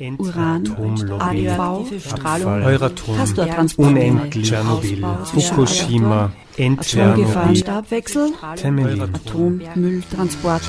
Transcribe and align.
Uran, 0.00 0.66
radioaktive 1.08 2.00
Strahlung, 2.00 2.62
Euratom, 2.62 3.16
unendlich, 3.76 4.46
Tschernobyl, 4.46 5.04
Fukushima, 5.24 6.32
Temelin. 8.56 9.14
Atommülltransport. 9.14 10.62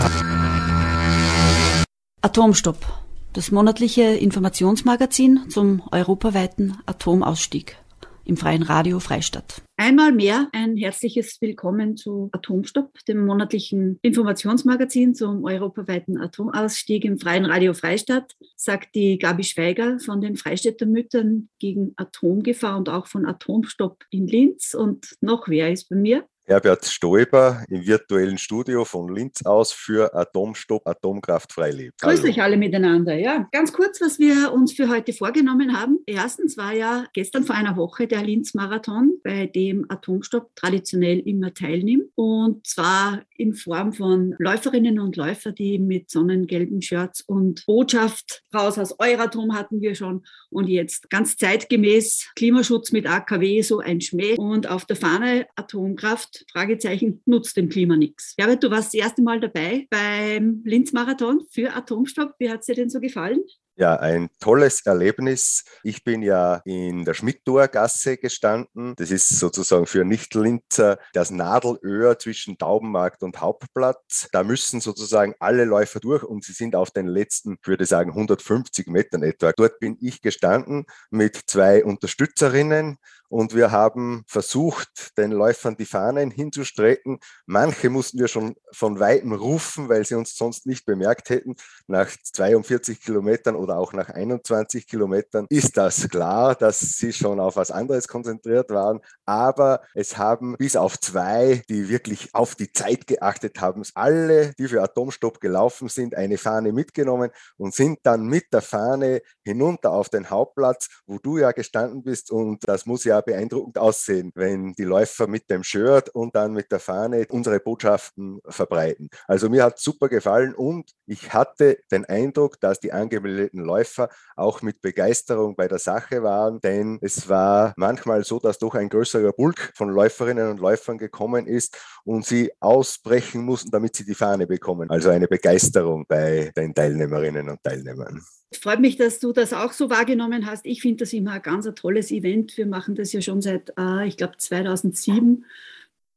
Atomstopp, 2.21 2.85
das 3.31 3.51
monatliche 3.51 4.01
Informationsmagazin 4.01 5.49
zum 5.49 5.81
europaweiten 5.91 6.77
Atomausstieg 6.85 7.80
im 8.25 8.37
freien 8.37 8.63
Radio 8.63 8.99
Freistadt. 8.99 9.61
Einmal 9.77 10.11
mehr 10.11 10.47
ein 10.51 10.77
herzliches 10.77 11.41
Willkommen 11.41 11.97
zu 11.97 12.29
Atomstopp, 12.33 13.03
dem 13.07 13.25
monatlichen 13.25 13.97
Informationsmagazin 14.03 15.15
zum 15.15 15.43
europaweiten 15.43 16.17
Atomausstieg 16.17 17.03
im 17.03 17.17
freien 17.17 17.45
Radio 17.45 17.73
Freistadt, 17.73 18.35
sagt 18.55 18.93
die 18.93 19.17
Gabi 19.17 19.43
Schweiger 19.43 19.99
von 19.99 20.21
den 20.21 20.35
Freistädter 20.35 20.85
Müttern 20.85 21.49
gegen 21.59 21.93
Atomgefahr 21.95 22.77
und 22.77 22.89
auch 22.89 23.07
von 23.07 23.25
Atomstopp 23.25 24.03
in 24.11 24.27
Linz. 24.27 24.75
Und 24.75 25.15
noch 25.21 25.47
wer 25.47 25.71
ist 25.71 25.89
bei 25.89 25.95
mir? 25.95 26.25
Herbert 26.45 26.85
Stoiber 26.85 27.63
im 27.69 27.85
virtuellen 27.85 28.37
Studio 28.37 28.83
von 28.83 29.13
Linz 29.13 29.45
aus 29.45 29.71
für 29.71 30.13
Atomstopp, 30.15 30.87
Atomkraft 30.87 31.53
Freileben. 31.53 31.93
Grüß 32.01 32.23
euch 32.23 32.41
alle 32.41 32.57
miteinander. 32.57 33.13
Ja, 33.13 33.47
ganz 33.51 33.71
kurz, 33.71 34.01
was 34.01 34.17
wir 34.17 34.51
uns 34.51 34.73
für 34.73 34.89
heute 34.89 35.13
vorgenommen 35.13 35.79
haben. 35.79 35.99
Erstens 36.07 36.57
war 36.57 36.73
ja 36.73 37.05
gestern 37.13 37.43
vor 37.43 37.55
einer 37.55 37.77
Woche 37.77 38.07
der 38.07 38.23
Linz-Marathon, 38.23 39.19
bei 39.23 39.45
dem 39.45 39.85
Atomstopp 39.89 40.55
traditionell 40.55 41.19
immer 41.19 41.53
teilnimmt. 41.53 42.09
Und 42.15 42.65
zwar 42.65 43.21
in 43.37 43.53
Form 43.53 43.93
von 43.93 44.35
Läuferinnen 44.39 44.99
und 44.99 45.15
Läufer, 45.15 45.51
die 45.51 45.79
mit 45.79 46.09
sonnengelben 46.09 46.81
Shirts 46.81 47.21
und 47.21 47.65
Botschaft 47.65 48.43
raus 48.53 48.77
aus 48.77 48.99
Euratom 48.99 49.55
hatten 49.55 49.81
wir 49.81 49.95
schon. 49.95 50.25
Und 50.49 50.67
jetzt 50.67 51.09
ganz 51.09 51.37
zeitgemäß 51.37 52.31
Klimaschutz 52.35 52.91
mit 52.91 53.07
AKW, 53.07 53.61
so 53.61 53.79
ein 53.79 54.01
Schmäh. 54.01 54.35
Und 54.37 54.67
auf 54.67 54.85
der 54.85 54.95
Fahne 54.95 55.47
Atomkraft 55.55 56.30
Fragezeichen, 56.51 57.21
nutzt 57.25 57.57
dem 57.57 57.69
Klima 57.69 57.97
nichts. 57.97 58.35
Herbert, 58.37 58.63
du 58.63 58.71
warst 58.71 58.93
das 58.93 59.01
erste 59.01 59.21
Mal 59.21 59.39
dabei 59.39 59.87
beim 59.89 60.61
Linz-Marathon 60.65 61.45
für 61.51 61.73
Atomstopp. 61.75 62.35
Wie 62.39 62.49
hat 62.49 62.61
es 62.61 62.65
dir 62.67 62.75
denn 62.75 62.89
so 62.89 62.99
gefallen? 62.99 63.43
Ja, 63.77 63.95
ein 63.95 64.29
tolles 64.39 64.85
Erlebnis. 64.85 65.63
Ich 65.81 66.03
bin 66.03 66.21
ja 66.21 66.61
in 66.65 67.05
der 67.05 67.13
Schmidtor-Gasse 67.13 68.17
gestanden. 68.17 68.93
Das 68.97 69.09
ist 69.09 69.29
sozusagen 69.29 69.87
für 69.87 70.03
Nicht-Linzer 70.03 70.99
das 71.13 71.31
Nadelöhr 71.31 72.19
zwischen 72.19 72.57
Taubenmarkt 72.57 73.23
und 73.23 73.39
Hauptplatz. 73.39 74.27
Da 74.33 74.43
müssen 74.43 74.81
sozusagen 74.81 75.33
alle 75.39 75.65
Läufer 75.65 75.99
durch 75.99 76.23
und 76.23 76.43
sie 76.43 76.53
sind 76.53 76.75
auf 76.75 76.91
den 76.91 77.07
letzten, 77.07 77.57
würde 77.63 77.85
sagen, 77.85 78.11
150 78.11 78.87
Metern 78.87 79.23
etwa. 79.23 79.53
Dort 79.53 79.79
bin 79.79 79.97
ich 79.99 80.21
gestanden 80.21 80.85
mit 81.09 81.39
zwei 81.47 81.83
Unterstützerinnen 81.83 82.97
und 83.31 83.55
wir 83.55 83.71
haben 83.71 84.25
versucht, 84.27 85.17
den 85.17 85.31
Läufern 85.31 85.77
die 85.77 85.85
Fahnen 85.85 86.31
hinzustrecken. 86.31 87.19
Manche 87.45 87.89
mussten 87.89 88.19
wir 88.19 88.27
schon 88.27 88.55
von 88.73 88.99
weitem 88.99 89.31
rufen, 89.31 89.87
weil 89.87 90.05
sie 90.05 90.15
uns 90.15 90.35
sonst 90.35 90.65
nicht 90.65 90.85
bemerkt 90.85 91.29
hätten. 91.29 91.55
Nach 91.87 92.09
42 92.09 93.01
Kilometern 93.01 93.55
oder 93.55 93.77
auch 93.77 93.93
nach 93.93 94.09
21 94.09 94.85
Kilometern 94.85 95.45
ist 95.49 95.77
das 95.77 96.09
klar, 96.09 96.55
dass 96.55 96.81
sie 96.81 97.13
schon 97.13 97.39
auf 97.39 97.55
was 97.55 97.71
anderes 97.71 98.09
konzentriert 98.09 98.69
waren. 98.69 98.99
Aber 99.25 99.81
es 99.93 100.17
haben 100.17 100.57
bis 100.57 100.75
auf 100.75 100.99
zwei, 100.99 101.61
die 101.69 101.87
wirklich 101.87 102.35
auf 102.35 102.55
die 102.55 102.73
Zeit 102.73 103.07
geachtet 103.07 103.61
haben, 103.61 103.83
alle, 103.95 104.51
die 104.59 104.67
für 104.67 104.83
Atomstopp 104.83 105.39
gelaufen 105.39 105.87
sind, 105.87 106.15
eine 106.15 106.37
Fahne 106.37 106.73
mitgenommen 106.73 107.31
und 107.55 107.73
sind 107.73 107.99
dann 108.03 108.25
mit 108.25 108.51
der 108.51 108.61
Fahne 108.61 109.21
hinunter 109.45 109.91
auf 109.91 110.09
den 110.09 110.29
Hauptplatz, 110.29 110.89
wo 111.05 111.17
du 111.17 111.37
ja 111.37 111.53
gestanden 111.53 112.03
bist. 112.03 112.29
Und 112.29 112.67
das 112.67 112.85
muss 112.85 113.05
ja 113.05 113.20
beeindruckend 113.21 113.77
aussehen, 113.77 114.31
wenn 114.35 114.73
die 114.73 114.83
Läufer 114.83 115.27
mit 115.27 115.49
dem 115.49 115.63
Shirt 115.63 116.09
und 116.09 116.35
dann 116.35 116.53
mit 116.53 116.71
der 116.71 116.79
Fahne 116.79 117.25
unsere 117.29 117.59
Botschaften 117.59 118.39
verbreiten. 118.47 119.09
Also 119.27 119.49
mir 119.49 119.63
hat 119.63 119.79
super 119.79 120.09
gefallen 120.09 120.53
und 120.53 120.91
ich 121.05 121.33
hatte 121.33 121.79
den 121.91 122.05
Eindruck, 122.05 122.59
dass 122.59 122.79
die 122.79 122.91
angemeldeten 122.91 123.63
Läufer 123.63 124.09
auch 124.35 124.61
mit 124.61 124.81
Begeisterung 124.81 125.55
bei 125.55 125.67
der 125.67 125.79
Sache 125.79 126.23
waren, 126.23 126.59
denn 126.61 126.99
es 127.01 127.29
war 127.29 127.73
manchmal 127.77 128.23
so, 128.23 128.39
dass 128.39 128.57
doch 128.59 128.75
ein 128.75 128.89
größerer 128.89 129.33
Bulk 129.33 129.71
von 129.75 129.89
Läuferinnen 129.89 130.49
und 130.49 130.59
Läufern 130.59 130.97
gekommen 130.97 131.47
ist 131.47 131.77
und 132.03 132.25
sie 132.25 132.51
ausbrechen 132.59 133.43
mussten, 133.43 133.71
damit 133.71 133.95
sie 133.95 134.05
die 134.05 134.15
Fahne 134.15 134.47
bekommen. 134.47 134.89
Also 134.89 135.09
eine 135.09 135.27
Begeisterung 135.27 136.05
bei 136.07 136.51
den 136.55 136.73
Teilnehmerinnen 136.73 137.49
und 137.49 137.63
Teilnehmern. 137.63 138.21
Freut 138.53 138.81
mich, 138.81 138.97
dass 138.97 139.19
du 139.19 139.31
das 139.31 139.53
auch 139.53 139.71
so 139.71 139.89
wahrgenommen 139.89 140.45
hast. 140.45 140.65
Ich 140.65 140.81
finde 140.81 140.97
das 140.97 141.13
immer 141.13 141.31
ein 141.33 141.41
ganz 141.41 141.65
ein 141.65 141.75
tolles 141.75 142.11
Event. 142.11 142.57
Wir 142.57 142.65
machen 142.65 142.95
das 142.95 143.13
ja 143.13 143.21
schon 143.21 143.41
seit, 143.41 143.73
äh, 143.77 144.07
ich 144.07 144.17
glaube, 144.17 144.37
2007, 144.37 145.45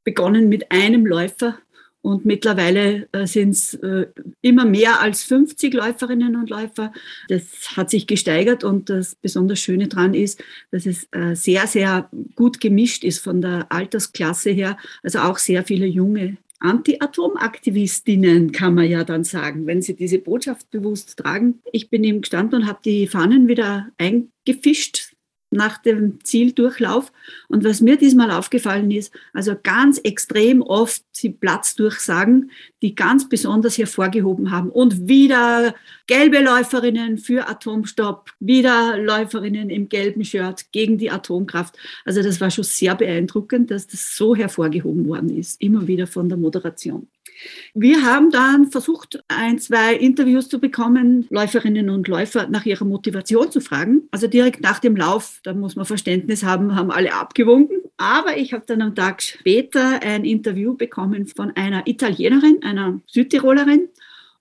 begonnen 0.02 0.48
mit 0.48 0.72
einem 0.72 1.06
Läufer. 1.06 1.58
Und 2.02 2.26
mittlerweile 2.26 3.08
äh, 3.12 3.26
sind 3.26 3.50
es 3.50 3.74
äh, 3.74 4.08
immer 4.42 4.66
mehr 4.66 5.00
als 5.00 5.22
50 5.22 5.72
Läuferinnen 5.72 6.36
und 6.36 6.50
Läufer. 6.50 6.92
Das 7.28 7.76
hat 7.78 7.88
sich 7.88 8.06
gesteigert 8.06 8.62
und 8.62 8.90
das 8.90 9.14
besonders 9.14 9.60
Schöne 9.60 9.88
daran 9.88 10.12
ist, 10.12 10.42
dass 10.70 10.84
es 10.84 11.08
äh, 11.12 11.34
sehr, 11.34 11.66
sehr 11.66 12.10
gut 12.34 12.60
gemischt 12.60 13.04
ist 13.04 13.20
von 13.20 13.40
der 13.40 13.72
Altersklasse 13.72 14.50
her. 14.50 14.76
Also 15.02 15.20
auch 15.20 15.38
sehr 15.38 15.64
viele 15.64 15.86
junge 15.86 16.36
Anti-Atom-Aktivistinnen, 16.64 18.52
kann 18.52 18.74
man 18.74 18.88
ja 18.88 19.04
dann 19.04 19.24
sagen, 19.24 19.66
wenn 19.66 19.82
sie 19.82 19.94
diese 19.94 20.18
Botschaft 20.18 20.70
bewusst 20.70 21.18
tragen. 21.18 21.60
Ich 21.72 21.90
bin 21.90 22.02
eben 22.04 22.22
gestanden 22.22 22.62
und 22.62 22.68
habe 22.68 22.80
die 22.84 23.06
Fahnen 23.06 23.48
wieder 23.48 23.88
eingefischt 23.98 25.13
nach 25.54 25.78
dem 25.78 26.22
Zieldurchlauf. 26.22 27.12
Und 27.48 27.64
was 27.64 27.80
mir 27.80 27.96
diesmal 27.96 28.30
aufgefallen 28.30 28.90
ist, 28.90 29.12
also 29.32 29.54
ganz 29.62 29.98
extrem 29.98 30.62
oft 30.62 31.02
die 31.22 31.30
Platzdurchsagen, 31.30 32.50
die 32.82 32.94
ganz 32.94 33.28
besonders 33.28 33.78
hervorgehoben 33.78 34.50
haben. 34.50 34.70
Und 34.70 35.08
wieder 35.08 35.74
gelbe 36.06 36.40
Läuferinnen 36.40 37.18
für 37.18 37.48
Atomstopp, 37.48 38.30
wieder 38.40 38.98
Läuferinnen 38.98 39.70
im 39.70 39.88
gelben 39.88 40.24
Shirt 40.24 40.66
gegen 40.72 40.98
die 40.98 41.10
Atomkraft. 41.10 41.76
Also 42.04 42.22
das 42.22 42.40
war 42.40 42.50
schon 42.50 42.64
sehr 42.64 42.94
beeindruckend, 42.94 43.70
dass 43.70 43.86
das 43.86 44.16
so 44.16 44.36
hervorgehoben 44.36 45.08
worden 45.08 45.36
ist, 45.36 45.60
immer 45.62 45.86
wieder 45.86 46.06
von 46.06 46.28
der 46.28 46.38
Moderation. 46.38 47.08
Wir 47.74 48.02
haben 48.04 48.30
dann 48.30 48.70
versucht, 48.70 49.22
ein, 49.28 49.58
zwei 49.58 49.94
Interviews 49.94 50.48
zu 50.48 50.60
bekommen, 50.60 51.26
Läuferinnen 51.30 51.90
und 51.90 52.08
Läufer 52.08 52.48
nach 52.48 52.64
ihrer 52.64 52.84
Motivation 52.84 53.50
zu 53.50 53.60
fragen. 53.60 54.08
Also 54.10 54.26
direkt 54.26 54.60
nach 54.60 54.78
dem 54.78 54.96
Lauf, 54.96 55.40
da 55.42 55.54
muss 55.54 55.76
man 55.76 55.84
Verständnis 55.84 56.42
haben, 56.44 56.74
haben 56.74 56.90
alle 56.90 57.12
abgewunken. 57.12 57.78
Aber 57.96 58.36
ich 58.36 58.52
habe 58.52 58.64
dann 58.66 58.82
am 58.82 58.94
Tag 58.94 59.22
später 59.22 60.02
ein 60.02 60.24
Interview 60.24 60.74
bekommen 60.74 61.26
von 61.26 61.50
einer 61.56 61.86
Italienerin, 61.86 62.62
einer 62.62 63.00
Südtirolerin 63.06 63.88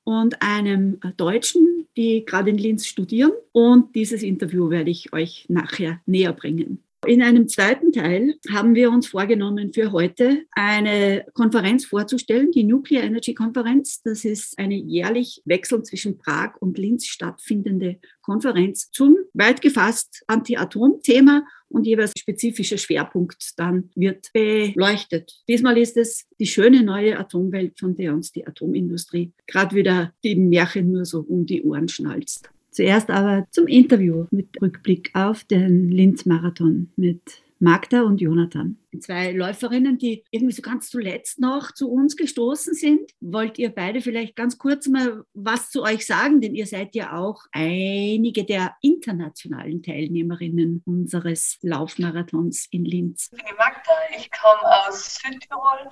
und 0.03 0.41
einem 0.41 0.99
Deutschen, 1.17 1.87
die 1.95 2.25
gerade 2.25 2.49
in 2.49 2.57
Linz 2.57 2.85
studieren. 2.85 3.31
Und 3.51 3.95
dieses 3.95 4.23
Interview 4.23 4.69
werde 4.69 4.89
ich 4.89 5.13
euch 5.13 5.45
nachher 5.49 6.01
näher 6.05 6.33
bringen. 6.33 6.83
In 7.05 7.21
einem 7.21 7.49
zweiten 7.49 7.91
Teil 7.91 8.35
haben 8.49 8.75
wir 8.75 8.89
uns 8.89 9.07
vorgenommen, 9.07 9.73
für 9.73 9.91
heute 9.91 10.43
eine 10.51 11.25
Konferenz 11.33 11.85
vorzustellen, 11.85 12.51
die 12.51 12.63
Nuclear 12.63 13.03
Energy 13.03 13.33
Konferenz. 13.33 14.01
Das 14.03 14.23
ist 14.23 14.57
eine 14.57 14.75
jährlich 14.75 15.41
wechselnd 15.43 15.85
zwischen 15.85 16.17
Prag 16.17 16.55
und 16.61 16.77
Linz 16.77 17.05
stattfindende 17.05 17.99
Konferenz 18.21 18.89
zum 18.91 19.17
weit 19.33 19.61
gefasst 19.61 20.23
Anti-Atom-Thema 20.27 21.45
und 21.67 21.85
jeweils 21.85 22.13
spezifischer 22.17 22.77
Schwerpunkt 22.77 23.51
dann 23.57 23.89
wird 23.95 24.31
beleuchtet. 24.31 25.43
Diesmal 25.49 25.77
ist 25.77 25.97
es 25.97 26.25
die 26.39 26.47
schöne 26.47 26.83
neue 26.83 27.19
Atomwelt, 27.19 27.79
von 27.79 27.95
der 27.95 28.13
uns 28.13 28.31
die 28.31 28.47
Atomindustrie 28.47 29.33
gerade 29.45 29.75
wieder 29.75 30.13
die 30.23 30.35
Märchen 30.35 30.91
nur 30.91 31.03
so 31.03 31.19
um 31.19 31.45
die 31.45 31.63
Ohren 31.63 31.89
schnalzt. 31.89 32.52
Zuerst 32.73 33.11
aber 33.11 33.45
zum 33.51 33.67
Interview 33.67 34.25
mit 34.31 34.59
Rückblick 34.59 35.11
auf 35.13 35.43
den 35.43 35.91
Linz-Marathon 35.91 36.91
mit 36.95 37.21
Magda 37.59 38.01
und 38.01 38.19
Jonathan. 38.19 38.77
Zwei 38.99 39.31
Läuferinnen, 39.31 39.97
die 39.97 40.25
irgendwie 40.31 40.53
so 40.53 40.61
ganz 40.61 40.89
zuletzt 40.89 41.39
noch 41.39 41.71
zu 41.71 41.89
uns 41.89 42.17
gestoßen 42.17 42.73
sind. 42.73 43.11
Wollt 43.21 43.57
ihr 43.57 43.69
beide 43.69 44.01
vielleicht 44.01 44.35
ganz 44.35 44.57
kurz 44.57 44.87
mal 44.87 45.23
was 45.33 45.69
zu 45.69 45.83
euch 45.83 46.05
sagen? 46.05 46.41
Denn 46.41 46.55
ihr 46.55 46.65
seid 46.65 46.93
ja 46.93 47.15
auch 47.15 47.43
einige 47.53 48.43
der 48.43 48.75
internationalen 48.81 49.81
Teilnehmerinnen 49.81 50.81
unseres 50.85 51.59
Laufmarathons 51.61 52.67
in 52.71 52.83
Linz. 52.83 53.29
Ich 53.31 53.37
bin 53.37 53.47
die 53.49 53.55
Magda, 53.55 53.91
ich 54.17 54.29
komme 54.31 54.87
aus 54.87 55.19
Südtirol 55.21 55.89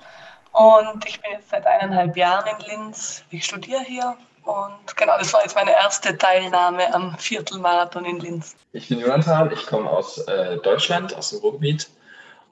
und 0.52 1.06
ich 1.06 1.20
bin 1.22 1.30
jetzt 1.32 1.48
seit 1.48 1.64
eineinhalb 1.64 2.16
Jahren 2.16 2.44
in 2.58 2.66
Linz. 2.66 3.24
Ich 3.30 3.46
studiere 3.46 3.82
hier 3.82 4.16
und 4.44 4.96
genau, 4.96 5.12
das 5.18 5.32
war 5.32 5.42
jetzt 5.42 5.54
meine 5.54 5.72
erste 5.72 6.16
Teilnahme 6.18 6.92
am 6.92 7.16
Viertelmarathon 7.16 8.04
in 8.04 8.18
Linz. 8.18 8.56
Ich 8.72 8.88
bin 8.88 8.98
Jonathan, 8.98 9.52
ich 9.52 9.66
komme 9.66 9.88
aus 9.88 10.18
äh, 10.18 10.56
Deutschland, 10.58 11.14
aus 11.14 11.30
dem 11.30 11.40
Ruhrgebiet. 11.40 11.88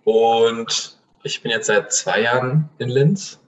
Und 0.04 0.96
ich 1.25 1.42
bin 1.42 1.50
jetzt 1.50 1.66
seit 1.66 1.92
zwei 1.92 2.22
Jahren 2.22 2.69
in 2.78 2.88
Linz. 2.88 3.40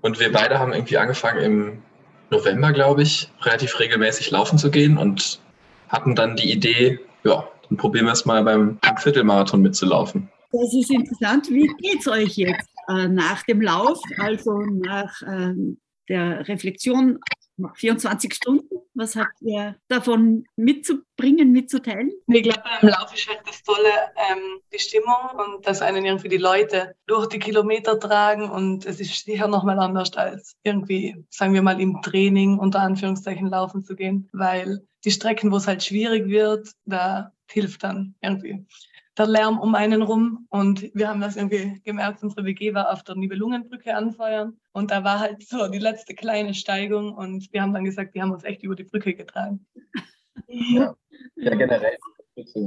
Und 0.00 0.20
wir 0.20 0.32
beide 0.32 0.58
haben 0.58 0.72
irgendwie 0.72 0.96
angefangen 0.96 1.40
im 1.40 1.82
November, 2.30 2.72
glaube 2.72 3.02
ich, 3.02 3.30
relativ 3.42 3.78
regelmäßig 3.78 4.30
laufen 4.30 4.58
zu 4.58 4.70
gehen 4.70 4.96
und 4.96 5.40
hatten 5.88 6.14
dann 6.14 6.36
die 6.36 6.50
Idee, 6.50 7.00
ja, 7.24 7.46
dann 7.68 7.76
probieren 7.76 8.06
wir 8.06 8.12
es 8.12 8.24
mal 8.24 8.42
beim 8.42 8.78
Viertelmarathon 8.98 9.60
mitzulaufen. 9.60 10.30
Das 10.50 10.74
ist 10.74 10.90
interessant. 10.90 11.48
Wie 11.50 11.66
geht 11.80 12.00
es 12.00 12.08
euch 12.08 12.36
jetzt 12.36 12.68
äh, 12.88 13.08
nach 13.08 13.42
dem 13.44 13.60
Lauf, 13.60 14.00
also 14.18 14.58
nach 14.60 15.12
ähm, 15.26 15.78
der 16.08 16.46
Reflexion 16.48 17.18
24 17.74 18.34
Stunden. 18.34 18.68
Was 18.94 19.16
habt 19.16 19.40
ihr 19.40 19.76
davon 19.88 20.44
mitzubringen, 20.56 21.50
mitzuteilen? 21.50 22.12
Ich 22.26 22.42
glaube, 22.42 22.62
beim 22.80 22.90
Lauf 22.90 23.14
ist 23.14 23.26
halt 23.26 23.40
das 23.46 23.62
Tolle, 23.62 23.88
ähm, 24.30 24.60
die 24.72 24.78
Stimmung 24.78 25.16
und 25.38 25.66
dass 25.66 25.80
einen 25.80 26.04
irgendwie 26.04 26.28
die 26.28 26.36
Leute 26.36 26.94
durch 27.06 27.26
die 27.28 27.38
Kilometer 27.38 27.98
tragen 27.98 28.50
und 28.50 28.84
es 28.84 29.00
ist 29.00 29.24
sicher 29.24 29.48
nochmal 29.48 29.78
anders 29.78 30.12
als 30.14 30.56
irgendwie, 30.62 31.16
sagen 31.30 31.54
wir 31.54 31.62
mal, 31.62 31.80
im 31.80 32.02
Training 32.02 32.58
unter 32.58 32.80
Anführungszeichen 32.80 33.48
laufen 33.48 33.82
zu 33.82 33.96
gehen, 33.96 34.28
weil 34.32 34.86
die 35.04 35.10
Strecken, 35.10 35.50
wo 35.50 35.56
es 35.56 35.66
halt 35.66 35.82
schwierig 35.82 36.28
wird, 36.28 36.68
da 36.84 37.32
hilft 37.50 37.84
dann 37.84 38.14
irgendwie 38.20 38.66
der 39.16 39.26
Lärm 39.26 39.58
um 39.58 39.74
einen 39.74 40.02
rum. 40.02 40.46
Und 40.50 40.90
wir 40.94 41.08
haben 41.08 41.20
das 41.20 41.36
irgendwie 41.36 41.80
gemerkt, 41.82 42.22
unsere 42.22 42.44
WG 42.44 42.74
war 42.74 42.92
auf 42.92 43.02
der 43.02 43.14
Nibelungenbrücke 43.14 43.94
anfeuern. 43.94 44.58
Und 44.72 44.90
da 44.90 45.04
war 45.04 45.20
halt 45.20 45.46
so 45.46 45.68
die 45.68 45.78
letzte 45.78 46.14
kleine 46.14 46.54
Steigung. 46.54 47.14
Und 47.14 47.52
wir 47.52 47.62
haben 47.62 47.72
dann 47.72 47.84
gesagt, 47.84 48.14
die 48.14 48.22
haben 48.22 48.32
uns 48.32 48.44
echt 48.44 48.62
über 48.62 48.74
die 48.74 48.84
Brücke 48.84 49.14
getragen. 49.14 49.66
Ja, 50.48 50.94
ja 51.36 51.54
generell 51.54 51.96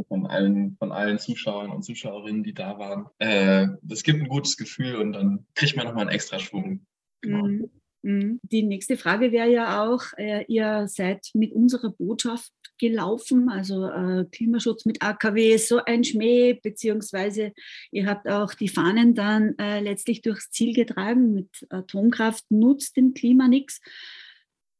von 0.07 0.27
allen, 0.27 0.75
von 0.77 0.91
allen 0.91 1.17
Zuschauern 1.17 1.71
und 1.71 1.83
Zuschauerinnen, 1.83 2.43
die 2.43 2.53
da 2.53 2.77
waren. 2.77 3.07
Äh, 3.17 3.67
das 3.81 4.03
gibt 4.03 4.21
ein 4.21 4.27
gutes 4.29 4.57
Gefühl 4.57 4.97
und 4.97 5.13
dann 5.13 5.45
kriegt 5.55 5.75
man 5.75 5.87
nochmal 5.87 6.03
einen 6.03 6.15
extra 6.15 6.39
Schwung. 6.39 6.85
Genau. 7.21 7.45
Mhm. 7.45 7.69
Mhm. 8.03 8.39
Die 8.43 8.61
nächste 8.61 8.97
Frage 8.97 9.31
wäre 9.31 9.49
ja 9.49 9.83
auch, 9.83 10.03
äh, 10.17 10.45
ihr 10.47 10.87
seid 10.87 11.31
mit 11.33 11.51
unserer 11.53 11.89
Botschaft 11.89 12.53
gelaufen, 12.77 13.49
also 13.49 13.85
äh, 13.87 14.25
Klimaschutz 14.31 14.85
mit 14.85 15.01
AKW, 15.01 15.57
so 15.57 15.83
ein 15.85 16.03
Schmäh, 16.03 16.53
beziehungsweise 16.53 17.53
ihr 17.91 18.07
habt 18.07 18.27
auch 18.27 18.53
die 18.53 18.67
Fahnen 18.67 19.15
dann 19.15 19.57
äh, 19.57 19.79
letztlich 19.79 20.21
durchs 20.21 20.51
Ziel 20.51 20.73
getragen, 20.73 21.33
mit 21.33 21.49
Atomkraft 21.69 22.43
nutzt 22.49 22.97
dem 22.97 23.13
Klima 23.13 23.47
nichts. 23.47 23.81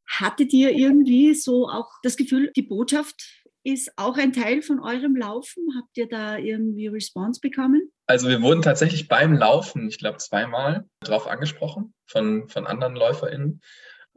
Hattet 0.06 0.52
ihr 0.52 0.70
irgendwie 0.70 1.34
so 1.34 1.68
auch 1.68 1.90
das 2.02 2.16
Gefühl, 2.16 2.52
die 2.54 2.62
Botschaft 2.62 3.46
ist 3.66 3.92
auch 3.96 4.16
ein 4.16 4.32
Teil 4.32 4.62
von 4.62 4.78
eurem 4.78 5.16
Laufen? 5.16 5.64
Habt 5.76 5.96
ihr 5.96 6.08
da 6.08 6.38
irgendwie 6.38 6.86
Response 6.86 7.40
bekommen? 7.40 7.90
Also 8.06 8.28
wir 8.28 8.40
wurden 8.40 8.62
tatsächlich 8.62 9.08
beim 9.08 9.32
Laufen, 9.32 9.88
ich 9.88 9.98
glaube 9.98 10.18
zweimal, 10.18 10.84
darauf 11.00 11.26
angesprochen 11.26 11.92
von, 12.06 12.48
von 12.48 12.68
anderen 12.68 12.94
LäuferInnen. 12.94 13.60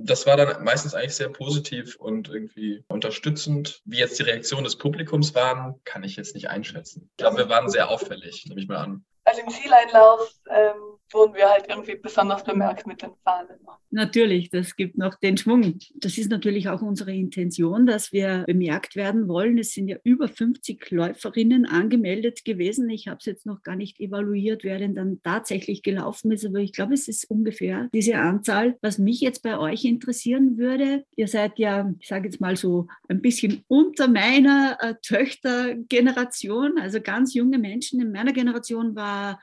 Das 0.01 0.25
war 0.25 0.37
dann 0.37 0.63
meistens 0.63 0.93
eigentlich 0.93 1.15
sehr 1.15 1.29
positiv 1.29 1.97
und 1.97 2.29
irgendwie 2.29 2.85
unterstützend. 2.87 3.81
Wie 3.83 3.97
jetzt 3.97 4.17
die 4.17 4.23
Reaktion 4.23 4.63
des 4.63 4.77
Publikums 4.77 5.35
waren, 5.35 5.79
kann 5.83 6.03
ich 6.03 6.15
jetzt 6.15 6.35
nicht 6.35 6.49
einschätzen. 6.49 7.09
Ich 7.11 7.17
glaube, 7.17 7.37
wir 7.37 7.49
waren 7.49 7.69
sehr 7.69 7.89
auffällig, 7.89 8.45
nehme 8.47 8.61
ich 8.61 8.67
mal 8.67 8.77
an. 8.77 9.05
Also 9.25 9.41
im 9.41 9.49
Zieleinlauf 9.49 10.33
ähm, 10.49 10.88
wurden 11.13 11.33
wir 11.33 11.49
halt 11.49 11.65
irgendwie 11.69 11.95
besonders 11.95 12.43
bemerkt 12.43 12.87
mit 12.87 13.01
den 13.01 13.11
Fahnen. 13.23 13.57
Natürlich, 13.91 14.51
das 14.51 14.75
gibt 14.75 14.97
noch 14.97 15.15
den 15.15 15.37
Schwung. 15.37 15.79
Das 15.95 16.17
ist 16.17 16.29
natürlich 16.29 16.69
auch 16.69 16.81
unsere 16.81 17.11
Intention, 17.11 17.87
dass 17.87 18.11
wir 18.11 18.43
bemerkt 18.45 18.95
werden 18.95 19.27
wollen. 19.27 19.57
Es 19.57 19.73
sind 19.73 19.87
ja 19.87 19.97
über 20.03 20.27
50 20.27 20.91
Läuferinnen 20.91 21.65
angemeldet 21.65 22.45
gewesen. 22.45 22.89
Ich 22.89 23.07
habe 23.07 23.17
es 23.19 23.25
jetzt 23.25 23.47
noch 23.47 23.63
gar 23.63 23.75
nicht 23.75 23.99
evaluiert, 23.99 24.63
wer 24.63 24.77
denn 24.77 24.93
dann 24.93 25.19
tatsächlich 25.23 25.81
gelaufen 25.81 26.31
ist, 26.31 26.45
aber 26.45 26.59
ich 26.59 26.71
glaube, 26.71 26.93
es 26.93 27.07
ist 27.07 27.29
ungefähr 27.29 27.89
diese 27.93 28.15
Anzahl. 28.17 28.77
Was 28.81 28.99
mich 28.99 29.21
jetzt 29.21 29.41
bei 29.41 29.57
euch 29.57 29.85
interessieren 29.85 30.57
würde, 30.57 31.03
ihr 31.15 31.27
seid 31.27 31.57
ja, 31.57 31.91
ich 31.99 32.07
sage 32.07 32.27
jetzt 32.27 32.39
mal 32.39 32.55
so, 32.55 32.87
ein 33.07 33.21
bisschen 33.21 33.63
unter 33.67 34.07
meiner 34.07 34.77
äh, 34.81 34.93
Töchtergeneration, 35.01 36.77
also 36.79 37.01
ganz 37.01 37.33
junge 37.33 37.57
Menschen. 37.57 37.99
In 38.01 38.11
meiner 38.11 38.33
Generation 38.33 38.95
war 38.95 39.39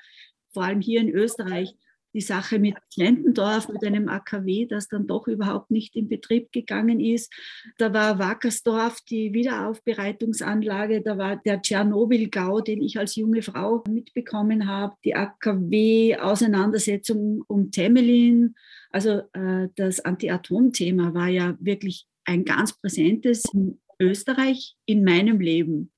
vor 0.57 0.65
allem 0.65 0.81
hier 0.81 1.01
in 1.03 1.11
Österreich, 1.11 1.77
die 2.15 2.23
Sache 2.23 2.59
mit 2.59 2.77
Lentendorf, 2.97 3.69
mit 3.69 3.85
einem 3.85 4.09
AKW, 4.09 4.65
das 4.65 4.89
dann 4.89 5.07
doch 5.07 5.29
überhaupt 5.29 5.71
nicht 5.71 5.95
in 5.95 6.09
Betrieb 6.09 6.51
gegangen 6.51 6.99
ist. 6.99 7.31
Da 7.77 7.93
war 7.93 8.19
Wackersdorf, 8.19 9.03
die 9.03 9.35
Wiederaufbereitungsanlage, 9.35 11.03
da 11.03 11.19
war 11.19 11.37
der 11.37 11.61
Tschernobyl-Gau, 11.61 12.63
den 12.63 12.81
ich 12.81 12.99
als 12.99 13.17
junge 13.17 13.43
Frau 13.43 13.85
mitbekommen 13.87 14.67
habe, 14.67 14.95
die 15.05 15.15
AKW-Auseinandersetzung 15.15 17.45
um 17.49 17.71
Temelin. 17.71 18.55
Also 18.91 19.25
äh, 19.35 19.69
das 19.75 20.01
Anti-Atom-Thema 20.01 21.13
war 21.13 21.29
ja 21.29 21.55
wirklich 21.61 22.07
ein 22.25 22.47
ganz 22.47 22.73
präsentes 22.73 23.45
in 23.53 23.79
Österreich 24.01 24.75
in 24.87 25.05
meinem 25.05 25.39
Leben. 25.39 25.93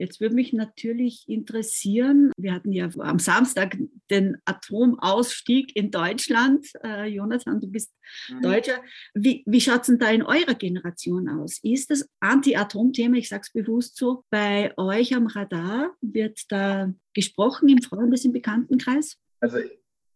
Jetzt 0.00 0.18
würde 0.18 0.34
mich 0.34 0.54
natürlich 0.54 1.28
interessieren, 1.28 2.32
wir 2.38 2.54
hatten 2.54 2.72
ja 2.72 2.88
am 3.00 3.18
Samstag 3.18 3.76
den 4.10 4.38
Atomausstieg 4.46 5.76
in 5.76 5.90
Deutschland. 5.90 6.66
Äh, 6.82 7.08
Jonathan, 7.08 7.60
du 7.60 7.68
bist 7.68 7.92
mhm. 8.30 8.40
Deutscher. 8.40 8.82
Wie, 9.12 9.44
wie 9.44 9.60
schaut 9.60 9.82
es 9.82 9.88
denn 9.88 9.98
da 9.98 10.08
in 10.10 10.22
eurer 10.22 10.54
Generation 10.54 11.28
aus? 11.28 11.58
Ist 11.62 11.90
das 11.90 12.08
Anti-Atom-Thema, 12.20 13.18
ich 13.18 13.28
sage 13.28 13.42
es 13.44 13.52
bewusst 13.52 13.98
so, 13.98 14.24
bei 14.30 14.72
euch 14.78 15.14
am 15.14 15.26
Radar? 15.26 15.94
Wird 16.00 16.50
da 16.50 16.90
gesprochen 17.12 17.68
im 17.68 17.82
Freundes-, 17.82 18.24
im 18.24 18.32
Bekanntenkreis? 18.32 19.18
Also 19.40 19.58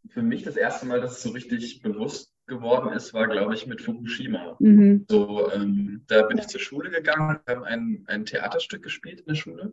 für 0.09 0.23
mich 0.23 0.45
das 0.45 0.57
erste 0.57 0.87
Mal, 0.87 1.03
dass 1.03 1.19
es 1.19 1.23
so 1.23 1.29
richtig 1.29 1.83
bewusst 1.83 2.34
geworden 2.47 2.93
ist, 2.93 3.15
war, 3.15 3.27
glaube 3.29 3.55
ich, 3.55 3.67
mit 3.67 3.81
Fukushima. 3.81 4.57
Mhm. 4.59 5.07
So, 5.09 5.51
ähm, 5.53 6.05
da 6.07 6.23
bin 6.23 6.39
ich 6.39 6.47
zur 6.47 6.61
Schule 6.61 6.91
gegangen, 6.91 7.39
haben 7.49 7.65
ein, 7.65 8.05
ein 8.07 8.25
Theaterstück 8.25 8.83
gespielt 8.83 9.21
in 9.21 9.27
der 9.27 9.35
Schule. 9.35 9.73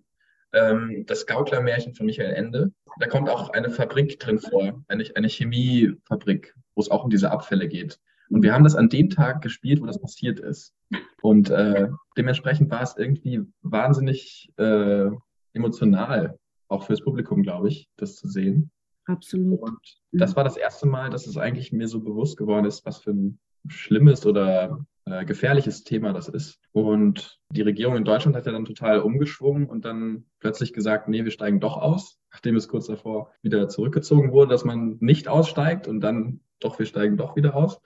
Ähm, 0.53 1.05
das 1.07 1.25
Gauklermärchen 1.25 1.93
von 1.93 2.05
Michael 2.05 2.33
Ende. 2.33 2.71
Da 2.99 3.07
kommt 3.07 3.29
auch 3.29 3.49
eine 3.49 3.69
Fabrik 3.69 4.19
drin 4.19 4.39
vor, 4.39 4.83
eine, 4.87 5.05
eine 5.15 5.27
Chemiefabrik, 5.27 6.55
wo 6.75 6.81
es 6.81 6.91
auch 6.91 7.03
um 7.03 7.09
diese 7.09 7.31
Abfälle 7.31 7.67
geht. 7.67 7.99
Und 8.29 8.43
wir 8.43 8.53
haben 8.53 8.63
das 8.63 8.75
an 8.75 8.89
dem 8.89 9.09
Tag 9.09 9.41
gespielt, 9.41 9.81
wo 9.81 9.85
das 9.85 9.99
passiert 9.99 10.39
ist. 10.39 10.73
Und 11.21 11.49
äh, 11.49 11.89
dementsprechend 12.17 12.71
war 12.71 12.81
es 12.81 12.95
irgendwie 12.95 13.41
wahnsinnig 13.61 14.49
äh, 14.57 15.09
emotional, 15.53 16.37
auch 16.69 16.83
fürs 16.85 17.01
Publikum, 17.01 17.43
glaube 17.43 17.67
ich, 17.67 17.89
das 17.97 18.15
zu 18.15 18.29
sehen. 18.29 18.71
Absolut. 19.05 19.61
Und 19.61 19.79
das 20.11 20.35
war 20.35 20.43
das 20.43 20.57
erste 20.57 20.87
Mal, 20.87 21.09
dass 21.09 21.27
es 21.27 21.37
eigentlich 21.37 21.71
mir 21.71 21.87
so 21.87 22.01
bewusst 22.01 22.37
geworden 22.37 22.65
ist, 22.65 22.85
was 22.85 22.99
für 22.99 23.11
ein 23.11 23.39
schlimmes 23.67 24.25
oder 24.25 24.85
äh, 25.05 25.25
gefährliches 25.25 25.83
Thema 25.83 26.13
das 26.13 26.27
ist. 26.27 26.59
Und 26.71 27.39
die 27.49 27.61
Regierung 27.61 27.95
in 27.95 28.05
Deutschland 28.05 28.35
hat 28.35 28.45
ja 28.45 28.51
dann 28.51 28.65
total 28.65 29.01
umgeschwungen 29.01 29.67
und 29.67 29.85
dann 29.85 30.25
plötzlich 30.39 30.73
gesagt, 30.73 31.07
nee, 31.07 31.23
wir 31.23 31.31
steigen 31.31 31.59
doch 31.59 31.77
aus, 31.77 32.19
nachdem 32.31 32.55
es 32.55 32.67
kurz 32.67 32.87
davor 32.87 33.31
wieder 33.41 33.67
zurückgezogen 33.67 34.31
wurde, 34.31 34.51
dass 34.51 34.65
man 34.65 34.97
nicht 34.99 35.27
aussteigt 35.27 35.87
und 35.87 36.01
dann 36.01 36.41
doch, 36.59 36.77
wir 36.79 36.85
steigen 36.85 37.17
doch 37.17 37.35
wieder 37.35 37.55
aus. 37.55 37.81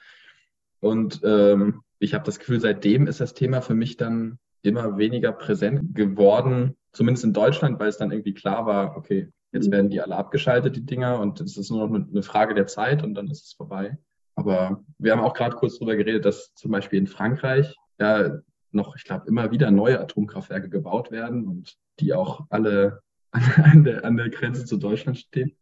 Und 0.81 1.21
ähm, 1.23 1.81
ich 1.99 2.13
habe 2.13 2.25
das 2.25 2.39
Gefühl, 2.39 2.59
seitdem 2.59 3.07
ist 3.07 3.21
das 3.21 3.33
Thema 3.33 3.61
für 3.61 3.73
mich 3.73 3.97
dann 3.97 4.37
immer 4.61 4.97
weniger 4.97 5.31
präsent 5.31 5.95
geworden, 5.95 6.75
zumindest 6.91 7.23
in 7.23 7.33
Deutschland, 7.33 7.79
weil 7.79 7.89
es 7.89 7.97
dann 7.97 8.11
irgendwie 8.11 8.33
klar 8.33 8.65
war, 8.65 8.97
okay, 8.97 9.29
Jetzt 9.55 9.71
werden 9.71 9.89
die 9.89 10.01
alle 10.01 10.17
abgeschaltet, 10.17 10.75
die 10.75 10.85
Dinger, 10.85 11.21
und 11.21 11.39
es 11.39 11.55
ist 11.55 11.71
nur 11.71 11.87
noch 11.87 11.95
eine 11.95 12.23
Frage 12.23 12.53
der 12.53 12.67
Zeit 12.67 13.03
und 13.03 13.13
dann 13.13 13.29
ist 13.29 13.45
es 13.45 13.53
vorbei. 13.53 13.97
Aber 14.35 14.83
wir 14.97 15.13
haben 15.13 15.21
auch 15.21 15.33
gerade 15.33 15.55
kurz 15.55 15.75
darüber 15.75 15.95
geredet, 15.95 16.25
dass 16.25 16.53
zum 16.55 16.71
Beispiel 16.71 16.99
in 16.99 17.07
Frankreich 17.07 17.73
ja 17.97 18.39
noch, 18.71 18.97
ich 18.97 19.05
glaube, 19.05 19.27
immer 19.27 19.51
wieder 19.51 19.71
neue 19.71 19.97
Atomkraftwerke 19.97 20.67
gebaut 20.67 21.09
werden 21.09 21.47
und 21.47 21.77
die 22.01 22.13
auch 22.13 22.41
alle 22.49 23.01
an 23.31 23.85
der, 23.85 24.03
an 24.03 24.17
der 24.17 24.29
Grenze 24.29 24.65
zu 24.65 24.75
Deutschland 24.75 25.19
stehen. 25.19 25.55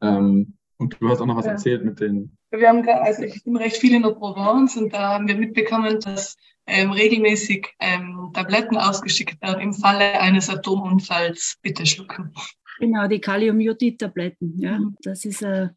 Ähm, 0.00 0.54
und 0.78 0.96
du 0.98 1.10
hast 1.10 1.20
auch 1.20 1.26
noch 1.26 1.36
was 1.36 1.44
ja. 1.44 1.52
erzählt 1.52 1.84
mit 1.84 2.00
den. 2.00 2.36
Wir 2.50 2.68
haben 2.68 2.88
also 2.88 3.24
ich 3.24 3.44
bin 3.44 3.56
recht 3.56 3.76
viel 3.76 3.94
in 3.94 4.02
der 4.02 4.12
Provence 4.12 4.76
und 4.78 4.94
da 4.94 5.14
haben 5.14 5.28
wir 5.28 5.36
mitbekommen, 5.36 6.00
dass 6.00 6.36
ähm, 6.66 6.92
regelmäßig 6.92 7.74
ähm, 7.78 8.30
Tabletten 8.32 8.78
ausgeschickt 8.78 9.42
werden 9.42 9.60
im 9.60 9.74
Falle 9.74 10.18
eines 10.18 10.48
Atomunfalls. 10.48 11.58
Bitte 11.60 11.84
schlucken. 11.84 12.32
Genau, 12.78 13.06
die 13.06 13.20
Kaliumjodid-Tabletten. 13.20 14.58
Ja. 14.58 14.78
Mhm. 14.78 14.96
Das 15.00 15.24
ist 15.24 15.42
äh, 15.42 15.68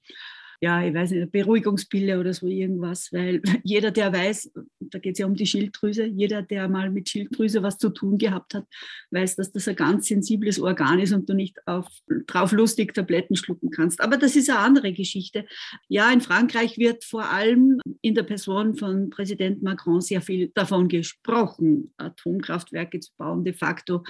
ja, 0.60 0.84
ich 0.84 0.94
weiß 0.94 1.12
nicht, 1.12 1.22
eine 1.22 1.30
Beruhigungspille 1.30 2.20
oder 2.20 2.34
so 2.34 2.48
irgendwas, 2.48 3.14
weil 3.14 3.42
jeder, 3.64 3.92
der 3.92 4.12
weiß, 4.12 4.52
da 4.80 5.00
geht 5.00 5.14
es 5.14 5.20
ja 5.20 5.28
um 5.28 5.36
die 5.36 5.46
Schilddrüse, 5.46 6.06
jeder, 6.06 6.42
der 6.42 6.68
mal 6.68 6.90
mit 6.90 7.10
Schilddrüse 7.10 7.62
was 7.62 7.78
zu 7.78 7.90
tun 7.90 8.18
gehabt 8.18 8.56
hat, 8.56 8.66
weiß, 9.12 9.36
dass 9.36 9.52
das 9.52 9.68
ein 9.68 9.76
ganz 9.76 10.08
sensibles 10.08 10.60
Organ 10.60 11.00
ist 11.00 11.14
und 11.14 11.30
du 11.30 11.34
nicht 11.34 11.60
auf, 11.68 11.88
drauf 12.26 12.52
lustig 12.52 12.94
Tabletten 12.94 13.36
schlucken 13.36 13.70
kannst. 13.70 14.02
Aber 14.02 14.18
das 14.18 14.36
ist 14.36 14.50
eine 14.50 14.60
andere 14.60 14.94
Geschichte. 14.94 15.46
Ja, 15.90 16.12
in 16.12 16.22
Frankreich 16.22 16.78
wird 16.78 17.04
vor 17.04 17.30
allem 17.30 17.80
in 18.02 18.16
der 18.16 18.24
Person 18.24 18.76
von 18.76 19.10
Präsident 19.12 19.62
Macron 19.62 20.02
sehr 20.02 20.22
viel 20.22 20.52
davon 20.56 20.88
gesprochen, 20.88 21.94
Atomkraftwerke 21.98 23.00
zu 23.00 23.12
bauen. 23.18 23.44
De 23.44 23.54
facto 23.54 24.04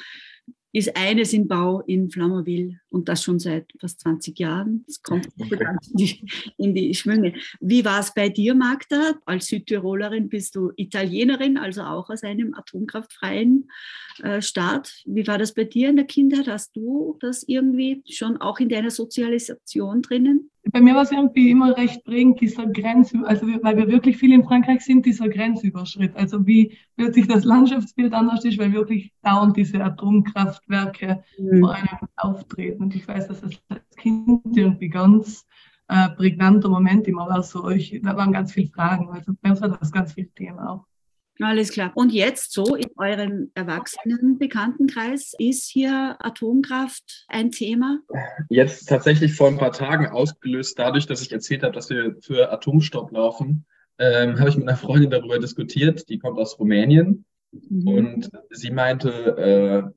ist 0.73 0.95
eines 0.95 1.33
im 1.33 1.47
Bau 1.47 1.81
in 1.81 2.09
Flamerville 2.09 2.79
und 2.89 3.07
das 3.09 3.23
schon 3.23 3.39
seit 3.39 3.71
fast 3.79 4.01
20 4.01 4.37
Jahren. 4.37 4.83
Das 4.85 5.01
kommt 5.01 5.27
in 5.37 5.69
die, 5.93 6.25
in 6.57 6.75
die 6.75 6.93
Schwünge. 6.93 7.33
Wie 7.59 7.85
war 7.85 7.99
es 7.99 8.13
bei 8.13 8.29
dir, 8.29 8.53
Magda? 8.53 9.13
Als 9.25 9.47
Südtirolerin 9.47 10.29
bist 10.29 10.55
du 10.55 10.71
Italienerin, 10.75 11.57
also 11.57 11.81
auch 11.83 12.09
aus 12.09 12.23
einem 12.23 12.53
atomkraftfreien 12.53 13.69
äh, 14.23 14.41
Staat. 14.41 15.01
Wie 15.05 15.25
war 15.27 15.37
das 15.37 15.53
bei 15.53 15.63
dir 15.63 15.89
in 15.89 15.95
der 15.95 16.05
Kindheit? 16.05 16.47
Hast 16.47 16.75
du 16.75 17.17
das 17.19 17.43
irgendwie 17.43 18.03
schon 18.09 18.37
auch 18.37 18.59
in 18.59 18.69
deiner 18.69 18.91
Sozialisation 18.91 20.01
drinnen? 20.01 20.51
Bei 20.71 20.81
mir 20.81 20.95
war 20.95 21.03
es 21.03 21.11
irgendwie 21.11 21.51
immer 21.51 21.75
recht 21.77 22.03
prägend, 22.03 22.41
dieser 22.41 22.67
Grenz, 22.67 23.13
also 23.23 23.47
weil 23.47 23.77
wir 23.77 23.87
wirklich 23.87 24.17
viel 24.17 24.33
in 24.33 24.43
Frankreich 24.43 24.81
sind, 24.81 25.05
dieser 25.05 25.29
Grenzüberschritt. 25.29 26.15
Also 26.15 26.45
wie 26.45 26.77
plötzlich 26.95 27.27
das 27.27 27.43
Landschaftsbild 27.43 28.13
anders 28.13 28.43
ist, 28.45 28.57
weil 28.57 28.73
wirklich 28.73 29.13
dauernd 29.21 29.55
diese 29.57 29.83
Atomkraftwerke 29.83 31.23
mhm. 31.37 31.59
vor 31.59 31.73
einem 31.73 31.99
auftreten. 32.15 32.83
Und 32.83 32.95
ich 32.95 33.07
weiß, 33.07 33.27
dass 33.27 33.41
das 33.41 33.61
als 33.69 33.95
Kind 33.97 34.41
irgendwie 34.55 34.89
ganz 34.89 35.45
äh, 35.87 36.09
prägnanter 36.09 36.69
Moment 36.69 37.07
immer 37.07 37.27
war. 37.27 37.43
So, 37.43 37.69
ich, 37.69 38.01
da 38.03 38.17
waren 38.17 38.31
ganz 38.31 38.53
viele 38.53 38.69
Fragen. 38.69 39.09
Also 39.09 39.33
bei 39.41 39.51
uns 39.51 39.61
war 39.61 39.69
das 39.69 39.91
ganz 39.91 40.13
viel 40.13 40.29
Thema 40.29 40.69
auch. 40.69 40.85
Alles 41.39 41.71
klar. 41.71 41.91
Und 41.95 42.11
jetzt 42.11 42.51
so 42.51 42.75
in 42.75 42.89
eurem 42.97 43.51
Erwachsenenbekanntenkreis 43.53 45.33
ist 45.37 45.69
hier 45.69 46.15
Atomkraft 46.19 47.25
ein 47.27 47.51
Thema? 47.51 47.99
Jetzt 48.49 48.89
tatsächlich 48.89 49.35
vor 49.35 49.47
ein 49.47 49.57
paar 49.57 49.71
Tagen 49.71 50.07
ausgelöst, 50.07 50.79
dadurch, 50.79 51.05
dass 51.05 51.21
ich 51.21 51.31
erzählt 51.31 51.63
habe, 51.63 51.73
dass 51.73 51.89
wir 51.89 52.15
für 52.21 52.51
Atomstopp 52.51 53.11
laufen, 53.11 53.65
ähm, 53.99 54.39
habe 54.39 54.49
ich 54.49 54.57
mit 54.57 54.67
einer 54.67 54.77
Freundin 54.77 55.09
darüber 55.09 55.39
diskutiert. 55.39 56.09
Die 56.09 56.19
kommt 56.19 56.39
aus 56.39 56.59
Rumänien 56.59 57.25
mhm. 57.51 57.87
und 57.87 58.31
sie 58.49 58.71
meinte, 58.71 59.09
äh, 59.37 59.91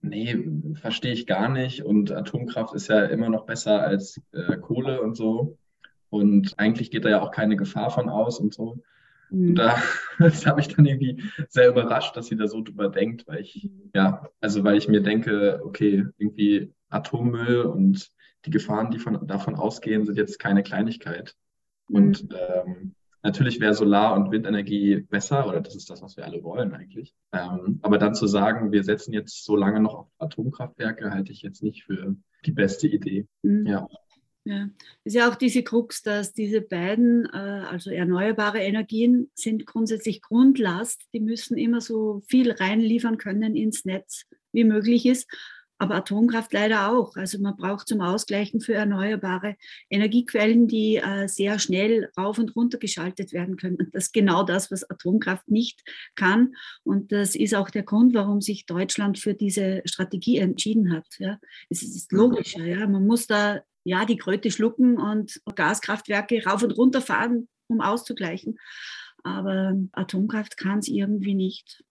nee, 0.00 0.36
verstehe 0.74 1.12
ich 1.12 1.26
gar 1.26 1.48
nicht 1.48 1.84
und 1.84 2.12
Atomkraft 2.12 2.74
ist 2.74 2.88
ja 2.88 3.04
immer 3.04 3.28
noch 3.28 3.46
besser 3.46 3.82
als 3.82 4.20
äh, 4.32 4.56
Kohle 4.56 5.00
und 5.00 5.16
so. 5.16 5.58
Und 6.10 6.58
eigentlich 6.58 6.90
geht 6.90 7.04
da 7.04 7.08
ja 7.08 7.22
auch 7.22 7.30
keine 7.30 7.56
Gefahr 7.56 7.90
von 7.90 8.10
aus 8.10 8.38
und 8.38 8.52
so. 8.52 8.82
Und 9.32 9.40
mhm. 9.40 9.54
da, 9.54 9.82
das 10.18 10.46
habe 10.46 10.60
ich 10.60 10.68
dann 10.68 10.84
irgendwie 10.84 11.22
sehr 11.48 11.68
überrascht, 11.68 12.16
dass 12.16 12.26
sie 12.26 12.36
da 12.36 12.46
so 12.46 12.62
drüber 12.62 12.88
denkt, 12.88 13.26
weil 13.26 13.40
ich, 13.40 13.68
ja, 13.94 14.28
also 14.40 14.62
weil 14.62 14.76
ich 14.76 14.88
mir 14.88 15.00
denke, 15.00 15.60
okay, 15.64 16.06
irgendwie 16.18 16.72
Atommüll 16.90 17.62
und 17.62 18.10
die 18.44 18.50
Gefahren, 18.50 18.90
die 18.90 18.98
von, 18.98 19.26
davon 19.26 19.54
ausgehen, 19.54 20.04
sind 20.04 20.18
jetzt 20.18 20.38
keine 20.38 20.62
Kleinigkeit. 20.62 21.34
Und 21.88 22.24
mhm. 22.24 22.36
ähm, 22.36 22.94
natürlich 23.22 23.58
wäre 23.60 23.74
Solar- 23.74 24.14
und 24.14 24.30
Windenergie 24.30 25.00
besser, 25.00 25.48
oder 25.48 25.60
das 25.60 25.76
ist 25.76 25.88
das, 25.88 26.02
was 26.02 26.16
wir 26.16 26.24
alle 26.24 26.42
wollen 26.42 26.74
eigentlich. 26.74 27.14
Ähm, 27.32 27.78
aber 27.82 27.98
dann 27.98 28.14
zu 28.14 28.26
sagen, 28.26 28.72
wir 28.72 28.84
setzen 28.84 29.12
jetzt 29.14 29.44
so 29.44 29.56
lange 29.56 29.80
noch 29.80 29.94
auf 29.94 30.08
Atomkraftwerke, 30.18 31.10
halte 31.10 31.32
ich 31.32 31.42
jetzt 31.42 31.62
nicht 31.62 31.84
für 31.84 32.16
die 32.44 32.52
beste 32.52 32.86
Idee. 32.86 33.26
Mhm. 33.42 33.66
Ja. 33.66 33.88
Ja, 34.44 34.68
ist 35.04 35.14
ja 35.14 35.30
auch 35.30 35.36
diese 35.36 35.62
Krux, 35.62 36.02
dass 36.02 36.32
diese 36.32 36.60
beiden, 36.60 37.26
äh, 37.26 37.64
also 37.70 37.90
erneuerbare 37.90 38.58
Energien, 38.58 39.30
sind 39.34 39.66
grundsätzlich 39.66 40.20
Grundlast. 40.20 41.00
Die 41.12 41.20
müssen 41.20 41.56
immer 41.56 41.80
so 41.80 42.22
viel 42.26 42.50
reinliefern 42.50 43.18
können 43.18 43.54
ins 43.54 43.84
Netz, 43.84 44.24
wie 44.52 44.64
möglich 44.64 45.06
ist. 45.06 45.28
Aber 45.78 45.96
Atomkraft 45.96 46.52
leider 46.52 46.92
auch. 46.92 47.16
Also 47.16 47.40
man 47.40 47.56
braucht 47.56 47.88
zum 47.88 48.00
Ausgleichen 48.00 48.60
für 48.60 48.74
erneuerbare 48.74 49.56
Energiequellen, 49.90 50.68
die 50.68 50.96
äh, 50.96 51.26
sehr 51.26 51.58
schnell 51.58 52.08
rauf 52.16 52.38
und 52.38 52.54
runter 52.54 52.78
geschaltet 52.78 53.32
werden 53.32 53.56
können. 53.56 53.90
Das 53.92 54.04
ist 54.04 54.12
genau 54.12 54.44
das, 54.44 54.70
was 54.70 54.88
Atomkraft 54.88 55.48
nicht 55.50 55.82
kann. 56.14 56.54
Und 56.84 57.10
das 57.10 57.34
ist 57.34 57.56
auch 57.56 57.68
der 57.68 57.82
Grund, 57.82 58.14
warum 58.14 58.40
sich 58.40 58.66
Deutschland 58.66 59.18
für 59.18 59.34
diese 59.34 59.82
Strategie 59.84 60.38
entschieden 60.38 60.92
hat. 60.92 61.06
Ja. 61.18 61.40
Es 61.68 61.82
ist 61.82 62.12
logischer. 62.12 62.64
Ja. 62.64 62.86
Man 62.86 63.04
muss 63.04 63.26
da 63.26 63.62
ja, 63.84 64.04
die 64.04 64.16
Kröte 64.16 64.50
schlucken 64.50 64.98
und 64.98 65.40
Gaskraftwerke 65.54 66.44
rauf 66.44 66.62
und 66.62 66.72
runter 66.72 67.00
fahren, 67.00 67.48
um 67.68 67.80
auszugleichen. 67.80 68.58
Aber 69.24 69.76
Atomkraft 69.92 70.56
kann 70.56 70.80
es 70.80 70.88
irgendwie 70.88 71.34
nicht. 71.34 71.82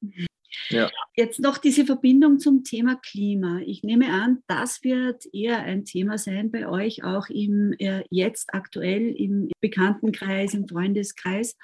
Ja. 0.70 0.90
Jetzt 1.16 1.40
noch 1.40 1.58
diese 1.58 1.86
Verbindung 1.86 2.40
zum 2.40 2.64
Thema 2.64 2.96
Klima. 2.96 3.60
Ich 3.66 3.84
nehme 3.84 4.12
an, 4.12 4.44
das 4.48 4.84
wird 4.84 5.26
eher 5.34 5.60
ein 5.60 5.86
Thema 5.86 6.18
sein 6.18 6.52
bei 6.52 6.68
euch, 6.68 7.04
auch 7.04 7.30
im, 7.30 7.74
äh, 7.80 8.04
jetzt 8.10 8.54
aktuell 8.54 9.16
im 9.16 9.50
Bekanntenkreis, 9.62 10.54
im 10.54 10.68
Freundeskreis. 10.68 11.56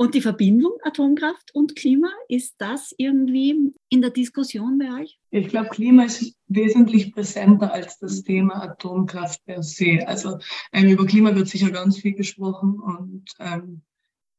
Und 0.00 0.14
die 0.14 0.20
Verbindung 0.20 0.74
Atomkraft 0.84 1.52
und 1.54 1.74
Klima, 1.74 2.08
ist 2.28 2.54
das 2.58 2.94
irgendwie 2.98 3.72
in 3.88 4.00
der 4.00 4.10
Diskussion 4.10 4.78
bei 4.78 5.02
euch? 5.02 5.18
Ich 5.32 5.48
glaube, 5.48 5.70
Klima 5.70 6.04
ist 6.04 6.36
wesentlich 6.46 7.12
präsenter 7.12 7.72
als 7.72 7.98
das 7.98 8.22
Thema 8.22 8.62
Atomkraft 8.62 9.44
per 9.44 9.60
se. 9.64 10.06
Also 10.06 10.38
ähm, 10.72 10.88
über 10.88 11.04
Klima 11.04 11.34
wird 11.34 11.48
sicher 11.48 11.72
ganz 11.72 11.98
viel 11.98 12.14
gesprochen 12.14 12.78
und 12.78 13.24
ähm, 13.40 13.82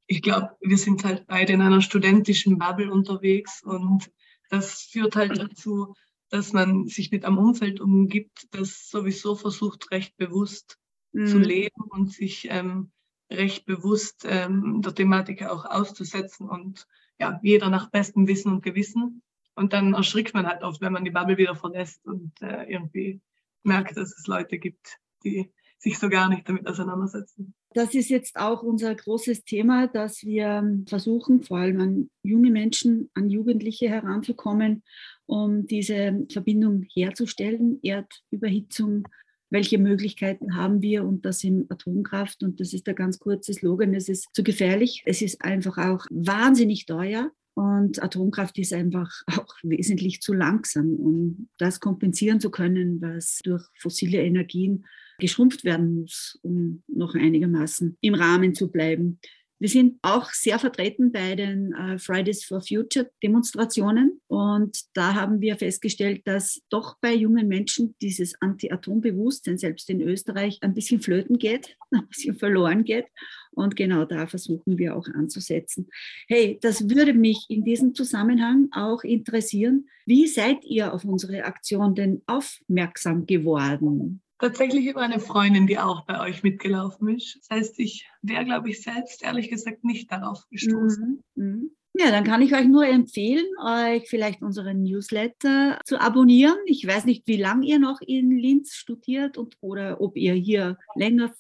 ich 0.08 0.22
glaube, 0.22 0.56
wir 0.62 0.78
sind 0.78 1.04
halt 1.04 1.28
beide 1.28 1.52
in 1.52 1.62
einer 1.62 1.82
studentischen 1.82 2.58
Bubble 2.58 2.90
unterwegs 2.90 3.62
und 3.62 4.10
das 4.50 4.84
führt 4.84 5.18
halt 5.18 5.38
dazu, 5.38 5.94
dass 6.30 6.54
man 6.54 6.88
sich 6.88 7.12
mit 7.12 7.26
einem 7.26 7.38
Umfeld 7.38 7.82
umgibt, 7.82 8.48
das 8.52 8.88
sowieso 8.90 9.36
versucht, 9.36 9.92
recht 9.92 10.16
bewusst 10.16 10.78
mhm. 11.12 11.28
zu 11.28 11.38
leben 11.38 11.84
und 11.90 12.14
sich 12.14 12.48
ähm, 12.50 12.92
recht 13.30 13.66
bewusst 13.66 14.26
ähm, 14.28 14.82
der 14.82 14.96
Thematik 14.96 15.44
auch 15.44 15.66
auszusetzen 15.66 16.50
und 16.50 16.88
ja, 17.20 17.40
jeder 17.44 17.70
nach 17.70 17.90
bestem 17.90 18.28
Wissen 18.28 18.52
und 18.52 18.64
Gewissen. 18.64 19.22
Und 19.56 19.74
dann 19.74 19.94
erschrickt 19.94 20.34
man 20.34 20.48
halt 20.48 20.64
oft, 20.64 20.82
wenn 20.82 20.94
man 20.94 21.04
die 21.04 21.12
Bubble 21.12 21.38
wieder 21.38 21.56
verlässt 21.56 22.06
und 22.06 22.32
äh, 22.42 22.64
irgendwie 22.64 23.20
merkt, 23.64 23.98
dass 23.98 24.18
es 24.18 24.26
Leute 24.26 24.58
gibt, 24.58 24.98
die 25.24 25.52
sich 25.78 25.98
so 25.98 26.10
gar 26.10 26.30
nicht 26.30 26.48
damit 26.48 26.68
auseinandersetzen. 26.68 27.54
Das 27.74 27.94
ist 27.94 28.10
jetzt 28.10 28.38
auch 28.38 28.64
unser 28.64 28.96
großes 28.96 29.44
Thema, 29.44 29.88
dass 29.88 30.24
wir 30.24 30.84
versuchen, 30.88 31.44
vor 31.44 31.60
allem 31.60 31.80
an 31.80 32.10
junge 32.24 32.52
Menschen, 32.52 33.10
an 33.14 33.30
Jugendliche 33.30 33.90
heranzukommen, 33.90 34.84
um 35.26 35.68
diese 35.68 36.26
Verbindung 36.32 36.84
herzustellen, 36.94 37.80
Erdüberhitzung 37.84 39.08
welche 39.50 39.78
Möglichkeiten 39.78 40.56
haben 40.56 40.82
wir 40.82 41.04
und 41.04 41.26
das 41.26 41.44
in 41.44 41.66
Atomkraft. 41.70 42.44
Und 42.44 42.60
das 42.60 42.74
ist 42.74 42.88
der 42.88 42.94
ganz 42.94 43.20
kurze 43.20 43.54
Slogan, 43.54 43.94
es 43.94 44.10
ist 44.10 44.28
zu 44.34 44.44
gefährlich, 44.44 45.04
es 45.06 45.22
ist 45.22 45.44
einfach 45.44 45.78
auch 45.78 46.06
wahnsinnig 46.10 46.86
teuer. 46.86 47.32
Und 47.56 48.02
Atomkraft 48.02 48.58
ist 48.58 48.74
einfach 48.74 49.12
auch 49.28 49.54
wesentlich 49.64 50.22
zu 50.22 50.34
langsam, 50.34 50.96
um 50.96 51.50
das 51.58 51.80
kompensieren 51.80 52.40
zu 52.40 52.52
können, 52.52 53.02
was 53.02 53.40
durch 53.44 53.64
fossile 53.78 54.22
Energien 54.22 54.86
geschrumpft 55.20 55.66
werden 55.66 55.96
muss, 55.96 56.40
um 56.42 56.84
noch 56.88 57.16
einigermaßen 57.16 57.98
im 58.00 58.14
Rahmen 58.14 58.56
zu 58.56 58.72
bleiben. 58.72 59.20
Wir 59.60 59.68
sind 59.68 60.00
auch 60.02 60.32
sehr 60.32 60.58
vertreten 60.58 61.12
bei 61.12 61.36
den 61.36 61.74
äh, 61.74 62.00
Fridays 62.00 62.46
for 62.46 62.62
Future 62.62 63.12
Demonstrationen 63.22 64.22
und 64.28 64.80
da 64.94 65.16
haben 65.16 65.42
wir 65.42 65.58
festgestellt, 65.58 66.22
dass 66.26 66.62
doch 66.70 66.98
bei 67.02 67.14
jungen 67.14 67.48
Menschen 67.50 67.94
dieses 68.02 68.34
Anti-Atom-Bewusstsein 68.42 69.58
selbst 69.58 69.90
in 69.90 70.02
Österreich 70.02 70.60
ein 70.62 70.74
bisschen 70.74 71.02
flöten 71.02 71.38
geht, 71.38 71.76
ein 71.92 72.08
bisschen 72.08 72.36
verloren 72.36 72.86
geht 72.86 73.08
und 73.52 73.76
genau 73.76 74.06
da 74.06 74.28
versuchen 74.28 74.78
wir 74.78 74.96
auch 74.96 75.08
anzusetzen. 75.10 75.90
Hey, 76.30 76.58
das 76.62 76.90
würde 76.90 77.14
mich 77.14 77.46
in 77.50 77.66
diesem 77.66 77.94
Zusammenhang 77.94 78.70
auch 78.72 79.04
interessieren. 79.04 79.90
Wie 80.06 80.28
seid 80.28 80.64
ihr 80.64 80.94
auf 80.94 81.04
unsere 81.04 81.44
Aktion 81.44 81.96
denn 81.96 82.22
aufmerksam 82.28 83.26
geworden? 83.26 84.22
Tatsächlich 84.40 84.86
über 84.86 85.02
eine 85.02 85.20
Freundin, 85.20 85.68
die 85.68 85.78
auch 85.78 86.06
bei 86.06 86.20
euch 86.22 86.44
mitgelaufen 86.44 87.10
ist. 87.10 87.38
Das 87.42 87.58
heißt, 87.58 87.80
ich 87.80 88.10
wäre, 88.22 88.46
glaube 88.46 88.70
ich, 88.70 88.82
selbst 88.82 89.22
ehrlich 89.24 89.50
gesagt 89.50 89.84
nicht 89.84 90.12
darauf 90.12 90.48
gestoßen. 90.50 91.24
Mhm. 91.36 91.46
mhm. 91.46 91.72
Ja, 91.98 92.12
dann 92.12 92.24
kann 92.24 92.42
ich 92.42 92.54
euch 92.54 92.68
nur 92.68 92.86
empfehlen, 92.86 93.46
euch 93.62 94.08
vielleicht 94.08 94.42
unseren 94.42 94.84
Newsletter 94.84 95.80
zu 95.84 96.00
abonnieren. 96.00 96.56
Ich 96.66 96.88
weiß 96.88 97.04
nicht, 97.04 97.28
wie 97.28 97.36
lange 97.36 97.66
ihr 97.66 97.80
noch 97.80 98.00
in 98.00 98.32
Linz 98.32 98.76
studiert 98.76 99.38
und, 99.38 99.58
oder 99.60 100.00
ob 100.00 100.16
ihr 100.16 100.34
hier 100.34 100.78
länger 100.96 101.34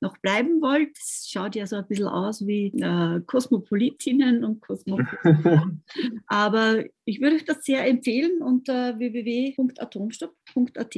noch 0.00 0.16
bleiben 0.18 0.60
wollt. 0.62 0.96
Es 0.98 1.28
schaut 1.30 1.54
ja 1.54 1.66
so 1.66 1.76
ein 1.76 1.86
bisschen 1.86 2.08
aus 2.08 2.44
wie 2.46 2.72
äh, 2.80 3.20
Kosmopolitinnen 3.26 4.42
und 4.44 4.60
Kosmopoliten. 4.60 5.84
Aber 6.26 6.82
ich 7.04 7.20
würde 7.20 7.36
euch 7.36 7.44
das 7.44 7.62
sehr 7.62 7.86
empfehlen 7.86 8.42
unter 8.42 8.98
www.atomstopp.at 8.98 10.96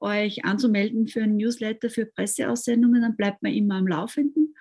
euch 0.00 0.44
anzumelden 0.44 1.08
für 1.08 1.22
ein 1.22 1.36
Newsletter 1.36 1.90
für 1.90 2.06
Presseaussendungen, 2.06 3.02
dann 3.02 3.16
bleibt 3.16 3.42
man 3.42 3.52
immer 3.52 3.76
am 3.76 3.86
Laufenden. 3.86 4.54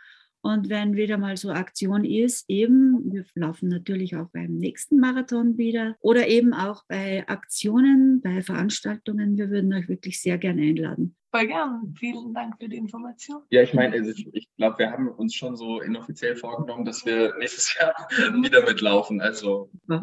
Und 0.46 0.70
wenn 0.70 0.98
wieder 0.98 1.18
mal 1.18 1.38
so 1.38 1.52
Aktion 1.52 2.04
ist, 2.04 2.44
eben, 2.50 3.14
wir 3.14 3.24
laufen 3.36 3.70
natürlich 3.70 4.18
auch 4.18 4.30
beim 4.34 4.58
nächsten 4.58 5.00
Marathon 5.00 5.58
wieder 5.58 5.96
oder 6.02 6.28
eben 6.28 6.54
auch 6.54 6.84
bei 6.90 7.26
Aktionen, 7.30 8.20
bei 8.22 8.42
Veranstaltungen, 8.42 9.38
wir 9.38 9.50
würden 9.50 9.74
euch 9.74 9.88
wirklich 9.88 10.22
sehr 10.22 10.38
gerne 10.38 10.64
einladen. 10.64 11.16
Voll 11.32 11.48
gern. 11.48 11.96
Vielen 11.98 12.34
Dank 12.34 12.56
für 12.60 12.68
die 12.68 12.76
Information. 12.76 13.42
Ja, 13.52 13.64
ich 13.64 13.74
meine, 13.74 13.96
also 13.96 14.12
ich, 14.12 14.28
ich 14.34 14.50
glaube, 14.58 14.80
wir 14.80 14.92
haben 14.92 15.08
uns 15.08 15.34
schon 15.34 15.56
so 15.56 15.80
inoffiziell 15.80 16.36
vorgenommen, 16.36 16.84
dass 16.84 17.06
wir 17.06 17.34
nächstes 17.40 17.76
Jahr 17.80 17.96
wieder 18.44 18.66
mitlaufen. 18.66 19.22
Also 19.22 19.72
äh, 19.90 20.00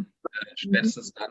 spätestens 0.57 1.13
dann 1.13 1.31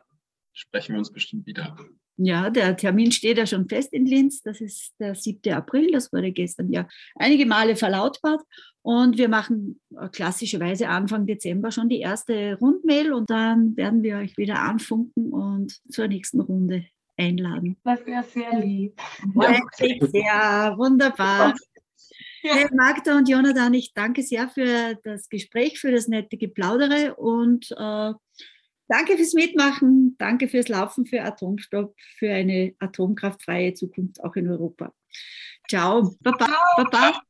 sprechen 0.54 0.94
wir 0.94 1.00
uns 1.00 1.12
bestimmt 1.12 1.48
wieder. 1.48 1.76
Ja, 2.22 2.50
der 2.50 2.76
Termin 2.76 3.14
steht 3.14 3.38
ja 3.38 3.46
schon 3.46 3.70
fest 3.70 3.94
in 3.94 4.06
Linz. 4.06 4.42
Das 4.42 4.60
ist 4.60 4.94
der 5.00 5.16
7. 5.16 5.54
April. 5.54 5.90
Das 5.92 6.12
wurde 6.12 6.34
gestern 6.34 6.70
ja 6.70 6.86
einige 7.16 7.46
Male 7.46 7.78
verlautbart. 7.78 8.42
Und 8.82 9.18
wir 9.18 9.30
machen 9.30 9.80
klassischerweise 10.12 10.90
Anfang 10.90 11.26
Dezember 11.26 11.72
schon 11.72 11.88
die 11.88 12.00
erste 12.00 12.58
Rundmail 12.60 13.14
und 13.14 13.30
dann 13.30 13.78
werden 13.78 14.04
wir 14.04 14.18
euch 14.18 14.38
wieder 14.38 14.60
anfunken 14.60 15.32
und 15.32 15.80
zur 15.90 16.08
nächsten 16.08 16.42
Runde 16.42 16.86
einladen. 17.16 17.78
Das 17.84 18.06
wäre 18.06 18.24
sehr 18.24 18.60
lieb. 18.60 19.00
Ja, 20.14 20.78
wunderbar. 20.78 21.56
Ja. 22.42 22.54
Hey 22.54 22.68
Magda 22.74 23.18
und 23.18 23.28
Jonathan, 23.28 23.74
ich 23.74 23.94
danke 23.94 24.24
sehr 24.24 24.48
für 24.48 24.96
das 25.04 25.28
Gespräch, 25.28 25.80
für 25.80 25.92
das 25.92 26.08
nette 26.08 26.38
Geplaudere 26.38 27.16
und 27.16 27.70
äh, 27.72 28.14
danke 28.90 29.16
fürs 29.16 29.34
Mitmachen, 29.34 30.16
danke 30.18 30.50
fürs 30.50 30.68
Laufen 30.68 31.06
für 31.06 31.24
Atomstopp, 31.24 31.96
für 32.18 32.32
eine 32.32 32.74
atomkraftfreie 32.80 33.74
Zukunft 33.74 34.22
auch 34.24 34.36
in 34.36 34.50
Europa. 34.50 34.94
Ciao, 35.70 36.16
Baba, 36.22 36.48
Baba. 36.76 37.22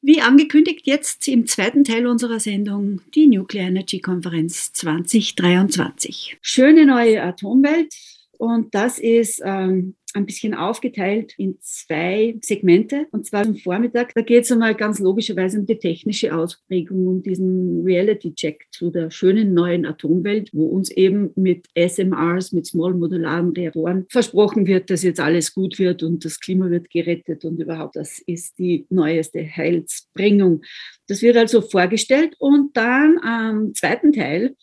Wie 0.00 0.20
angekündigt, 0.20 0.86
jetzt 0.86 1.26
im 1.26 1.46
zweiten 1.46 1.82
Teil 1.82 2.06
unserer 2.06 2.38
Sendung 2.38 3.02
die 3.16 3.26
Nuclear 3.26 3.66
Energy 3.66 4.00
Konferenz 4.00 4.72
2023. 4.72 6.38
Schöne 6.40 6.86
neue 6.86 7.20
Atomwelt 7.22 7.92
und 8.38 8.72
das 8.74 9.00
ist 9.00 9.42
ähm, 9.44 9.97
ein 10.14 10.26
bisschen 10.26 10.54
aufgeteilt 10.54 11.34
in 11.36 11.58
zwei 11.60 12.36
Segmente. 12.40 13.06
Und 13.10 13.26
zwar 13.26 13.44
am 13.44 13.56
Vormittag, 13.56 14.14
da 14.14 14.22
geht 14.22 14.44
es 14.44 14.52
einmal 14.52 14.74
ganz 14.74 14.98
logischerweise 14.98 15.58
um 15.60 15.66
die 15.66 15.78
technische 15.78 16.34
Ausprägung 16.34 17.06
und 17.06 17.26
diesen 17.26 17.84
Reality-Check 17.84 18.66
zu 18.70 18.90
der 18.90 19.10
schönen 19.10 19.52
neuen 19.52 19.84
Atomwelt, 19.84 20.50
wo 20.52 20.66
uns 20.66 20.90
eben 20.90 21.30
mit 21.36 21.66
SMRs, 21.74 22.52
mit 22.52 22.66
Small 22.66 22.94
Modularen 22.94 23.52
Reaktoren 23.52 24.06
versprochen 24.08 24.66
wird, 24.66 24.90
dass 24.90 25.02
jetzt 25.02 25.20
alles 25.20 25.52
gut 25.52 25.78
wird 25.78 26.02
und 26.02 26.24
das 26.24 26.40
Klima 26.40 26.70
wird 26.70 26.90
gerettet 26.90 27.44
und 27.44 27.60
überhaupt 27.60 27.96
das 27.96 28.18
ist 28.18 28.58
die 28.58 28.86
neueste 28.90 29.44
Heilsbringung. 29.44 30.62
Das 31.06 31.22
wird 31.22 31.36
also 31.36 31.60
vorgestellt 31.60 32.34
und 32.38 32.76
dann 32.76 33.18
am 33.22 33.74
zweiten 33.74 34.12
Teil 34.12 34.54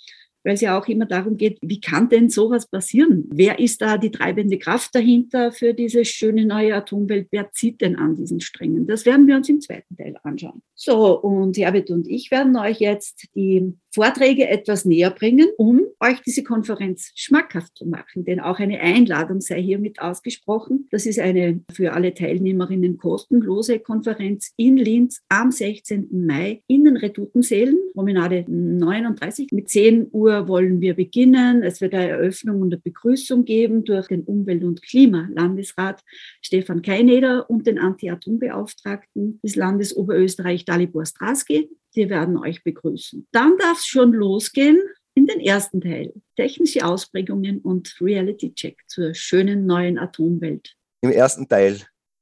weil 0.46 0.54
es 0.54 0.62
ja 0.62 0.80
auch 0.80 0.88
immer 0.88 1.06
darum 1.08 1.38
geht, 1.38 1.58
wie 1.62 1.82
kann 1.82 2.08
denn 2.08 2.30
sowas 2.30 2.68
passieren? 2.68 3.28
Wer 3.32 3.60
ist 3.60 3.82
da 3.82 3.98
die 3.98 4.12
treibende 4.12 4.60
Kraft 4.60 4.94
dahinter 4.94 5.52
für 5.52 5.74
diese 5.74 6.06
schöne 6.06 6.46
neue 6.46 6.76
Atomwelt? 6.76 7.28
Wer 7.32 7.52
zieht 7.52 7.82
denn 7.82 7.96
an 7.96 8.16
diesen 8.16 8.40
Strängen? 8.40 8.86
Das 8.86 9.06
werden 9.06 9.26
wir 9.28 9.36
uns 9.36 9.50
im 9.50 9.60
zweiten 9.60 9.98
Teil 9.98 10.16
anschauen. 10.22 10.62
So, 10.78 11.20
und 11.22 11.58
Herbert 11.58 11.90
und 11.90 12.06
ich 12.06 12.32
werden 12.32 12.58
euch 12.58 12.80
jetzt 12.80 13.28
die 13.34 13.74
Vorträge 13.96 14.50
etwas 14.50 14.84
näher 14.84 15.10
bringen, 15.10 15.48
um 15.56 15.80
euch 16.02 16.20
diese 16.22 16.44
Konferenz 16.44 17.14
schmackhaft 17.16 17.78
zu 17.78 17.86
machen. 17.86 18.26
Denn 18.26 18.42
auch 18.42 18.60
eine 18.60 18.82
Einladung 18.82 19.40
sei 19.40 19.62
hiermit 19.62 20.02
ausgesprochen. 20.02 20.90
Das 20.92 21.06
ist 21.06 21.18
eine 21.18 21.62
für 21.72 21.94
alle 21.94 22.14
Teilnehmerinnen 22.14 22.98
kostenlose 22.98 23.80
Konferenz 23.80 24.52
in 24.58 24.76
Linz 24.76 25.22
am 25.30 25.50
16. 25.50 26.10
Mai 26.12 26.62
in 26.68 26.84
den 26.84 26.98
Redutensälen, 26.98 27.78
Promenade 27.94 28.44
39. 28.50 29.54
Mit 29.54 29.70
10 29.70 30.10
Uhr 30.12 30.50
wollen 30.50 30.82
wir 30.82 30.96
beginnen. 30.96 31.64
Es 31.64 31.80
wird 31.80 31.94
eine 31.94 32.10
Eröffnung 32.10 32.60
und 32.62 32.74
eine 32.74 32.82
Begrüßung 32.82 33.46
geben 33.46 33.86
durch 33.86 34.10
den 34.10 34.24
Umwelt- 34.24 34.66
und 34.66 34.82
Klimalandesrat 34.82 36.04
Stefan 36.42 36.82
Keineder 36.82 37.50
und 37.50 37.66
den 37.66 37.80
Anti-Atom-Beauftragten 37.80 39.40
des 39.42 39.56
Landes 39.56 39.96
Oberösterreich 39.96 40.65
Dalibor 40.66 41.06
Straski. 41.06 41.70
Die 41.96 42.10
werden 42.10 42.38
euch 42.38 42.64
begrüßen. 42.64 43.28
Dann 43.32 43.58
darf 43.58 43.80
es 43.80 43.86
schon 43.86 44.12
losgehen 44.12 44.78
in 45.14 45.26
den 45.26 45.40
ersten 45.40 45.80
Teil. 45.80 46.14
Technische 46.36 46.86
Ausprägungen 46.86 47.60
und 47.60 47.96
Reality 48.02 48.54
Check 48.54 48.84
zur 48.88 49.14
schönen 49.14 49.66
neuen 49.66 49.98
Atomwelt. 49.98 50.76
Im 51.02 51.12
ersten 51.12 51.48
Teil 51.48 51.82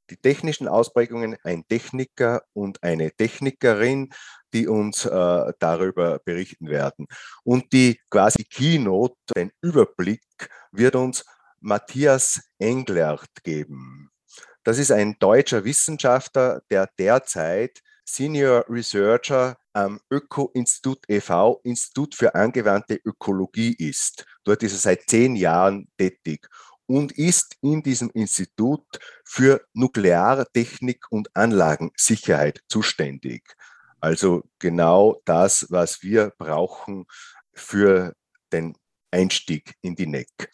die 0.09 0.17
technischen 0.17 0.67
Ausprägungen, 0.67 1.37
ein 1.43 1.67
Techniker 1.67 2.43
und 2.53 2.83
eine 2.83 3.11
Technikerin, 3.11 4.09
die 4.53 4.67
uns 4.67 5.05
äh, 5.05 5.53
darüber 5.59 6.19
berichten 6.19 6.69
werden. 6.69 7.07
Und 7.43 7.71
die 7.73 7.99
quasi 8.09 8.43
Keynote, 8.43 9.15
den 9.35 9.51
Überblick, 9.61 10.21
wird 10.71 10.95
uns 10.95 11.25
Matthias 11.59 12.41
Englert 12.59 13.29
geben. 13.43 14.11
Das 14.63 14.77
ist 14.77 14.91
ein 14.91 15.15
deutscher 15.19 15.63
Wissenschaftler, 15.63 16.61
der 16.69 16.89
derzeit 16.97 17.81
Senior 18.05 18.65
Researcher 18.69 19.57
am 19.73 19.99
Öko-Institut 20.11 20.99
e.V., 21.07 21.61
Institut 21.63 22.15
für 22.15 22.35
angewandte 22.35 22.99
Ökologie 23.03 23.73
ist. 23.73 24.25
Dort 24.43 24.63
ist 24.63 24.73
er 24.73 24.79
seit 24.79 25.09
zehn 25.09 25.35
Jahren 25.35 25.87
tätig 25.97 26.47
und 26.85 27.11
ist 27.13 27.55
in 27.61 27.81
diesem 27.81 28.09
Institut 28.11 28.85
für 29.25 29.65
Nukleartechnik 29.73 31.05
und 31.09 31.35
Anlagensicherheit 31.35 32.61
zuständig. 32.67 33.55
Also 33.99 34.43
genau 34.59 35.21
das, 35.25 35.67
was 35.69 36.03
wir 36.03 36.33
brauchen 36.37 37.05
für 37.53 38.15
den 38.51 38.75
Einstieg 39.11 39.75
in 39.81 39.95
die 39.95 40.07
NEC. 40.07 40.49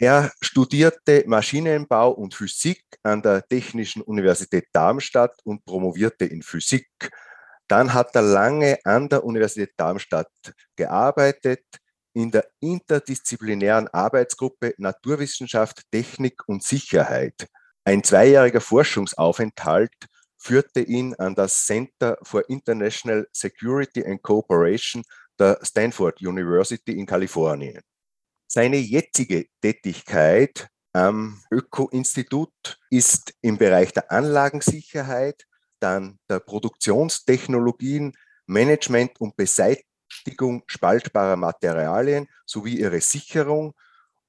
Er 0.00 0.30
studierte 0.40 1.24
Maschinenbau 1.26 2.12
und 2.12 2.32
Physik 2.32 2.84
an 3.02 3.20
der 3.20 3.42
Technischen 3.48 4.00
Universität 4.02 4.68
Darmstadt 4.72 5.34
und 5.42 5.64
promovierte 5.64 6.24
in 6.24 6.42
Physik. 6.42 6.88
Dann 7.66 7.92
hat 7.92 8.14
er 8.14 8.22
lange 8.22 8.78
an 8.84 9.08
der 9.08 9.24
Universität 9.24 9.72
Darmstadt 9.76 10.30
gearbeitet 10.76 11.64
in 12.14 12.30
der 12.30 12.48
interdisziplinären 12.60 13.88
Arbeitsgruppe 13.88 14.72
Naturwissenschaft, 14.78 15.82
Technik 15.90 16.42
und 16.46 16.62
Sicherheit. 16.62 17.48
Ein 17.84 18.04
zweijähriger 18.04 18.60
Forschungsaufenthalt 18.60 19.94
führte 20.36 20.80
ihn 20.80 21.14
an 21.16 21.34
das 21.34 21.66
Center 21.66 22.16
for 22.22 22.48
International 22.48 23.26
Security 23.32 24.04
and 24.06 24.22
Cooperation 24.22 25.02
der 25.38 25.58
Stanford 25.62 26.20
University 26.20 26.92
in 26.92 27.04
Kalifornien. 27.04 27.82
Seine 28.50 28.78
jetzige 28.78 29.46
Tätigkeit 29.60 30.68
am 30.94 31.42
Öko-Institut 31.50 32.80
ist 32.88 33.34
im 33.42 33.58
Bereich 33.58 33.92
der 33.92 34.10
Anlagensicherheit, 34.10 35.44
dann 35.80 36.18
der 36.30 36.40
Produktionstechnologien, 36.40 38.16
Management 38.46 39.20
und 39.20 39.36
Beseitigung 39.36 40.64
spaltbarer 40.66 41.36
Materialien 41.36 42.26
sowie 42.46 42.80
ihre 42.80 43.02
Sicherung. 43.02 43.74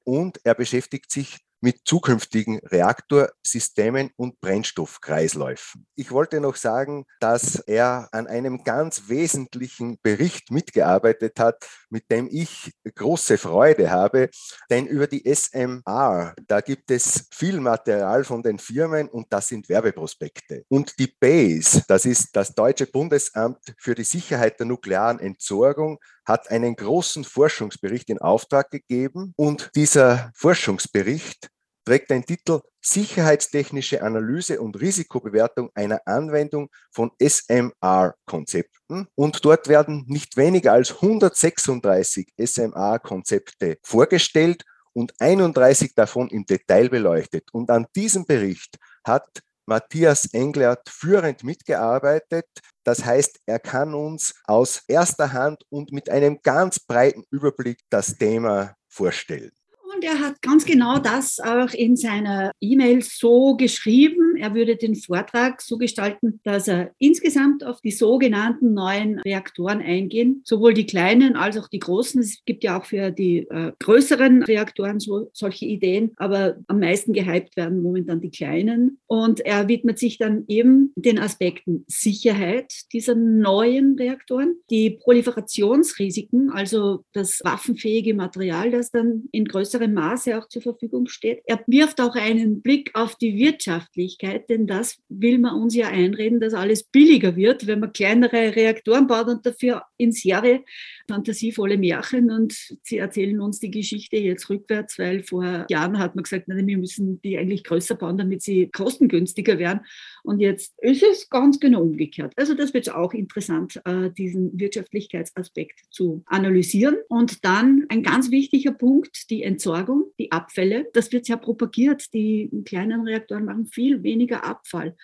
Und 0.03 0.41
er 0.43 0.53
beschäftigt 0.53 1.09
sich 1.11 1.39
mit 1.61 1.81
zukünftigen 1.85 2.59
Reaktorsystemen 2.59 4.11
und 4.15 4.39
Brennstoffkreisläufen. 4.41 5.85
Ich 5.95 6.11
wollte 6.11 6.39
noch 6.39 6.55
sagen, 6.55 7.05
dass 7.19 7.55
er 7.55 8.07
an 8.11 8.27
einem 8.27 8.63
ganz 8.63 9.09
wesentlichen 9.09 9.97
Bericht 10.01 10.51
mitgearbeitet 10.51 11.39
hat, 11.39 11.67
mit 11.89 12.09
dem 12.11 12.27
ich 12.31 12.71
große 12.95 13.37
Freude 13.37 13.91
habe, 13.91 14.29
denn 14.69 14.87
über 14.87 15.07
die 15.07 15.25
SMR, 15.25 16.33
da 16.47 16.61
gibt 16.61 16.91
es 16.91 17.27
viel 17.31 17.59
Material 17.59 18.23
von 18.23 18.43
den 18.43 18.59
Firmen 18.59 19.09
und 19.09 19.27
das 19.29 19.47
sind 19.47 19.69
Werbeprospekte. 19.69 20.63
Und 20.69 20.97
die 20.99 21.13
BASE, 21.19 21.83
das 21.87 22.05
ist 22.05 22.35
das 22.35 22.53
Deutsche 22.53 22.85
Bundesamt 22.85 23.73
für 23.77 23.95
die 23.95 24.03
Sicherheit 24.03 24.59
der 24.59 24.67
nuklearen 24.67 25.19
Entsorgung, 25.19 25.99
hat 26.29 26.51
einen 26.51 26.75
großen 26.75 27.23
Forschungsbericht 27.23 28.09
in 28.11 28.19
Auftrag 28.19 28.69
gegeben 28.69 29.33
und 29.35 29.71
dieser 29.73 30.31
Forschungsbericht 30.35 31.49
trägt 31.85 32.11
den 32.11 32.23
Titel 32.23 32.61
Sicherheitstechnische 32.81 34.03
Analyse 34.03 34.61
und 34.61 34.79
Risikobewertung 34.79 35.71
einer 35.73 36.01
Anwendung 36.05 36.69
von 36.91 37.09
SMR-Konzepten. 37.19 39.07
Und 39.15 39.43
dort 39.43 39.67
werden 39.67 40.05
nicht 40.07 40.37
weniger 40.37 40.73
als 40.73 40.91
136 40.91 42.31
SMR-Konzepte 42.37 43.79
vorgestellt 43.81 44.63
und 44.93 45.19
31 45.19 45.95
davon 45.95 46.29
im 46.29 46.45
Detail 46.45 46.89
beleuchtet. 46.89 47.45
Und 47.53 47.71
an 47.71 47.87
diesem 47.95 48.25
Bericht 48.25 48.77
hat 49.03 49.41
Matthias 49.69 50.25
Englert 50.33 50.89
führend 50.89 51.43
mitgearbeitet. 51.43 52.47
Das 52.83 53.05
heißt, 53.05 53.39
er 53.45 53.59
kann 53.59 53.93
uns 53.93 54.33
aus 54.45 54.81
erster 54.87 55.31
Hand 55.31 55.63
und 55.69 55.91
mit 55.93 56.09
einem 56.09 56.39
ganz 56.43 56.79
breiten 56.79 57.23
Überblick 57.29 57.79
das 57.89 58.17
Thema 58.17 58.75
vorstellen. 58.87 59.51
Und 59.93 60.03
er 60.03 60.19
hat 60.19 60.41
ganz 60.41 60.65
genau 60.65 60.99
das 60.99 61.39
auch 61.39 61.71
in 61.71 61.95
seiner 61.95 62.51
E-Mail 62.59 63.01
so 63.01 63.55
geschrieben. 63.55 64.28
Er 64.39 64.53
würde 64.53 64.75
den 64.75 64.95
Vortrag 64.95 65.61
so 65.61 65.77
gestalten, 65.77 66.39
dass 66.43 66.67
er 66.67 66.91
insgesamt 66.97 67.65
auf 67.65 67.81
die 67.81 67.91
sogenannten 67.91 68.73
neuen 68.73 69.19
Reaktoren 69.19 69.81
eingehen, 69.81 70.41
sowohl 70.43 70.73
die 70.73 70.85
kleinen 70.85 71.35
als 71.35 71.57
auch 71.57 71.67
die 71.67 71.79
großen. 71.79 72.21
Es 72.21 72.43
gibt 72.45 72.63
ja 72.63 72.79
auch 72.79 72.85
für 72.85 73.11
die 73.11 73.47
äh, 73.49 73.71
größeren 73.79 74.43
Reaktoren 74.43 74.99
so, 74.99 75.29
solche 75.33 75.65
Ideen, 75.65 76.11
aber 76.17 76.57
am 76.67 76.79
meisten 76.79 77.13
gehypt 77.13 77.57
werden 77.57 77.81
momentan 77.81 78.21
die 78.21 78.31
kleinen. 78.31 78.99
Und 79.07 79.41
er 79.41 79.67
widmet 79.67 79.99
sich 79.99 80.17
dann 80.17 80.45
eben 80.47 80.93
den 80.95 81.19
Aspekten 81.19 81.85
Sicherheit 81.87 82.73
dieser 82.93 83.15
neuen 83.15 83.95
Reaktoren, 83.97 84.55
die 84.69 84.91
Proliferationsrisiken, 84.91 86.49
also 86.49 87.03
das 87.13 87.41
waffenfähige 87.43 88.13
Material, 88.13 88.71
das 88.71 88.91
dann 88.91 89.23
in 89.31 89.45
größerem 89.45 89.93
Maße 89.93 90.37
auch 90.37 90.47
zur 90.47 90.61
Verfügung 90.61 91.07
steht. 91.07 91.41
Er 91.45 91.63
wirft 91.67 92.01
auch 92.01 92.15
einen 92.15 92.61
Blick 92.61 92.91
auf 92.93 93.15
die 93.15 93.35
Wirtschaftlichkeit, 93.37 94.28
denn 94.37 94.67
das 94.67 94.99
will 95.09 95.39
man 95.39 95.55
uns 95.55 95.75
ja 95.75 95.87
einreden, 95.87 96.39
dass 96.39 96.53
alles 96.53 96.83
billiger 96.83 97.35
wird, 97.35 97.67
wenn 97.67 97.79
man 97.79 97.93
kleinere 97.93 98.55
Reaktoren 98.55 99.07
baut 99.07 99.27
und 99.27 99.45
dafür 99.45 99.83
in 99.97 100.11
Serie 100.11 100.63
fantasievolle 101.09 101.77
Märchen 101.77 102.29
und 102.31 102.53
sie 102.83 102.99
erzählen 102.99 103.41
uns 103.41 103.59
die 103.59 103.71
Geschichte 103.71 104.17
jetzt 104.17 104.49
rückwärts, 104.49 104.99
weil 104.99 105.23
vor 105.23 105.65
Jahren 105.69 105.97
hat 105.97 106.15
man 106.15 106.23
gesagt, 106.23 106.47
nein, 106.47 106.67
wir 106.67 106.77
müssen 106.77 107.19
die 107.21 107.37
eigentlich 107.37 107.63
größer 107.63 107.95
bauen, 107.95 108.17
damit 108.17 108.43
sie 108.43 108.69
kostengünstiger 108.71 109.57
werden. 109.57 109.81
Und 110.29 110.41
jetzt 110.41 110.77
ist 110.77 111.01
es 111.01 111.27
ganz 111.27 111.59
genau 111.59 111.81
umgekehrt. 111.81 112.33
Also 112.35 112.53
das 112.53 112.71
wird 112.75 112.93
auch 112.93 113.15
interessant, 113.15 113.81
äh, 113.83 114.11
diesen 114.11 114.59
Wirtschaftlichkeitsaspekt 114.59 115.79
zu 115.89 116.21
analysieren. 116.27 116.97
Und 117.07 117.43
dann 117.43 117.87
ein 117.89 118.03
ganz 118.03 118.29
wichtiger 118.29 118.71
Punkt, 118.71 119.31
die 119.31 119.41
Entsorgung, 119.41 120.11
die 120.19 120.31
Abfälle. 120.31 120.87
Das 120.93 121.11
wird 121.11 121.27
ja 121.29 121.35
propagiert. 121.35 122.13
Die 122.13 122.47
kleinen 122.63 123.07
Reaktoren 123.07 123.45
machen 123.45 123.65
viel 123.65 124.03
weniger 124.03 124.43
Abfall. 124.43 124.95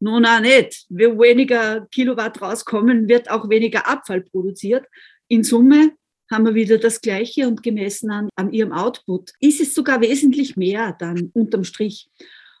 Nun, 0.00 0.26
auch 0.26 0.40
nicht. 0.40 0.86
Wenn 0.88 1.16
weniger 1.20 1.86
Kilowatt 1.92 2.42
rauskommen, 2.42 3.08
wird 3.08 3.30
auch 3.30 3.48
weniger 3.48 3.86
Abfall 3.86 4.22
produziert. 4.22 4.86
In 5.28 5.44
Summe 5.44 5.92
haben 6.32 6.46
wir 6.46 6.56
wieder 6.56 6.78
das 6.78 7.00
Gleiche 7.00 7.46
und 7.46 7.62
gemessen 7.62 8.10
an, 8.10 8.28
an 8.34 8.52
ihrem 8.52 8.72
Output 8.72 9.34
ist 9.38 9.60
es 9.60 9.72
sogar 9.72 10.00
wesentlich 10.00 10.56
mehr 10.56 10.96
dann 10.98 11.30
unterm 11.32 11.62
Strich. 11.62 12.10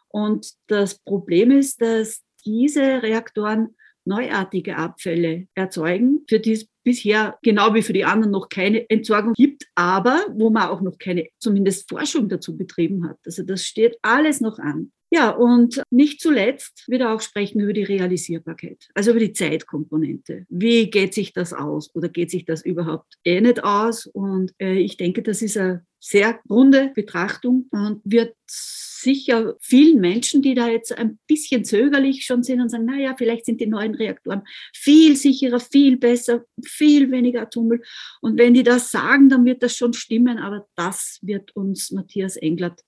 Und 0.08 0.52
das 0.66 0.98
Problem 0.98 1.50
ist, 1.50 1.80
dass 1.82 2.22
diese 2.44 3.02
Reaktoren 3.02 3.76
neuartige 4.04 4.76
Abfälle 4.76 5.46
erzeugen, 5.54 6.24
für 6.28 6.40
die 6.40 6.52
es 6.52 6.68
bisher 6.82 7.38
genau 7.42 7.74
wie 7.74 7.82
für 7.82 7.92
die 7.92 8.06
anderen 8.06 8.32
noch 8.32 8.48
keine 8.48 8.88
Entsorgung 8.88 9.34
gibt, 9.34 9.66
aber 9.74 10.24
wo 10.32 10.48
man 10.48 10.68
auch 10.68 10.80
noch 10.80 10.98
keine 10.98 11.28
zumindest 11.38 11.88
Forschung 11.88 12.28
dazu 12.28 12.56
betrieben 12.56 13.06
hat. 13.06 13.18
Also 13.26 13.42
das 13.42 13.64
steht 13.64 13.98
alles 14.00 14.40
noch 14.40 14.58
an. 14.58 14.92
Ja, 15.10 15.30
und 15.30 15.82
nicht 15.90 16.20
zuletzt 16.20 16.84
wird 16.86 17.00
er 17.00 17.14
auch 17.14 17.20
sprechen 17.22 17.60
über 17.60 17.72
die 17.72 17.84
Realisierbarkeit, 17.84 18.88
also 18.94 19.12
über 19.12 19.20
die 19.20 19.32
Zeitkomponente. 19.32 20.44
Wie 20.50 20.90
geht 20.90 21.14
sich 21.14 21.32
das 21.32 21.54
aus 21.54 21.94
oder 21.94 22.10
geht 22.10 22.30
sich 22.30 22.44
das 22.44 22.62
überhaupt 22.62 23.14
eh 23.24 23.40
nicht 23.40 23.64
aus? 23.64 24.06
Und 24.06 24.52
äh, 24.60 24.74
ich 24.74 24.98
denke, 24.98 25.22
das 25.22 25.40
ist 25.40 25.56
eine 25.56 25.86
sehr 25.98 26.38
runde 26.48 26.92
Betrachtung 26.94 27.66
und 27.70 28.00
wird 28.04 28.34
sicher 28.46 29.56
vielen 29.60 30.00
Menschen, 30.00 30.42
die 30.42 30.54
da 30.54 30.68
jetzt 30.68 30.96
ein 30.96 31.18
bisschen 31.26 31.64
zögerlich 31.64 32.24
schon 32.24 32.42
sind 32.42 32.60
und 32.60 32.68
sagen, 32.68 32.84
naja, 32.84 33.14
vielleicht 33.16 33.46
sind 33.46 33.60
die 33.60 33.66
neuen 33.66 33.94
Reaktoren 33.94 34.42
viel 34.74 35.16
sicherer, 35.16 35.60
viel 35.60 35.96
besser, 35.96 36.44
viel 36.62 37.10
weniger 37.10 37.42
Atommüll. 37.42 37.82
Und 38.20 38.38
wenn 38.38 38.54
die 38.54 38.62
das 38.62 38.90
sagen, 38.90 39.28
dann 39.28 39.44
wird 39.44 39.62
das 39.62 39.76
schon 39.76 39.92
stimmen, 39.92 40.38
aber 40.38 40.66
das 40.74 41.18
wird 41.22 41.54
uns 41.56 41.90
Matthias 41.90 42.36
Englert 42.36 42.82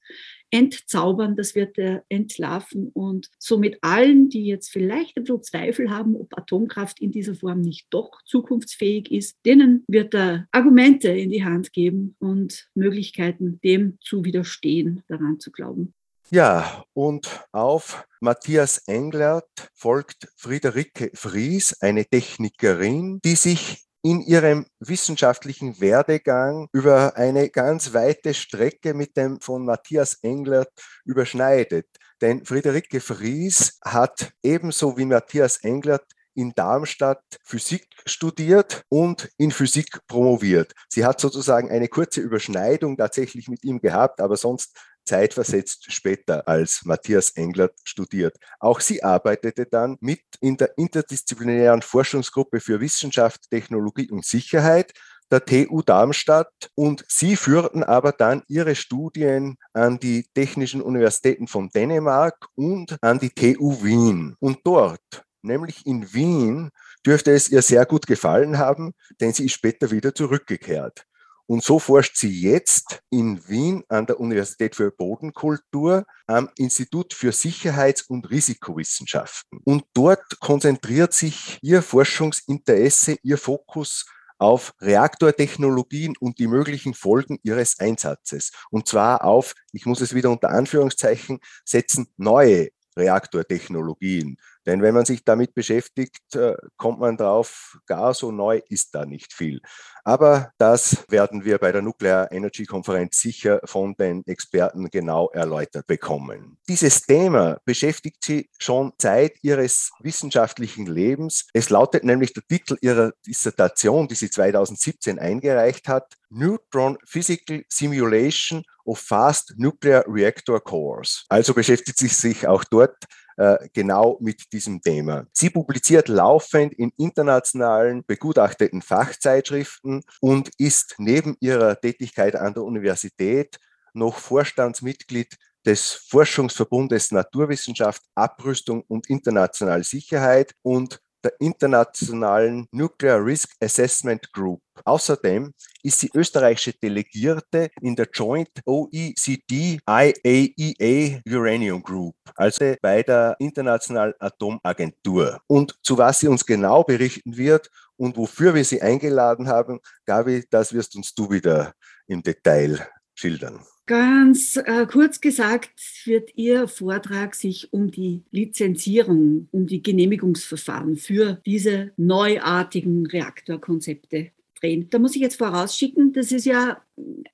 entzaubern, 0.51 1.37
das 1.37 1.55
wird 1.55 1.79
er 1.79 2.05
entlarven 2.09 2.89
und 2.89 3.31
somit 3.39 3.79
allen, 3.83 4.29
die 4.29 4.47
jetzt 4.47 4.71
vielleicht 4.71 5.17
ein 5.17 5.25
bisschen 5.25 5.43
Zweifel 5.43 5.91
haben, 5.91 6.17
ob 6.17 6.37
Atomkraft 6.37 7.01
in 7.01 7.11
dieser 7.11 7.35
Form 7.35 7.61
nicht 7.61 7.87
doch 7.91 8.23
zukunftsfähig 8.25 9.11
ist, 9.11 9.37
denen 9.47 9.85
wird 9.87 10.15
er 10.15 10.47
Argumente 10.51 11.09
in 11.09 11.31
die 11.31 11.45
Hand 11.45 11.73
geben 11.73 12.17
und 12.19 12.69
Möglichkeiten, 12.75 13.61
dem 13.63 13.99
zu 14.01 14.25
widerstehen, 14.25 15.03
daran 15.09 15.41
zu 15.41 15.51
glauben. 15.51 15.95
Ja, 16.33 16.85
und 16.93 17.45
auf 17.51 18.07
Matthias 18.21 18.79
Englert 18.87 19.51
folgt 19.75 20.29
Friederike 20.37 21.11
Fries, 21.13 21.77
eine 21.81 22.05
Technikerin, 22.05 23.19
die 23.25 23.35
sich 23.35 23.85
in 24.03 24.23
ihrem 24.23 24.67
wissenschaftlichen 24.79 25.81
Werdegang 25.81 26.69
über 26.73 27.17
eine 27.17 27.51
ganz 27.51 27.93
weite 27.93 28.35
Strecke 28.35 28.95
mit 28.95 29.17
dem 29.17 29.41
von 29.41 29.65
Matthias 29.65 30.19
Englert 30.23 30.71
überschneidet. 31.05 31.87
Denn 32.21 32.45
Friederike 32.45 33.01
Fries 33.01 33.79
hat 33.85 34.33
ebenso 34.43 34.97
wie 34.97 35.07
Matthias 35.07 35.59
Englert 35.59 36.05
in 36.35 36.53
Darmstadt 36.55 37.23
Physik 37.43 37.87
studiert 38.07 38.85
und 38.89 39.29
in 39.37 39.51
Physik 39.51 39.99
promoviert. 40.07 40.73
Sie 40.89 41.05
hat 41.05 41.21
sozusagen 41.21 41.71
eine 41.71 41.89
kurze 41.89 42.21
Überschneidung 42.21 42.97
tatsächlich 42.97 43.49
mit 43.49 43.65
ihm 43.65 43.81
gehabt, 43.81 44.21
aber 44.21 44.37
sonst 44.37 44.77
zeitversetzt 45.11 45.93
später 45.93 46.47
als 46.47 46.85
Matthias 46.85 47.31
Englert 47.31 47.75
studiert. 47.83 48.37
Auch 48.61 48.79
sie 48.79 49.03
arbeitete 49.03 49.67
dann 49.67 49.97
mit 50.01 50.23
in 50.41 50.57
der 50.57 50.79
interdisziplinären 50.79 51.83
Forschungsgruppe 51.83 52.61
für 52.61 52.81
Wissenschaft, 52.81 53.51
Technologie 53.51 54.09
und 54.09 54.25
Sicherheit 54.25 54.93
der 55.33 55.45
TU 55.45 55.83
Darmstadt 55.83 56.71
und 56.77 57.05
sie 57.09 57.35
führten 57.35 57.83
aber 57.83 58.13
dann 58.13 58.43
ihre 58.47 58.77
Studien 58.77 59.57
an 59.73 59.99
die 59.99 60.27
Technischen 60.33 60.81
Universitäten 60.81 61.49
von 61.49 61.71
Dänemark 61.71 62.47
und 62.55 62.97
an 63.01 63.19
die 63.19 63.31
TU 63.31 63.83
Wien. 63.83 64.37
Und 64.39 64.61
dort, 64.65 65.25
nämlich 65.43 65.87
in 65.87 66.13
Wien, 66.15 66.71
dürfte 67.05 67.33
es 67.33 67.49
ihr 67.49 67.63
sehr 67.63 67.85
gut 67.85 68.07
gefallen 68.07 68.59
haben, 68.59 68.93
denn 69.21 69.33
sie 69.33 69.47
ist 69.47 69.55
später 69.55 69.91
wieder 69.91 70.15
zurückgekehrt. 70.15 71.05
Und 71.51 71.65
so 71.65 71.81
forscht 71.81 72.17
sie 72.17 72.43
jetzt 72.43 73.03
in 73.11 73.49
Wien 73.49 73.83
an 73.89 74.07
der 74.07 74.21
Universität 74.21 74.77
für 74.77 74.93
Bodenkultur 74.93 76.07
am 76.29 76.49
Institut 76.57 77.13
für 77.13 77.33
Sicherheits- 77.33 78.03
und 78.03 78.31
Risikowissenschaften. 78.31 79.59
Und 79.65 79.83
dort 79.93 80.39
konzentriert 80.39 81.13
sich 81.13 81.59
ihr 81.61 81.83
Forschungsinteresse, 81.83 83.17
ihr 83.25 83.37
Fokus 83.37 84.07
auf 84.39 84.75
Reaktortechnologien 84.81 86.15
und 86.21 86.39
die 86.39 86.47
möglichen 86.47 86.95
Folgen 86.95 87.41
ihres 87.43 87.81
Einsatzes. 87.81 88.53
Und 88.71 88.87
zwar 88.87 89.25
auf, 89.25 89.55
ich 89.73 89.87
muss 89.87 90.01
es 90.01 90.15
wieder 90.15 90.31
unter 90.31 90.51
Anführungszeichen 90.51 91.41
setzen, 91.65 92.15
neue 92.17 92.69
Reaktortechnologien. 92.97 94.37
Denn 94.67 94.83
wenn 94.83 94.95
man 94.95 95.05
sich 95.05 95.25
damit 95.25 95.55
beschäftigt, 95.55 96.35
äh, 96.35 96.57
kommt 96.77 97.01
man 97.01 97.17
drauf, 97.17 97.79
gar 97.87 98.15
so 98.15 98.31
neu 98.31 98.61
ist 98.69 98.95
da 98.95 99.07
nicht 99.07 99.33
viel. 99.33 99.61
Aber 100.05 100.51
das 100.59 101.05
werden 101.09 101.45
wir 101.45 101.59
bei 101.59 101.73
der 101.73 101.83
Nuclear 101.83 102.31
Energy 102.33 102.67
Konferenz 102.67 103.21
sicher 103.21 103.61
von 103.65 103.95
den 103.95 104.27
Experten 104.27 104.91
genau 104.91 105.31
erläutert 105.31 105.87
bekommen. 105.87 106.59
Dieses 106.69 107.03
Thema 107.03 107.59
beschäftigt 107.65 108.23
sie 108.25 108.51
schon 108.59 108.93
seit 109.01 109.43
ihres 109.43 109.91
wissenschaftlichen 110.01 110.87
Lebens. 110.87 111.47
Es 111.53 111.71
lautet 111.71 112.05
nämlich 112.05 112.33
der 112.33 112.43
Titel 112.49 112.77
ihrer 112.81 113.13
Dissertation, 113.27 114.09
die 114.09 114.15
sie 114.15 114.31
2017 114.31 115.19
eingereicht 115.19 115.89
hat, 115.89 116.15
Neutron 116.31 116.97
Physical 117.07 117.65
Simulation 117.69 118.63
of 118.85 118.99
Fast 118.99 119.55
Nuclear 119.57 120.05
Reactor 120.07 120.61
Cores. 120.61 121.25
Also 121.29 121.55
beschäftigt 121.55 121.99
sie 121.99 122.09
sich 122.09 122.47
auch 122.47 122.65
dort 122.65 122.97
äh, 123.41 123.71
genau 123.73 124.19
mit 124.21 124.53
diesem 124.53 124.83
Thema. 124.83 125.27
Sie 125.33 125.49
publiziert 125.49 126.09
laufend 126.09 126.75
in 126.75 126.93
internationalen 126.99 128.05
begutachteten 128.05 128.83
Fachzeitschriften 128.83 130.03
und 130.21 130.51
ist 130.59 130.97
neben 130.99 131.39
ihrer 131.41 131.81
Tätigkeit 131.81 132.37
an 132.37 132.53
der 132.53 132.65
Universität 132.65 133.59
noch 133.95 134.19
Vorstandsmitglied 134.19 135.39
des 135.65 135.91
Forschungsverbundes 135.91 137.13
Naturwissenschaft, 137.13 138.03
Abrüstung 138.15 138.85
und 138.89 139.09
internationale 139.09 139.85
Sicherheit 139.85 140.53
und 140.61 141.01
der 141.23 141.33
Internationalen 141.41 142.67
Nuclear 142.73 143.25
Risk 143.25 143.51
Assessment 143.61 144.33
Group. 144.33 144.63
Außerdem 144.85 145.53
ist 145.83 146.01
sie 146.01 146.11
österreichische 146.15 146.73
Delegierte 146.73 147.71
in 147.81 147.95
der 147.95 148.09
Joint 148.13 148.51
OECD 148.65 149.79
IAEA 149.87 151.21
Uranium 151.27 151.83
Group, 151.83 152.15
also 152.35 152.75
bei 152.81 153.03
der 153.03 153.37
Internationalen 153.39 154.15
Atomagentur. 154.19 155.41
Und 155.47 155.77
zu 155.83 155.99
was 155.99 156.21
sie 156.21 156.29
uns 156.29 156.45
genau 156.45 156.83
berichten 156.83 157.37
wird 157.37 157.71
und 157.97 158.17
wofür 158.17 158.55
wir 158.55 158.65
sie 158.65 158.81
eingeladen 158.81 159.49
haben, 159.49 159.81
Gabi, 160.07 160.45
das 160.51 160.73
wirst 160.73 160.97
uns 160.97 161.15
du 161.15 161.31
wieder 161.31 161.75
im 162.07 162.23
Detail 162.23 162.89
schildern. 163.15 163.61
Ganz 163.91 164.57
äh, 164.57 164.87
kurz 164.87 165.21
gesagt 165.21 165.73
wird 166.05 166.31
Ihr 166.37 166.69
Vortrag 166.69 167.35
sich 167.35 167.73
um 167.73 167.91
die 167.91 168.23
Lizenzierung, 168.31 169.49
um 169.51 169.67
die 169.67 169.83
Genehmigungsverfahren 169.83 170.95
für 170.95 171.41
diese 171.45 171.91
neuartigen 171.97 173.05
Reaktorkonzepte 173.05 174.31
drehen. 174.61 174.87
Da 174.91 175.01
muss 175.01 175.17
ich 175.17 175.21
jetzt 175.21 175.39
vorausschicken, 175.39 176.13
das 176.13 176.31
ist 176.31 176.45
ja 176.45 176.81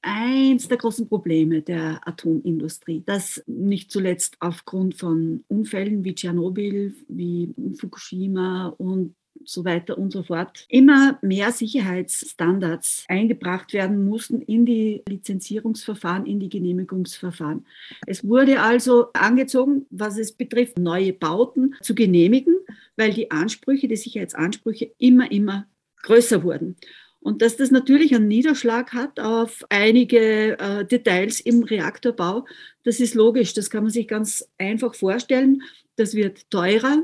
eins 0.00 0.66
der 0.66 0.78
großen 0.78 1.06
Probleme 1.10 1.60
der 1.60 2.00
Atomindustrie, 2.08 3.02
dass 3.04 3.44
nicht 3.46 3.90
zuletzt 3.90 4.38
aufgrund 4.40 4.94
von 4.94 5.44
Unfällen 5.48 6.04
wie 6.04 6.14
Tschernobyl, 6.14 6.94
wie 7.08 7.52
Fukushima 7.78 8.68
und 8.68 9.14
so 9.44 9.64
weiter 9.64 9.98
und 9.98 10.12
so 10.12 10.22
fort, 10.22 10.66
immer 10.68 11.18
mehr 11.22 11.52
Sicherheitsstandards 11.52 13.04
eingebracht 13.08 13.72
werden 13.72 14.04
mussten 14.04 14.40
in 14.42 14.66
die 14.66 15.02
Lizenzierungsverfahren, 15.08 16.26
in 16.26 16.40
die 16.40 16.48
Genehmigungsverfahren. 16.48 17.66
Es 18.06 18.26
wurde 18.26 18.60
also 18.60 19.12
angezogen, 19.12 19.86
was 19.90 20.18
es 20.18 20.32
betrifft, 20.32 20.78
neue 20.78 21.12
Bauten 21.12 21.74
zu 21.80 21.94
genehmigen, 21.94 22.56
weil 22.96 23.12
die 23.12 23.30
Ansprüche, 23.30 23.88
die 23.88 23.96
Sicherheitsansprüche 23.96 24.92
immer, 24.98 25.30
immer 25.30 25.66
größer 26.02 26.42
wurden. 26.42 26.76
Und 27.20 27.42
dass 27.42 27.56
das 27.56 27.72
natürlich 27.72 28.14
einen 28.14 28.28
Niederschlag 28.28 28.92
hat 28.92 29.18
auf 29.18 29.64
einige 29.68 30.58
äh, 30.60 30.84
Details 30.84 31.40
im 31.40 31.64
Reaktorbau, 31.64 32.46
das 32.84 33.00
ist 33.00 33.14
logisch. 33.16 33.52
Das 33.52 33.68
kann 33.68 33.82
man 33.82 33.90
sich 33.90 34.06
ganz 34.06 34.48
einfach 34.58 34.94
vorstellen. 34.94 35.62
Das 35.96 36.14
wird 36.14 36.48
teurer, 36.50 37.02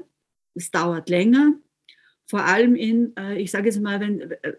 es 0.54 0.70
dauert 0.70 1.08
länger, 1.08 1.54
vor 2.32 2.46
allem 2.46 2.76
in, 2.76 3.14
äh, 3.18 3.38
ich 3.38 3.50
sage 3.50 3.66
jetzt 3.66 3.82
mal, 3.82 4.00
wenn 4.00 4.22
äh, 4.22 4.54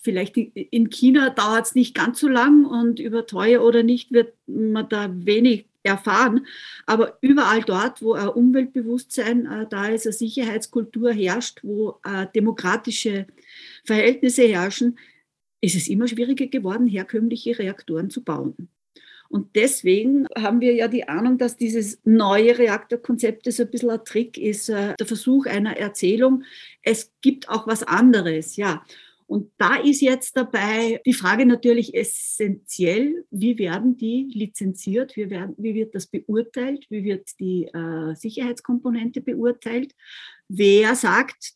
vielleicht 0.00 0.36
in 0.36 0.90
China 0.90 1.30
dauert 1.30 1.66
es 1.66 1.76
nicht 1.76 1.94
ganz 1.94 2.18
so 2.18 2.26
lang 2.26 2.64
und 2.64 2.98
über 2.98 3.24
teuer 3.24 3.62
oder 3.62 3.84
nicht 3.84 4.10
wird 4.10 4.34
man 4.48 4.88
da 4.88 5.08
wenig 5.14 5.66
erfahren. 5.84 6.44
Aber 6.86 7.16
überall 7.20 7.60
dort, 7.60 8.02
wo 8.02 8.14
ein 8.14 8.30
Umweltbewusstsein 8.30 9.46
äh, 9.46 9.66
da 9.70 9.86
ist, 9.86 10.06
eine 10.06 10.12
Sicherheitskultur 10.12 11.12
herrscht, 11.12 11.60
wo 11.62 12.00
demokratische 12.34 13.26
Verhältnisse 13.84 14.42
herrschen, 14.42 14.98
ist 15.60 15.76
es 15.76 15.86
immer 15.86 16.08
schwieriger 16.08 16.48
geworden, 16.48 16.88
herkömmliche 16.88 17.56
Reaktoren 17.60 18.10
zu 18.10 18.24
bauen. 18.24 18.68
Und 19.34 19.56
deswegen 19.56 20.28
haben 20.38 20.60
wir 20.60 20.74
ja 20.74 20.86
die 20.86 21.08
Ahnung, 21.08 21.38
dass 21.38 21.56
dieses 21.56 22.00
neue 22.04 22.56
Reaktorkonzept 22.56 23.52
so 23.52 23.64
ein 23.64 23.70
bisschen 23.72 23.90
ein 23.90 24.04
Trick 24.04 24.38
ist, 24.38 24.68
äh, 24.68 24.94
der 24.94 25.08
Versuch 25.08 25.46
einer 25.46 25.76
Erzählung. 25.76 26.44
Es 26.82 27.12
gibt 27.20 27.48
auch 27.48 27.66
was 27.66 27.82
anderes, 27.82 28.54
ja. 28.54 28.84
Und 29.26 29.50
da 29.58 29.74
ist 29.74 30.02
jetzt 30.02 30.36
dabei 30.36 31.00
die 31.04 31.14
Frage 31.14 31.46
natürlich 31.46 31.96
essentiell, 31.96 33.24
wie 33.32 33.58
werden 33.58 33.96
die 33.96 34.30
lizenziert, 34.32 35.16
wie, 35.16 35.30
werden, 35.30 35.56
wie 35.58 35.74
wird 35.74 35.96
das 35.96 36.06
beurteilt, 36.06 36.86
wie 36.88 37.02
wird 37.02 37.28
die 37.40 37.64
äh, 37.64 38.14
Sicherheitskomponente 38.14 39.20
beurteilt, 39.20 39.96
wer 40.46 40.94
sagt, 40.94 41.54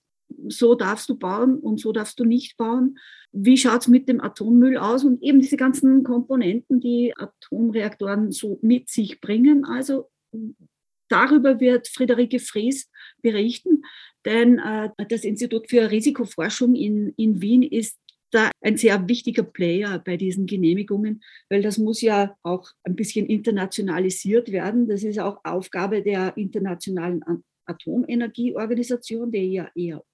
so 0.48 0.74
darfst 0.74 1.08
du 1.08 1.16
bauen 1.16 1.60
und 1.60 1.78
so 1.78 1.92
darfst 1.92 2.18
du 2.18 2.24
nicht 2.24 2.56
bauen. 2.56 2.98
Wie 3.32 3.56
schaut 3.56 3.82
es 3.82 3.88
mit 3.88 4.08
dem 4.08 4.20
Atommüll 4.20 4.76
aus 4.76 5.04
und 5.04 5.22
eben 5.22 5.40
diese 5.40 5.56
ganzen 5.56 6.02
Komponenten, 6.02 6.80
die 6.80 7.12
Atomreaktoren 7.16 8.32
so 8.32 8.58
mit 8.62 8.88
sich 8.88 9.20
bringen. 9.20 9.64
Also 9.64 10.10
darüber 11.08 11.60
wird 11.60 11.88
Friederike 11.88 12.38
Fries 12.38 12.90
berichten, 13.22 13.82
denn 14.24 14.58
äh, 14.58 14.90
das 15.08 15.24
Institut 15.24 15.68
für 15.68 15.90
Risikoforschung 15.90 16.74
in, 16.74 17.12
in 17.16 17.40
Wien 17.40 17.62
ist 17.62 17.98
da 18.30 18.50
ein 18.60 18.76
sehr 18.76 19.08
wichtiger 19.08 19.42
Player 19.42 19.98
bei 19.98 20.16
diesen 20.16 20.46
Genehmigungen, 20.46 21.22
weil 21.48 21.62
das 21.62 21.78
muss 21.78 22.02
ja 22.02 22.36
auch 22.42 22.70
ein 22.82 22.94
bisschen 22.94 23.26
internationalisiert 23.26 24.52
werden. 24.52 24.86
Das 24.86 25.02
ist 25.02 25.18
auch 25.18 25.40
Aufgabe 25.44 26.02
der 26.02 26.36
internationalen 26.36 27.22
Atomenergieorganisation, 27.64 29.30
der 29.30 29.42
IAEO, 29.42 30.04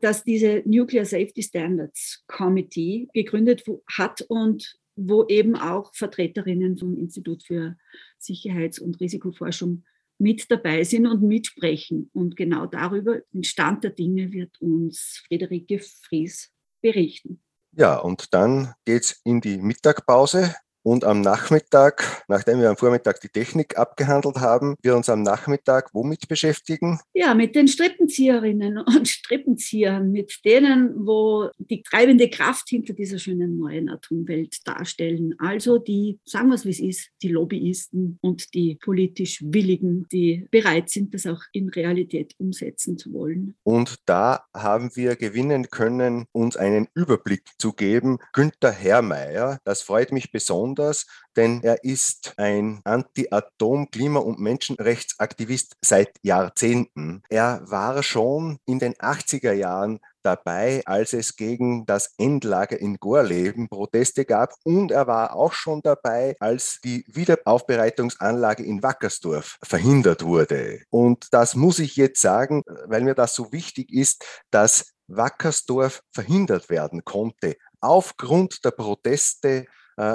dass 0.00 0.24
diese 0.24 0.62
Nuclear 0.64 1.04
Safety 1.04 1.42
Standards 1.42 2.24
Committee 2.26 3.08
gegründet 3.12 3.64
hat 3.96 4.22
und 4.22 4.76
wo 4.96 5.26
eben 5.28 5.56
auch 5.56 5.94
Vertreterinnen 5.94 6.76
vom 6.76 6.96
Institut 6.96 7.42
für 7.42 7.76
Sicherheits- 8.18 8.80
und 8.80 9.00
Risikoforschung 9.00 9.84
mit 10.18 10.50
dabei 10.50 10.84
sind 10.84 11.06
und 11.06 11.22
mitsprechen. 11.22 12.10
Und 12.12 12.36
genau 12.36 12.66
darüber, 12.66 13.20
den 13.32 13.44
Stand 13.44 13.84
der 13.84 13.92
Dinge, 13.92 14.32
wird 14.32 14.60
uns 14.60 15.22
Friederike 15.26 15.78
Fries 15.78 16.52
berichten. 16.82 17.42
Ja, 17.72 17.98
und 17.98 18.34
dann 18.34 18.74
geht 18.84 19.02
es 19.02 19.20
in 19.24 19.40
die 19.40 19.58
Mittagpause. 19.58 20.54
Und 20.82 21.04
am 21.04 21.20
Nachmittag, 21.20 22.24
nachdem 22.28 22.60
wir 22.60 22.70
am 22.70 22.76
Vormittag 22.76 23.20
die 23.20 23.28
Technik 23.28 23.76
abgehandelt 23.76 24.36
haben, 24.36 24.76
wir 24.82 24.96
uns 24.96 25.10
am 25.10 25.22
Nachmittag 25.22 25.90
womit 25.92 26.26
beschäftigen? 26.26 27.00
Ja, 27.12 27.34
mit 27.34 27.54
den 27.54 27.68
Strippenzieherinnen 27.68 28.78
und 28.78 29.08
Strippenziehern, 29.08 30.10
mit 30.10 30.40
denen, 30.44 31.06
wo 31.06 31.50
die 31.58 31.82
treibende 31.82 32.30
Kraft 32.30 32.68
hinter 32.70 32.94
dieser 32.94 33.18
schönen 33.18 33.58
neuen 33.58 33.90
Atomwelt 33.90 34.56
darstellen. 34.66 35.34
Also 35.38 35.78
die, 35.78 36.18
sagen 36.24 36.48
wir 36.48 36.54
es 36.54 36.64
wie 36.64 36.70
es 36.70 36.80
ist, 36.80 37.10
die 37.22 37.28
Lobbyisten 37.28 38.18
und 38.22 38.54
die 38.54 38.78
politisch 38.82 39.42
Willigen, 39.44 40.06
die 40.10 40.46
bereit 40.50 40.88
sind, 40.88 41.12
das 41.12 41.26
auch 41.26 41.42
in 41.52 41.68
Realität 41.68 42.34
umsetzen 42.38 42.96
zu 42.96 43.12
wollen. 43.12 43.54
Und 43.64 43.96
da 44.06 44.44
haben 44.56 44.90
wir 44.94 45.16
gewinnen 45.16 45.68
können, 45.70 46.24
uns 46.32 46.56
einen 46.56 46.88
Überblick 46.94 47.42
zu 47.58 47.74
geben. 47.74 48.18
Günther 48.32 48.72
Herrmeier, 48.72 49.58
das 49.64 49.82
freut 49.82 50.12
mich 50.12 50.32
besonders 50.32 50.69
besonders, 50.74 51.06
denn 51.36 51.62
er 51.62 51.84
ist 51.84 52.34
ein 52.36 52.80
Anti-Atom-, 52.84 53.90
Klima- 53.90 54.20
und 54.20 54.40
Menschenrechtsaktivist 54.40 55.76
seit 55.84 56.10
Jahrzehnten. 56.22 57.22
Er 57.28 57.62
war 57.64 58.02
schon 58.02 58.58
in 58.66 58.78
den 58.78 58.94
80er 58.94 59.52
Jahren 59.52 60.00
dabei, 60.22 60.82
als 60.84 61.14
es 61.14 61.36
gegen 61.36 61.86
das 61.86 62.12
Endlager 62.18 62.78
in 62.78 62.96
Gorleben 62.96 63.68
Proteste 63.68 64.24
gab. 64.24 64.52
Und 64.64 64.90
er 64.90 65.06
war 65.06 65.34
auch 65.34 65.52
schon 65.52 65.80
dabei, 65.82 66.36
als 66.40 66.78
die 66.84 67.04
Wiederaufbereitungsanlage 67.08 68.62
in 68.62 68.82
Wackersdorf 68.82 69.58
verhindert 69.62 70.22
wurde. 70.22 70.82
Und 70.90 71.28
das 71.32 71.54
muss 71.54 71.78
ich 71.78 71.96
jetzt 71.96 72.20
sagen, 72.20 72.62
weil 72.86 73.02
mir 73.02 73.14
das 73.14 73.34
so 73.34 73.50
wichtig 73.50 73.92
ist, 73.92 74.24
dass 74.50 74.92
Wackersdorf 75.06 76.02
verhindert 76.12 76.68
werden 76.68 77.04
konnte 77.04 77.56
aufgrund 77.80 78.64
der 78.64 78.72
Proteste 78.72 79.66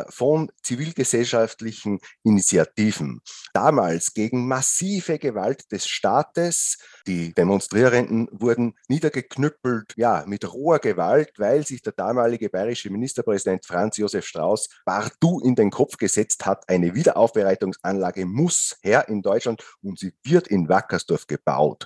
von 0.10 0.52
zivilgesellschaftlichen 0.64 2.00
Initiativen. 2.24 3.22
Damals 3.54 4.14
gegen 4.14 4.48
massive 4.48 5.20
Gewalt 5.20 5.72
des 5.72 5.88
Staates. 5.88 6.78
Die 7.08 7.34
Demonstrierenden 7.34 8.28
wurden 8.32 8.76
niedergeknüppelt, 8.88 9.94
ja, 9.96 10.24
mit 10.28 10.52
roher 10.52 10.80
Gewalt, 10.80 11.34
weil 11.38 11.66
sich 11.66 11.82
der 11.82 11.94
damalige 11.94 12.50
bayerische 12.50 12.90
Ministerpräsident 12.90 13.66
Franz 13.66 13.98
Josef 13.98 14.26
Strauß 14.26 14.70
partout 14.86 15.42
in 15.42 15.56
den 15.56 15.70
Kopf 15.70 15.98
gesetzt 15.98 16.46
hat, 16.46 16.68
eine 16.68 16.96
Wiederaufbereitungsanlage 16.96 18.26
muss 18.26 18.78
her 18.82 19.08
in 19.08 19.22
Deutschland 19.22 19.64
und 19.82 20.00
sie 20.00 20.14
wird 20.24 20.48
in 20.48 20.68
Wackersdorf 20.68 21.28
gebaut. 21.28 21.86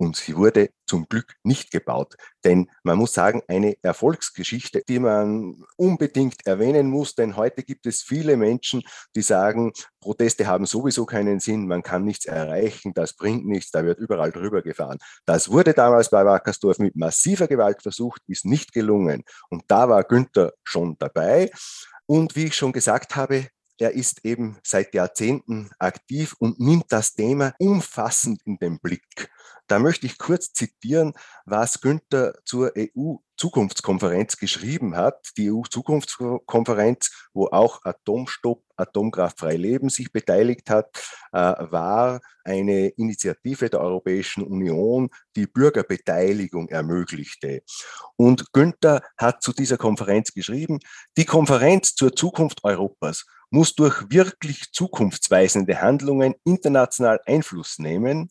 Und 0.00 0.16
sie 0.16 0.36
wurde 0.36 0.70
zum 0.86 1.08
Glück 1.08 1.34
nicht 1.42 1.72
gebaut. 1.72 2.14
Denn 2.44 2.70
man 2.84 2.96
muss 2.98 3.12
sagen, 3.12 3.42
eine 3.48 3.76
Erfolgsgeschichte, 3.82 4.82
die 4.88 5.00
man 5.00 5.64
unbedingt 5.76 6.46
erwähnen 6.46 6.88
muss, 6.88 7.16
denn 7.16 7.36
heute 7.36 7.64
gibt 7.64 7.84
es 7.84 8.02
viele 8.02 8.36
Menschen, 8.36 8.82
die 9.16 9.22
sagen, 9.22 9.72
Proteste 10.00 10.46
haben 10.46 10.66
sowieso 10.66 11.04
keinen 11.04 11.40
Sinn, 11.40 11.66
man 11.66 11.82
kann 11.82 12.04
nichts 12.04 12.26
erreichen, 12.26 12.94
das 12.94 13.14
bringt 13.14 13.44
nichts, 13.44 13.72
da 13.72 13.84
wird 13.84 13.98
überall 13.98 14.30
drüber 14.30 14.62
gefahren. 14.62 14.98
Das 15.26 15.50
wurde 15.50 15.74
damals 15.74 16.10
bei 16.10 16.24
Wackersdorf 16.24 16.78
mit 16.78 16.94
massiver 16.94 17.48
Gewalt 17.48 17.82
versucht, 17.82 18.22
ist 18.28 18.44
nicht 18.44 18.72
gelungen. 18.72 19.24
Und 19.50 19.64
da 19.66 19.88
war 19.88 20.04
Günther 20.04 20.52
schon 20.62 20.96
dabei. 20.98 21.50
Und 22.06 22.36
wie 22.36 22.44
ich 22.44 22.56
schon 22.56 22.72
gesagt 22.72 23.16
habe, 23.16 23.48
er 23.78 23.92
ist 23.92 24.24
eben 24.24 24.58
seit 24.62 24.94
Jahrzehnten 24.94 25.70
aktiv 25.78 26.34
und 26.38 26.60
nimmt 26.60 26.86
das 26.90 27.14
Thema 27.14 27.54
umfassend 27.58 28.42
in 28.44 28.58
den 28.58 28.80
Blick. 28.80 29.30
Da 29.66 29.78
möchte 29.78 30.06
ich 30.06 30.18
kurz 30.18 30.52
zitieren, 30.52 31.12
was 31.44 31.80
Günther 31.80 32.34
zur 32.44 32.76
EU-Zukunftskonferenz 33.38 34.36
geschrieben 34.36 34.96
hat. 34.96 35.30
Die 35.36 35.50
EU-Zukunftskonferenz, 35.50 37.28
wo 37.32 37.46
auch 37.46 37.84
Atomstopp, 37.84 38.62
atomkraftfrei 38.76 39.56
Leben 39.56 39.88
sich 39.88 40.12
beteiligt 40.12 40.70
hat, 40.70 40.86
äh, 41.32 41.38
war 41.38 42.20
eine 42.44 42.88
Initiative 42.88 43.70
der 43.70 43.80
Europäischen 43.80 44.44
Union, 44.44 45.10
die 45.36 45.46
Bürgerbeteiligung 45.46 46.68
ermöglichte. 46.68 47.62
Und 48.16 48.52
Günther 48.52 49.02
hat 49.16 49.42
zu 49.42 49.52
dieser 49.52 49.76
Konferenz 49.76 50.32
geschrieben, 50.32 50.80
die 51.16 51.24
Konferenz 51.24 51.94
zur 51.94 52.14
Zukunft 52.14 52.64
Europas 52.64 53.24
muss 53.50 53.74
durch 53.74 54.10
wirklich 54.10 54.72
zukunftsweisende 54.72 55.80
Handlungen 55.80 56.34
international 56.44 57.20
Einfluss 57.24 57.78
nehmen 57.78 58.30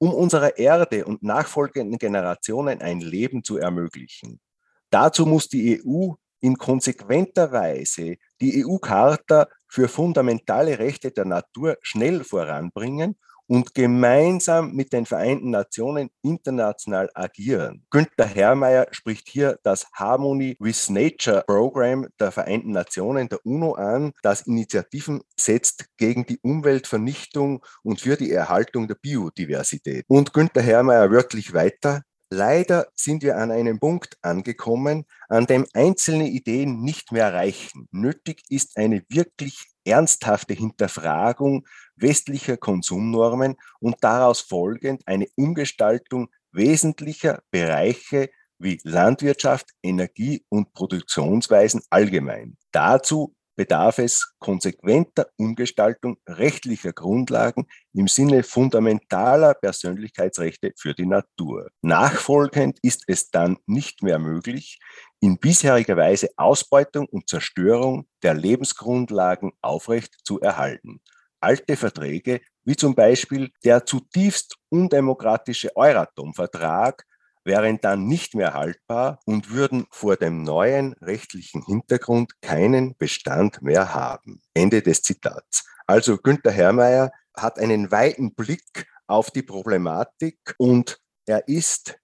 um 0.00 0.14
unserer 0.14 0.56
Erde 0.58 1.04
und 1.04 1.22
nachfolgenden 1.22 1.98
Generationen 1.98 2.80
ein 2.80 3.00
Leben 3.00 3.44
zu 3.44 3.58
ermöglichen. 3.58 4.40
Dazu 4.88 5.26
muss 5.26 5.48
die 5.48 5.82
EU 5.84 6.14
in 6.40 6.56
konsequenter 6.56 7.52
Weise 7.52 8.16
die 8.40 8.64
EU-Charta 8.64 9.46
für 9.68 9.88
fundamentale 9.88 10.78
Rechte 10.78 11.10
der 11.10 11.26
Natur 11.26 11.76
schnell 11.82 12.24
voranbringen 12.24 13.16
und 13.50 13.74
gemeinsam 13.74 14.74
mit 14.74 14.92
den 14.92 15.06
Vereinten 15.06 15.50
Nationen 15.50 16.10
international 16.22 17.10
agieren. 17.14 17.84
Günther 17.90 18.26
Herrmeier 18.26 18.86
spricht 18.92 19.28
hier 19.28 19.58
das 19.64 19.88
Harmony 19.92 20.56
with 20.60 20.88
Nature 20.88 21.42
Program 21.48 22.06
der 22.20 22.30
Vereinten 22.30 22.70
Nationen, 22.70 23.28
der 23.28 23.44
UNO 23.44 23.72
an, 23.72 24.12
das 24.22 24.42
Initiativen 24.46 25.22
setzt 25.36 25.86
gegen 25.96 26.24
die 26.26 26.38
Umweltvernichtung 26.40 27.66
und 27.82 28.00
für 28.00 28.16
die 28.16 28.30
Erhaltung 28.30 28.86
der 28.86 28.94
Biodiversität. 28.94 30.04
Und 30.06 30.32
Günther 30.32 30.62
Herrmeier 30.62 31.10
wörtlich 31.10 31.52
weiter, 31.52 32.02
Leider 32.32 32.86
sind 32.94 33.24
wir 33.24 33.38
an 33.38 33.50
einem 33.50 33.80
Punkt 33.80 34.16
angekommen, 34.22 35.04
an 35.28 35.46
dem 35.46 35.66
einzelne 35.74 36.28
Ideen 36.28 36.80
nicht 36.80 37.10
mehr 37.10 37.34
reichen. 37.34 37.88
Nötig 37.90 38.42
ist 38.48 38.76
eine 38.76 39.02
wirklich 39.08 39.69
ernsthafte 39.84 40.54
Hinterfragung 40.54 41.66
westlicher 41.96 42.56
Konsumnormen 42.56 43.56
und 43.78 43.96
daraus 44.00 44.40
folgend 44.40 45.02
eine 45.06 45.28
Umgestaltung 45.36 46.28
wesentlicher 46.52 47.42
Bereiche 47.50 48.30
wie 48.58 48.80
Landwirtschaft, 48.84 49.70
Energie 49.82 50.44
und 50.48 50.72
Produktionsweisen 50.74 51.82
allgemein. 51.90 52.56
Dazu 52.72 53.34
bedarf 53.60 53.98
es 53.98 54.32
konsequenter 54.38 55.28
Umgestaltung 55.36 56.16
rechtlicher 56.26 56.94
Grundlagen 56.94 57.66
im 57.92 58.08
Sinne 58.08 58.42
fundamentaler 58.42 59.52
Persönlichkeitsrechte 59.52 60.72
für 60.78 60.94
die 60.94 61.04
Natur. 61.04 61.68
Nachfolgend 61.82 62.78
ist 62.80 63.04
es 63.06 63.30
dann 63.30 63.58
nicht 63.66 64.02
mehr 64.02 64.18
möglich, 64.18 64.78
in 65.20 65.36
bisheriger 65.36 65.98
Weise 65.98 66.30
Ausbeutung 66.38 67.06
und 67.10 67.28
Zerstörung 67.28 68.06
der 68.22 68.32
Lebensgrundlagen 68.32 69.52
aufrecht 69.60 70.16
zu 70.24 70.40
erhalten. 70.40 71.02
Alte 71.40 71.76
Verträge, 71.76 72.40
wie 72.64 72.76
zum 72.76 72.94
Beispiel 72.94 73.50
der 73.62 73.84
zutiefst 73.84 74.56
undemokratische 74.70 75.76
Euratom-Vertrag 75.76 77.04
wären 77.44 77.80
dann 77.80 78.06
nicht 78.06 78.34
mehr 78.34 78.54
haltbar 78.54 79.20
und 79.24 79.50
würden 79.50 79.86
vor 79.90 80.16
dem 80.16 80.42
neuen 80.42 80.94
rechtlichen 80.94 81.64
Hintergrund 81.64 82.40
keinen 82.42 82.96
Bestand 82.96 83.62
mehr 83.62 83.94
haben. 83.94 84.42
Ende 84.54 84.82
des 84.82 85.02
Zitats. 85.02 85.64
Also 85.86 86.18
Günther 86.18 86.52
Herrmeier 86.52 87.10
hat 87.36 87.58
einen 87.58 87.90
weiten 87.90 88.34
Blick 88.34 88.86
auf 89.06 89.30
die 89.30 89.42
Problematik 89.42 90.38
und 90.58 90.98
er 91.26 91.48
ist 91.48 91.98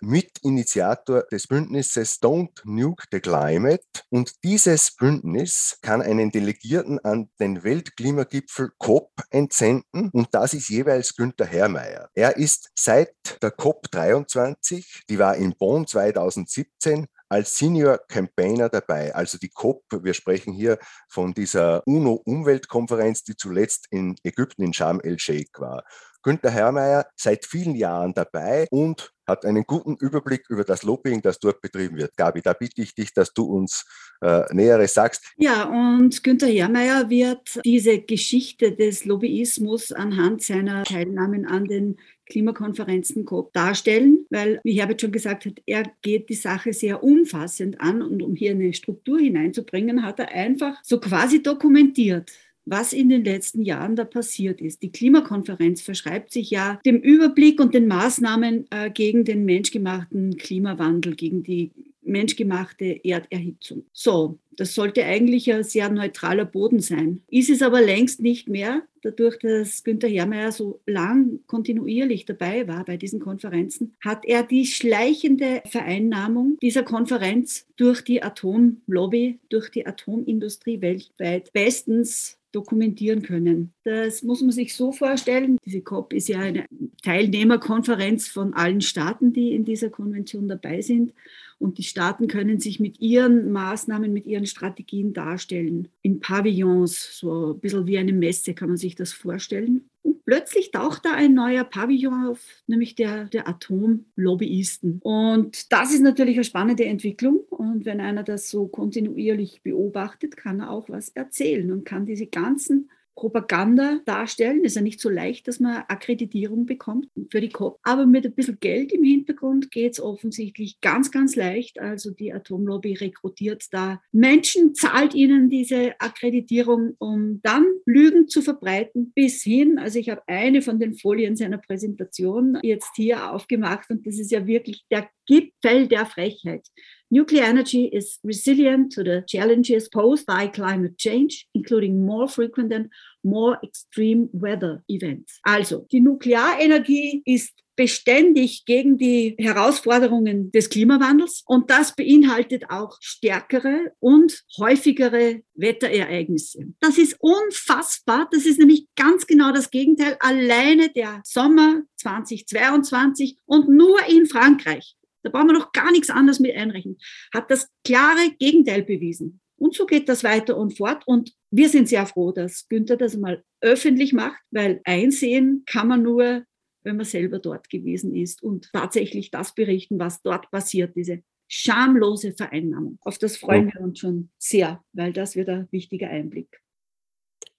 Mitinitiator 0.00 1.24
des 1.30 1.46
Bündnisses 1.46 2.20
Don't 2.20 2.60
Nuke 2.64 3.04
the 3.10 3.20
Climate. 3.20 3.84
Und 4.10 4.32
dieses 4.44 4.94
Bündnis 4.96 5.78
kann 5.82 6.02
einen 6.02 6.30
Delegierten 6.30 6.98
an 6.98 7.30
den 7.40 7.64
Weltklimagipfel 7.64 8.72
COP 8.78 9.10
entsenden. 9.30 10.10
Und 10.12 10.28
das 10.32 10.54
ist 10.54 10.68
jeweils 10.68 11.14
Günther 11.16 11.46
Herrmeier. 11.46 12.08
Er 12.14 12.36
ist 12.36 12.70
seit 12.74 13.14
der 13.42 13.50
COP 13.50 13.90
23, 13.90 15.02
die 15.08 15.18
war 15.18 15.36
in 15.36 15.54
Bonn 15.56 15.86
2017, 15.86 17.06
als 17.28 17.56
Senior 17.56 17.98
Campaigner 18.08 18.68
dabei. 18.68 19.14
Also 19.14 19.38
die 19.38 19.48
COP, 19.48 19.82
wir 19.90 20.14
sprechen 20.14 20.52
hier 20.52 20.78
von 21.08 21.34
dieser 21.34 21.82
UNO-Umweltkonferenz, 21.86 23.24
die 23.24 23.36
zuletzt 23.36 23.86
in 23.90 24.16
Ägypten 24.22 24.62
in 24.62 24.72
Sharm 24.72 25.00
el-Sheikh 25.00 25.60
war. 25.60 25.84
Günther 26.26 26.50
Herrmeier 26.50 27.06
seit 27.14 27.46
vielen 27.46 27.76
Jahren 27.76 28.12
dabei 28.12 28.66
und 28.72 29.12
hat 29.28 29.44
einen 29.44 29.62
guten 29.62 29.94
Überblick 29.94 30.42
über 30.48 30.64
das 30.64 30.82
Lobbying, 30.82 31.22
das 31.22 31.38
dort 31.38 31.60
betrieben 31.60 31.96
wird. 31.96 32.16
Gabi, 32.16 32.42
da 32.42 32.52
bitte 32.52 32.82
ich 32.82 32.96
dich, 32.96 33.14
dass 33.14 33.32
du 33.32 33.44
uns 33.44 33.84
äh, 34.20 34.42
Näheres 34.52 34.94
sagst. 34.94 35.24
Ja, 35.36 35.64
und 35.64 36.24
Günther 36.24 36.48
Herrmeier 36.48 37.08
wird 37.10 37.60
diese 37.64 38.00
Geschichte 38.00 38.72
des 38.72 39.04
Lobbyismus 39.04 39.92
anhand 39.92 40.42
seiner 40.42 40.82
Teilnahmen 40.82 41.46
an 41.46 41.66
den 41.66 41.96
Klimakonferenzen 42.26 43.24
darstellen, 43.52 44.26
weil, 44.30 44.60
wie 44.64 44.80
Herbert 44.80 45.00
schon 45.00 45.12
gesagt 45.12 45.46
hat, 45.46 45.62
er 45.64 45.84
geht 46.02 46.28
die 46.28 46.34
Sache 46.34 46.72
sehr 46.72 47.04
umfassend 47.04 47.80
an 47.80 48.02
und 48.02 48.20
um 48.20 48.34
hier 48.34 48.50
eine 48.50 48.72
Struktur 48.72 49.20
hineinzubringen, 49.20 50.02
hat 50.02 50.18
er 50.18 50.32
einfach 50.32 50.74
so 50.82 50.98
quasi 50.98 51.40
dokumentiert 51.40 52.32
was 52.66 52.92
in 52.92 53.08
den 53.08 53.24
letzten 53.24 53.62
Jahren 53.62 53.96
da 53.96 54.04
passiert 54.04 54.60
ist. 54.60 54.82
Die 54.82 54.92
Klimakonferenz 54.92 55.80
verschreibt 55.80 56.32
sich 56.32 56.50
ja 56.50 56.80
dem 56.84 56.96
Überblick 56.96 57.60
und 57.60 57.72
den 57.72 57.86
Maßnahmen 57.86 58.66
äh, 58.70 58.90
gegen 58.90 59.24
den 59.24 59.44
menschgemachten 59.44 60.36
Klimawandel, 60.36 61.14
gegen 61.14 61.42
die 61.42 61.70
menschgemachte 62.02 63.00
Erderhitzung. 63.04 63.84
So, 63.92 64.38
das 64.56 64.74
sollte 64.74 65.04
eigentlich 65.04 65.52
ein 65.52 65.64
sehr 65.64 65.90
neutraler 65.90 66.44
Boden 66.44 66.80
sein. 66.80 67.22
Ist 67.28 67.50
es 67.50 67.62
aber 67.62 67.80
längst 67.80 68.20
nicht 68.20 68.48
mehr, 68.48 68.82
dadurch, 69.02 69.38
dass 69.38 69.84
Günther 69.84 70.08
Herrmeier 70.08 70.52
so 70.52 70.80
lang 70.86 71.40
kontinuierlich 71.46 72.24
dabei 72.24 72.66
war 72.66 72.84
bei 72.84 72.96
diesen 72.96 73.20
Konferenzen, 73.20 73.94
hat 74.00 74.24
er 74.24 74.42
die 74.42 74.66
schleichende 74.66 75.62
Vereinnahmung 75.66 76.58
dieser 76.62 76.82
Konferenz 76.82 77.66
durch 77.76 78.02
die 78.02 78.22
Atomlobby, 78.22 79.38
durch 79.50 79.70
die 79.70 79.86
Atomindustrie 79.86 80.80
weltweit 80.80 81.52
bestens 81.52 82.35
dokumentieren 82.52 83.22
können. 83.22 83.72
Das 83.84 84.22
muss 84.22 84.40
man 84.40 84.52
sich 84.52 84.74
so 84.74 84.92
vorstellen. 84.92 85.58
Diese 85.64 85.82
COP 85.82 86.12
ist 86.12 86.28
ja 86.28 86.40
eine 86.40 86.64
Teilnehmerkonferenz 87.02 88.28
von 88.28 88.54
allen 88.54 88.80
Staaten, 88.80 89.32
die 89.32 89.54
in 89.54 89.64
dieser 89.64 89.90
Konvention 89.90 90.48
dabei 90.48 90.80
sind. 90.80 91.12
Und 91.58 91.78
die 91.78 91.84
Staaten 91.84 92.28
können 92.28 92.60
sich 92.60 92.80
mit 92.80 93.00
ihren 93.00 93.50
Maßnahmen, 93.50 94.12
mit 94.12 94.26
ihren 94.26 94.46
Strategien 94.46 95.14
darstellen. 95.14 95.88
In 96.02 96.20
Pavillons, 96.20 97.18
so 97.18 97.54
ein 97.54 97.60
bisschen 97.60 97.86
wie 97.86 97.98
eine 97.98 98.12
Messe 98.12 98.52
kann 98.52 98.68
man 98.68 98.76
sich 98.76 98.94
das 98.94 99.12
vorstellen. 99.12 99.88
Plötzlich 100.24 100.72
taucht 100.72 101.04
da 101.04 101.12
ein 101.12 101.34
neuer 101.34 101.64
Pavillon 101.64 102.26
auf, 102.26 102.40
nämlich 102.66 102.94
der, 102.94 103.26
der 103.26 103.48
Atomlobbyisten. 103.48 105.00
Und 105.02 105.72
das 105.72 105.92
ist 105.92 106.02
natürlich 106.02 106.36
eine 106.36 106.44
spannende 106.44 106.84
Entwicklung. 106.84 107.40
Und 107.50 107.84
wenn 107.84 108.00
einer 108.00 108.22
das 108.22 108.50
so 108.50 108.66
kontinuierlich 108.66 109.62
beobachtet, 109.62 110.36
kann 110.36 110.60
er 110.60 110.70
auch 110.70 110.88
was 110.88 111.10
erzählen 111.10 111.70
und 111.70 111.84
kann 111.84 112.06
diese 112.06 112.26
ganzen 112.26 112.90
Propaganda 113.16 114.00
darstellen. 114.04 114.64
Ist 114.64 114.76
ja 114.76 114.82
nicht 114.82 115.00
so 115.00 115.08
leicht, 115.08 115.48
dass 115.48 115.58
man 115.58 115.84
Akkreditierung 115.88 116.66
bekommt 116.66 117.08
für 117.30 117.40
die 117.40 117.48
COP. 117.48 117.80
Aber 117.82 118.06
mit 118.06 118.26
ein 118.26 118.34
bisschen 118.34 118.60
Geld 118.60 118.92
im 118.92 119.02
Hintergrund 119.02 119.70
geht 119.70 119.94
es 119.94 120.00
offensichtlich 120.00 120.80
ganz, 120.80 121.10
ganz 121.10 121.34
leicht. 121.34 121.80
Also 121.80 122.10
die 122.10 122.32
Atomlobby 122.32 122.94
rekrutiert 122.94 123.64
da 123.72 124.00
Menschen, 124.12 124.74
zahlt 124.74 125.14
ihnen 125.14 125.48
diese 125.48 125.98
Akkreditierung, 125.98 126.94
um 126.98 127.40
dann 127.42 127.64
Lügen 127.86 128.28
zu 128.28 128.42
verbreiten, 128.42 129.12
bis 129.14 129.42
hin, 129.42 129.78
also 129.78 129.98
ich 129.98 130.10
habe 130.10 130.22
eine 130.26 130.60
von 130.60 130.78
den 130.78 130.94
Folien 130.94 131.36
seiner 131.36 131.58
Präsentation 131.58 132.58
jetzt 132.62 132.92
hier 132.96 133.32
aufgemacht 133.32 133.90
und 133.90 134.06
das 134.06 134.18
ist 134.18 134.30
ja 134.30 134.46
wirklich 134.46 134.84
der 134.90 135.08
Gipfel 135.26 135.88
der 135.88 136.06
Frechheit. 136.06 136.66
Nuclear 137.10 137.44
energy 137.44 137.84
is 137.84 138.18
resilient 138.24 138.92
to 138.92 139.04
the 139.04 139.22
challenges 139.28 139.88
posed 139.88 140.26
by 140.26 140.48
climate 140.48 140.98
change, 140.98 141.46
including 141.54 142.04
more 142.04 142.28
frequent 142.28 142.72
and 142.72 142.90
more 143.22 143.58
extreme 143.62 144.28
weather 144.32 144.82
events. 144.88 145.38
Also, 145.44 145.86
die 145.92 146.00
Nuklearenergie 146.00 147.22
ist 147.24 147.52
beständig 147.76 148.64
gegen 148.64 148.96
die 148.96 149.36
Herausforderungen 149.38 150.50
des 150.50 150.68
Klimawandels 150.68 151.44
und 151.46 151.70
das 151.70 151.94
beinhaltet 151.94 152.70
auch 152.70 152.96
stärkere 153.00 153.92
und 154.00 154.42
häufigere 154.58 155.42
Wetterereignisse. 155.54 156.72
Das 156.80 156.98
ist 156.98 157.16
unfassbar. 157.20 158.28
Das 158.32 158.46
ist 158.46 158.58
nämlich 158.58 158.88
ganz 158.96 159.26
genau 159.26 159.52
das 159.52 159.70
Gegenteil. 159.70 160.16
Alleine 160.20 160.88
der 160.88 161.20
Sommer 161.24 161.82
2022 161.98 163.36
und 163.44 163.68
nur 163.68 163.98
in 164.08 164.26
Frankreich 164.26 164.96
da 165.26 165.30
brauchen 165.30 165.48
wir 165.48 165.58
noch 165.58 165.72
gar 165.72 165.90
nichts 165.90 166.10
anderes 166.10 166.40
mit 166.40 166.54
einrechnen, 166.56 166.98
hat 167.34 167.50
das 167.50 167.68
klare 167.84 168.30
Gegenteil 168.38 168.82
bewiesen. 168.82 169.40
Und 169.58 169.74
so 169.74 169.86
geht 169.86 170.08
das 170.08 170.22
weiter 170.22 170.56
und 170.56 170.76
fort. 170.76 171.02
Und 171.06 171.32
wir 171.50 171.68
sind 171.68 171.88
sehr 171.88 172.06
froh, 172.06 172.32
dass 172.32 172.68
Günther 172.68 172.96
das 172.96 173.16
mal 173.16 173.42
öffentlich 173.60 174.12
macht, 174.12 174.40
weil 174.50 174.80
einsehen 174.84 175.62
kann 175.66 175.88
man 175.88 176.02
nur, 176.02 176.44
wenn 176.84 176.96
man 176.96 177.06
selber 177.06 177.38
dort 177.38 177.70
gewesen 177.70 178.14
ist 178.14 178.42
und 178.42 178.70
tatsächlich 178.72 179.30
das 179.30 179.54
berichten, 179.54 179.98
was 179.98 180.22
dort 180.22 180.50
passiert, 180.50 180.94
diese 180.94 181.22
schamlose 181.48 182.32
Vereinnahmung. 182.32 182.98
Auf 183.02 183.18
das 183.18 183.36
freuen 183.36 183.72
wir 183.72 183.80
uns 183.80 184.00
schon 184.00 184.30
sehr, 184.38 184.82
weil 184.92 185.12
das 185.12 185.36
wird 185.36 185.48
ein 185.48 185.68
wichtiger 185.70 186.08
Einblick. 186.08 186.60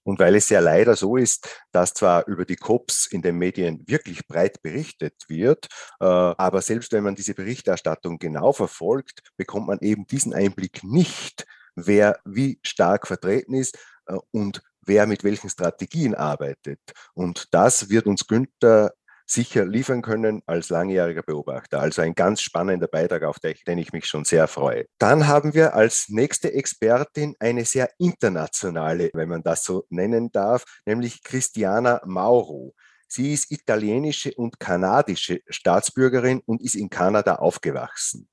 Und 0.08 0.20
weil 0.20 0.36
es 0.36 0.48
ja 0.48 0.62
leider 0.62 0.96
so 0.96 1.18
ist, 1.18 1.50
dass 1.74 1.94
zwar 1.94 2.26
über 2.28 2.46
die 2.46 2.56
COPs 2.56 3.08
in 3.08 3.22
den 3.22 3.36
Medien 3.36 3.84
wirklich 3.88 4.26
breit 4.26 4.62
berichtet 4.62 5.16
wird, 5.28 5.68
äh, 6.00 6.06
aber 6.06 6.62
selbst 6.62 6.94
wenn 6.94 7.04
man 7.04 7.16
diese 7.16 7.34
Berichterstattung 7.34 8.18
genau 8.18 8.54
verfolgt, 8.54 9.20
bekommt 9.36 9.68
man 9.68 9.80
eben 9.82 10.08
diesen 10.08 10.34
Einblick 10.34 10.82
nicht, 10.82 11.46
wer 11.76 12.22
wie 12.24 12.58
stark 12.64 13.06
vertreten 13.06 13.54
ist 13.54 13.78
äh, 14.06 14.16
und 14.32 14.62
wer 14.80 15.08
mit 15.08 15.26
welchen 15.26 15.50
Strategien 15.50 16.16
arbeitet. 16.16 16.80
Und 17.14 17.54
das 17.54 17.90
wird 17.90 18.08
uns 18.08 18.28
Günther 18.28 18.94
sicher 19.28 19.66
liefern 19.66 20.02
können 20.02 20.42
als 20.46 20.70
langjähriger 20.70 21.22
Beobachter. 21.22 21.82
Also 21.82 22.02
ein 22.02 22.16
ganz 22.16 22.42
spannender 22.42 22.88
Beitrag, 22.88 23.24
auf 23.24 23.40
den 23.40 23.78
ich 23.78 23.94
mich 23.94 24.06
schon 24.06 24.26
sehr 24.26 24.48
freue. 24.48 24.86
Dann 24.98 25.28
haben 25.28 25.54
wir 25.54 25.76
als 25.76 26.08
nächste 26.10 26.54
Expertin 26.54 27.36
eine 27.40 27.66
sehr 27.66 27.90
internationale, 28.00 29.12
wenn 29.14 29.30
man 29.30 29.44
das 29.44 29.64
so 29.64 29.86
nennen 29.90 30.32
darf, 30.32 30.64
nämlich 30.86 31.24
Christiana 31.24 32.02
Mauro. 32.06 32.74
Sie 33.08 33.34
ist 33.34 33.52
italienische 33.52 34.34
und 34.34 34.60
kanadische 34.60 35.42
Staatsbürgerin 35.48 36.42
und 36.46 36.62
ist 36.62 36.76
in 36.76 36.90
Kanada 36.90 37.36
aufgewachsen. 37.36 38.28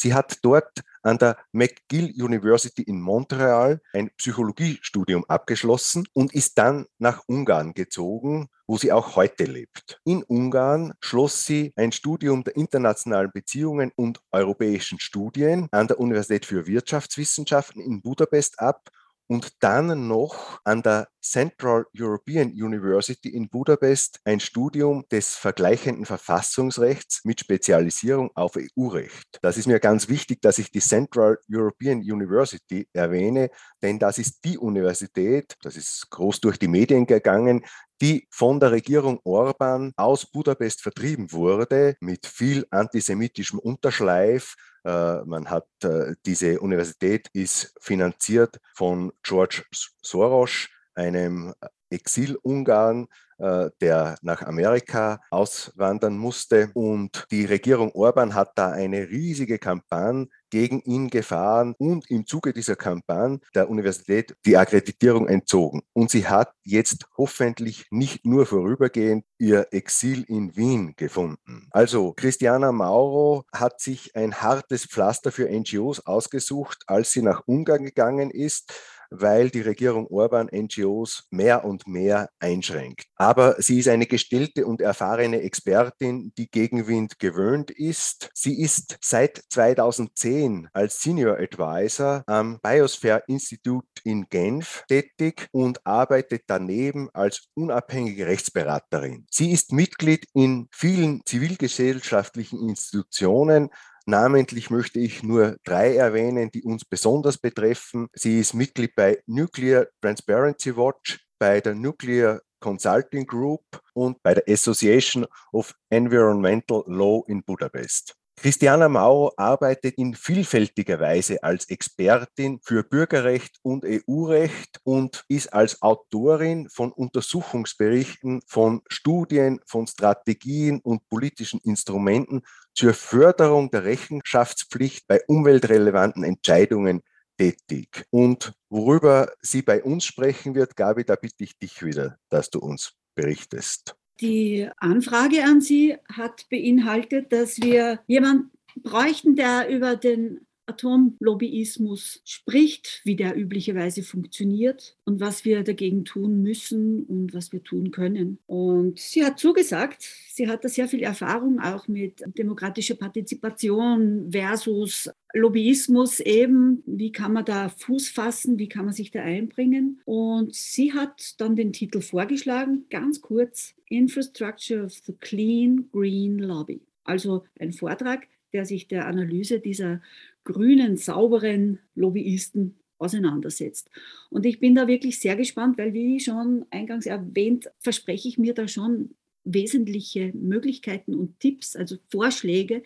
Sie 0.00 0.14
hat 0.14 0.38
dort 0.42 0.82
an 1.02 1.18
der 1.18 1.36
McGill 1.50 2.12
University 2.22 2.82
in 2.82 3.00
Montreal 3.00 3.80
ein 3.92 4.10
Psychologiestudium 4.16 5.24
abgeschlossen 5.26 6.06
und 6.12 6.32
ist 6.32 6.56
dann 6.56 6.86
nach 6.98 7.24
Ungarn 7.26 7.74
gezogen, 7.74 8.48
wo 8.68 8.76
sie 8.76 8.92
auch 8.92 9.16
heute 9.16 9.44
lebt. 9.44 10.00
In 10.04 10.22
Ungarn 10.22 10.94
schloss 11.00 11.44
sie 11.44 11.72
ein 11.74 11.90
Studium 11.90 12.44
der 12.44 12.54
internationalen 12.54 13.32
Beziehungen 13.32 13.90
und 13.96 14.20
europäischen 14.30 15.00
Studien 15.00 15.66
an 15.72 15.88
der 15.88 15.98
Universität 15.98 16.46
für 16.46 16.68
Wirtschaftswissenschaften 16.68 17.82
in 17.82 18.00
Budapest 18.00 18.60
ab 18.60 18.90
und 19.26 19.52
dann 19.64 20.06
noch 20.06 20.60
an 20.62 20.84
der 20.84 21.08
Central 21.30 21.86
European 21.94 22.52
University 22.52 23.28
in 23.28 23.48
Budapest 23.48 24.20
ein 24.24 24.40
Studium 24.40 25.04
des 25.10 25.34
vergleichenden 25.36 26.06
Verfassungsrechts 26.06 27.24
mit 27.24 27.40
Spezialisierung 27.40 28.30
auf 28.34 28.56
EU-Recht. 28.56 29.38
Das 29.42 29.58
ist 29.58 29.66
mir 29.66 29.78
ganz 29.78 30.08
wichtig, 30.08 30.40
dass 30.40 30.58
ich 30.58 30.70
die 30.70 30.80
Central 30.80 31.38
European 31.52 31.98
University 31.98 32.88
erwähne, 32.94 33.50
denn 33.82 33.98
das 33.98 34.18
ist 34.18 34.44
die 34.44 34.56
Universität, 34.56 35.54
das 35.62 35.76
ist 35.76 36.08
groß 36.10 36.40
durch 36.40 36.58
die 36.58 36.68
Medien 36.68 37.06
gegangen, 37.06 37.64
die 38.00 38.26
von 38.30 38.60
der 38.60 38.70
Regierung 38.70 39.20
Orban 39.24 39.92
aus 39.96 40.24
Budapest 40.24 40.82
vertrieben 40.82 41.30
wurde, 41.32 41.96
mit 42.00 42.26
viel 42.26 42.66
antisemitischem 42.70 43.58
Unterschleif, 43.58 44.54
äh, 44.84 45.22
man 45.24 45.50
hat 45.50 45.66
äh, 45.82 46.14
diese 46.24 46.60
Universität 46.60 47.28
ist 47.32 47.74
finanziert 47.80 48.58
von 48.74 49.12
George 49.22 49.64
Soros, 50.02 50.68
einem 50.98 51.54
Exil-Ungarn, 51.90 53.06
äh, 53.38 53.70
der 53.80 54.16
nach 54.22 54.42
Amerika 54.42 55.20
auswandern 55.30 56.18
musste. 56.18 56.70
Und 56.74 57.26
die 57.30 57.44
Regierung 57.44 57.92
Orban 57.92 58.34
hat 58.34 58.52
da 58.56 58.70
eine 58.70 59.08
riesige 59.08 59.58
Kampagne 59.58 60.28
gegen 60.50 60.80
ihn 60.80 61.08
gefahren 61.08 61.74
und 61.78 62.10
im 62.10 62.26
Zuge 62.26 62.52
dieser 62.52 62.74
Kampagne 62.76 63.40
der 63.54 63.68
Universität 63.68 64.34
die 64.44 64.56
Akkreditierung 64.56 65.28
entzogen. 65.28 65.82
Und 65.92 66.10
sie 66.10 66.26
hat 66.26 66.52
jetzt 66.64 67.06
hoffentlich 67.16 67.86
nicht 67.90 68.24
nur 68.24 68.46
vorübergehend 68.46 69.24
ihr 69.38 69.68
Exil 69.70 70.24
in 70.26 70.56
Wien 70.56 70.94
gefunden. 70.96 71.68
Also 71.70 72.12
Christiana 72.12 72.72
Mauro 72.72 73.44
hat 73.52 73.80
sich 73.80 74.16
ein 74.16 74.40
hartes 74.40 74.86
Pflaster 74.86 75.30
für 75.30 75.48
NGOs 75.48 76.04
ausgesucht, 76.06 76.82
als 76.86 77.12
sie 77.12 77.22
nach 77.22 77.42
Ungarn 77.46 77.84
gegangen 77.84 78.30
ist 78.30 78.72
weil 79.10 79.50
die 79.50 79.60
Regierung 79.60 80.06
Orban 80.08 80.48
NGOs 80.52 81.24
mehr 81.30 81.64
und 81.64 81.86
mehr 81.86 82.28
einschränkt. 82.38 83.04
Aber 83.16 83.60
sie 83.60 83.78
ist 83.78 83.88
eine 83.88 84.06
gestellte 84.06 84.66
und 84.66 84.80
erfahrene 84.80 85.42
Expertin, 85.42 86.32
die 86.36 86.50
Gegenwind 86.50 87.18
gewöhnt 87.18 87.70
ist. 87.70 88.30
Sie 88.34 88.60
ist 88.60 88.98
seit 89.00 89.42
2010 89.50 90.68
als 90.72 91.00
Senior 91.00 91.38
Advisor 91.38 92.22
am 92.26 92.58
Biosphere 92.62 93.22
Institute 93.26 93.86
in 94.04 94.26
Genf 94.28 94.84
tätig 94.88 95.48
und 95.52 95.84
arbeitet 95.86 96.42
daneben 96.46 97.08
als 97.12 97.48
unabhängige 97.54 98.26
Rechtsberaterin. 98.26 99.26
Sie 99.30 99.50
ist 99.50 99.72
Mitglied 99.72 100.26
in 100.34 100.68
vielen 100.70 101.22
zivilgesellschaftlichen 101.24 102.68
Institutionen, 102.68 103.70
Namentlich 104.08 104.70
möchte 104.70 105.00
ich 105.00 105.22
nur 105.22 105.58
drei 105.64 105.94
erwähnen, 105.96 106.50
die 106.50 106.62
uns 106.62 106.82
besonders 106.82 107.36
betreffen. 107.36 108.08
Sie 108.14 108.40
ist 108.40 108.54
Mitglied 108.54 108.94
bei 108.94 109.22
Nuclear 109.26 109.86
Transparency 110.00 110.74
Watch, 110.74 111.20
bei 111.38 111.60
der 111.60 111.74
Nuclear 111.74 112.40
Consulting 112.58 113.26
Group 113.26 113.60
und 113.92 114.22
bei 114.22 114.32
der 114.32 114.44
Association 114.48 115.26
of 115.52 115.74
Environmental 115.90 116.84
Law 116.86 117.22
in 117.28 117.42
Budapest. 117.42 118.17
Christiana 118.40 118.88
Mauro 118.88 119.32
arbeitet 119.36 119.98
in 119.98 120.14
vielfältiger 120.14 121.00
Weise 121.00 121.42
als 121.42 121.68
Expertin 121.68 122.60
für 122.62 122.84
Bürgerrecht 122.84 123.58
und 123.62 123.84
EU-Recht 123.84 124.80
und 124.84 125.24
ist 125.26 125.52
als 125.52 125.82
Autorin 125.82 126.68
von 126.68 126.92
Untersuchungsberichten, 126.92 128.40
von 128.46 128.82
Studien, 128.88 129.58
von 129.66 129.88
Strategien 129.88 130.78
und 130.80 131.08
politischen 131.08 131.58
Instrumenten 131.64 132.42
zur 132.74 132.94
Förderung 132.94 133.72
der 133.72 133.82
Rechenschaftspflicht 133.82 135.08
bei 135.08 135.20
umweltrelevanten 135.26 136.22
Entscheidungen 136.22 137.02
tätig. 137.38 138.06
Und 138.10 138.52
worüber 138.70 139.32
sie 139.42 139.62
bei 139.62 139.82
uns 139.82 140.04
sprechen 140.04 140.54
wird, 140.54 140.76
Gabi, 140.76 141.04
da 141.04 141.16
bitte 141.16 141.42
ich 141.42 141.58
dich 141.58 141.82
wieder, 141.82 142.18
dass 142.28 142.50
du 142.50 142.60
uns 142.60 142.92
berichtest. 143.16 143.97
Die 144.20 144.68
Anfrage 144.78 145.44
an 145.44 145.60
Sie 145.60 145.96
hat 146.12 146.48
beinhaltet, 146.50 147.32
dass 147.32 147.60
wir 147.60 148.00
jemanden 148.06 148.50
bräuchten, 148.76 149.36
der 149.36 149.68
über 149.68 149.96
den 149.96 150.46
Atomlobbyismus 150.68 152.20
spricht, 152.24 153.00
wie 153.04 153.16
der 153.16 153.36
üblicherweise 153.36 154.02
funktioniert 154.02 154.96
und 155.04 155.20
was 155.20 155.44
wir 155.44 155.62
dagegen 155.64 156.04
tun 156.04 156.42
müssen 156.42 157.04
und 157.04 157.34
was 157.34 157.52
wir 157.52 157.62
tun 157.62 157.90
können. 157.90 158.38
Und 158.46 158.98
sie 158.98 159.24
hat 159.24 159.38
zugesagt, 159.38 160.02
sie 160.02 160.48
hat 160.48 160.64
da 160.64 160.68
sehr 160.68 160.88
viel 160.88 161.02
Erfahrung 161.02 161.60
auch 161.60 161.88
mit 161.88 162.22
demokratischer 162.36 162.96
Partizipation 162.96 164.30
versus 164.30 165.10
Lobbyismus 165.34 166.20
eben, 166.20 166.82
wie 166.86 167.12
kann 167.12 167.32
man 167.32 167.44
da 167.44 167.68
Fuß 167.68 168.08
fassen, 168.08 168.58
wie 168.58 168.68
kann 168.68 168.86
man 168.86 168.94
sich 168.94 169.10
da 169.10 169.22
einbringen. 169.22 170.00
Und 170.04 170.54
sie 170.54 170.92
hat 170.92 171.40
dann 171.40 171.56
den 171.56 171.72
Titel 171.72 172.00
vorgeschlagen, 172.00 172.86
ganz 172.88 173.20
kurz, 173.20 173.74
Infrastructure 173.88 174.84
of 174.84 174.92
the 175.06 175.14
Clean 175.20 175.88
Green 175.92 176.38
Lobby. 176.38 176.80
Also 177.04 177.44
ein 177.58 177.72
Vortrag, 177.72 178.26
der 178.52 178.64
sich 178.64 178.88
der 178.88 179.06
Analyse 179.06 179.60
dieser 179.60 180.00
grünen, 180.48 180.96
sauberen 180.96 181.78
Lobbyisten 181.94 182.80
auseinandersetzt. 182.98 183.90
Und 184.30 184.46
ich 184.46 184.58
bin 184.58 184.74
da 184.74 184.88
wirklich 184.88 185.20
sehr 185.20 185.36
gespannt, 185.36 185.78
weil 185.78 185.92
wie 185.92 186.18
schon 186.18 186.64
eingangs 186.70 187.06
erwähnt, 187.06 187.70
verspreche 187.78 188.28
ich 188.28 188.38
mir 188.38 188.54
da 188.54 188.66
schon 188.66 189.14
wesentliche 189.44 190.32
Möglichkeiten 190.34 191.14
und 191.14 191.38
Tipps, 191.40 191.76
also 191.76 191.96
Vorschläge, 192.10 192.82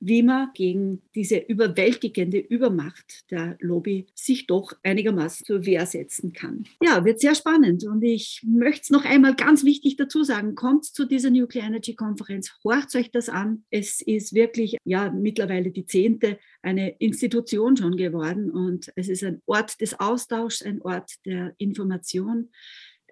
wie 0.00 0.22
man 0.22 0.50
gegen 0.54 1.02
diese 1.14 1.38
überwältigende 1.38 2.38
Übermacht 2.38 3.30
der 3.30 3.56
Lobby 3.60 4.06
sich 4.14 4.46
doch 4.46 4.72
einigermaßen 4.82 5.46
zur 5.46 5.66
Wehr 5.66 5.86
setzen 5.86 6.32
kann. 6.32 6.64
Ja, 6.82 7.04
wird 7.04 7.20
sehr 7.20 7.34
spannend 7.34 7.84
und 7.84 8.02
ich 8.02 8.42
möchte 8.46 8.82
es 8.82 8.90
noch 8.90 9.04
einmal 9.04 9.34
ganz 9.34 9.64
wichtig 9.64 9.96
dazu 9.96 10.22
sagen, 10.22 10.54
kommt 10.54 10.84
zu 10.84 11.04
dieser 11.04 11.30
Nuclear 11.30 11.66
Energy 11.66 11.94
Konferenz, 11.94 12.52
horcht 12.64 12.94
euch 12.94 13.10
das 13.10 13.28
an. 13.28 13.64
Es 13.70 14.00
ist 14.00 14.34
wirklich 14.34 14.76
ja 14.84 15.10
mittlerweile 15.10 15.70
die 15.70 15.86
zehnte 15.86 16.38
eine 16.62 16.90
Institution 16.98 17.76
schon 17.76 17.96
geworden 17.96 18.50
und 18.50 18.90
es 18.96 19.08
ist 19.08 19.22
ein 19.22 19.42
Ort 19.46 19.80
des 19.80 19.98
Austauschs, 20.00 20.62
ein 20.62 20.80
Ort 20.82 21.12
der 21.26 21.54
Information. 21.58 22.50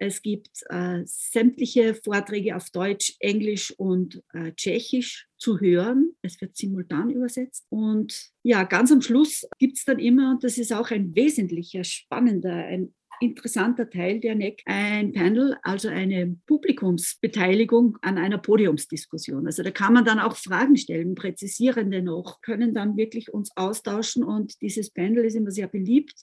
Es 0.05 0.21
gibt 0.21 0.63
äh, 0.69 1.01
sämtliche 1.05 1.95
Vorträge 1.95 2.57
auf 2.57 2.69
Deutsch, 2.71 3.15
Englisch 3.19 3.71
und 3.77 4.21
äh, 4.33 4.51
Tschechisch 4.51 5.27
zu 5.37 5.61
hören. 5.61 6.11
Es 6.21 6.41
wird 6.41 6.57
simultan 6.57 7.09
übersetzt. 7.09 7.65
Und 7.69 8.31
ja, 8.43 8.63
ganz 8.63 8.91
am 8.91 9.01
Schluss 9.01 9.47
gibt 9.59 9.77
es 9.77 9.85
dann 9.85 9.99
immer, 9.99 10.31
und 10.31 10.43
das 10.43 10.57
ist 10.57 10.73
auch 10.73 10.91
ein 10.91 11.15
wesentlicher, 11.15 11.85
spannender, 11.85 12.53
ein 12.53 12.93
interessanter 13.19 13.89
Teil 13.89 14.19
der 14.19 14.35
NEC 14.35 14.61
ein 14.65 15.13
Panel, 15.13 15.57
also 15.63 15.87
eine 15.87 16.37
Publikumsbeteiligung 16.47 17.97
an 18.01 18.17
einer 18.17 18.37
Podiumsdiskussion. 18.37 19.45
Also 19.45 19.63
da 19.63 19.71
kann 19.71 19.93
man 19.93 20.05
dann 20.05 20.19
auch 20.19 20.35
Fragen 20.35 20.77
stellen, 20.77 21.15
präzisierende 21.15 22.01
noch, 22.01 22.41
können 22.41 22.73
dann 22.73 22.97
wirklich 22.97 23.33
uns 23.33 23.51
austauschen 23.55 24.23
und 24.23 24.61
dieses 24.61 24.89
Panel 24.91 25.25
ist 25.25 25.35
immer 25.35 25.51
sehr 25.51 25.67
beliebt, 25.67 26.15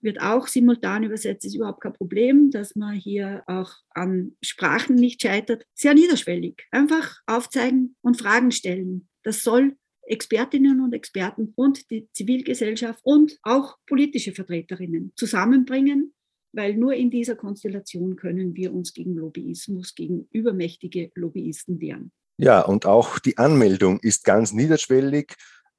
wird 0.00 0.20
auch 0.20 0.46
simultan 0.46 1.04
übersetzt, 1.04 1.44
ist 1.44 1.54
überhaupt 1.54 1.82
kein 1.82 1.92
Problem, 1.92 2.50
dass 2.50 2.74
man 2.76 2.94
hier 2.94 3.42
auch 3.46 3.72
an 3.90 4.36
Sprachen 4.42 4.96
nicht 4.96 5.22
scheitert. 5.22 5.64
Sehr 5.74 5.94
niederschwellig. 5.94 6.66
Einfach 6.70 7.20
aufzeigen 7.26 7.96
und 8.00 8.20
Fragen 8.20 8.50
stellen. 8.50 9.08
Das 9.22 9.42
soll 9.42 9.76
Expertinnen 10.04 10.80
und 10.80 10.92
Experten 10.92 11.52
und 11.54 11.90
die 11.90 12.08
Zivilgesellschaft 12.12 13.00
und 13.04 13.38
auch 13.42 13.76
politische 13.86 14.32
Vertreterinnen 14.32 15.12
zusammenbringen 15.14 16.12
weil 16.52 16.74
nur 16.74 16.94
in 16.94 17.10
dieser 17.10 17.36
Konstellation 17.36 18.16
können 18.16 18.54
wir 18.54 18.72
uns 18.72 18.92
gegen 18.92 19.14
Lobbyismus, 19.14 19.94
gegen 19.94 20.28
übermächtige 20.30 21.10
Lobbyisten 21.14 21.80
wehren. 21.80 22.12
Ja, 22.38 22.62
und 22.62 22.86
auch 22.86 23.18
die 23.18 23.36
Anmeldung 23.38 23.98
ist 24.00 24.24
ganz 24.24 24.52
niederschwellig, 24.52 25.34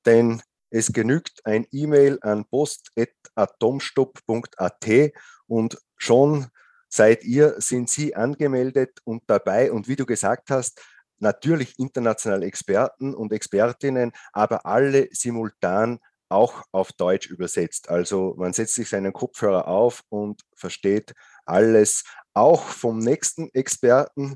denn 0.06 0.42
es 0.70 0.94
genügt 0.94 1.42
ein 1.46 1.66
E-Mail 1.72 2.20
an 2.22 2.46
post.atomstopp.at 2.46 5.12
und 5.48 5.78
schon 5.98 6.46
seid 6.90 7.24
ihr, 7.24 7.56
sind 7.60 7.90
Sie 7.90 8.16
angemeldet 8.16 9.00
und 9.04 9.24
dabei. 9.28 9.72
Und 9.72 9.88
wie 9.88 9.96
du 9.96 10.06
gesagt 10.06 10.52
hast, 10.52 10.80
natürlich 11.20 11.80
internationale 11.80 12.46
Experten 12.46 13.16
und 13.16 13.34
Expertinnen, 13.34 14.12
aber 14.32 14.66
alle 14.66 15.10
simultan 15.12 16.00
auch 16.34 16.64
auf 16.72 16.92
Deutsch 16.94 17.28
übersetzt. 17.28 17.90
Also 17.90 18.36
man 18.38 18.54
setzt 18.54 18.76
sich 18.76 18.90
seinen 18.90 19.14
Kopfhörer 19.14 19.68
auf 19.68 20.04
und 20.10 20.42
versteht 20.56 21.14
alles, 21.46 22.04
auch 22.34 22.64
vom 22.64 23.00
nächsten 23.00 23.50
Experten. 23.54 24.36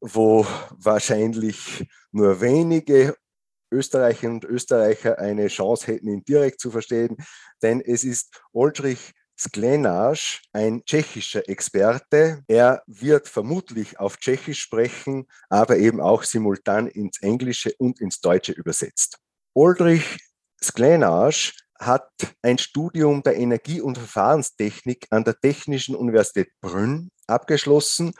wo 0.00 0.46
wahrscheinlich 0.70 1.86
nur 2.12 2.40
wenige 2.40 3.16
Österreicherinnen 3.72 4.36
und 4.36 4.44
Österreicher 4.44 5.18
eine 5.18 5.48
Chance 5.48 5.86
hätten, 5.86 6.08
ihn 6.08 6.24
direkt 6.24 6.60
zu 6.60 6.70
verstehen, 6.70 7.16
denn 7.62 7.80
es 7.80 8.04
ist 8.04 8.40
Oldrich 8.52 9.12
Sklenáš, 9.36 10.42
ein 10.52 10.84
tschechischer 10.84 11.48
Experte. 11.48 12.42
Er 12.46 12.82
wird 12.86 13.28
vermutlich 13.28 13.98
auf 13.98 14.16
Tschechisch 14.18 14.60
sprechen, 14.60 15.26
aber 15.48 15.76
eben 15.78 16.00
auch 16.00 16.22
simultan 16.22 16.86
ins 16.86 17.20
Englische 17.20 17.72
und 17.78 18.00
ins 18.00 18.20
Deutsche 18.20 18.52
übersetzt. 18.52 19.18
Oldrich 19.54 20.18
Sklenáš 20.64 21.52
hat 21.78 22.08
ein 22.42 22.58
Studium 22.58 23.22
der 23.22 23.36
Energie- 23.36 23.80
und 23.80 23.98
Verfahrenstechnik 23.98 25.06
an 25.10 25.24
der 25.24 25.38
Technischen 25.38 25.94
Universität 25.94 26.48
Brünn 26.60 27.10
abgeschlossen 27.26 28.14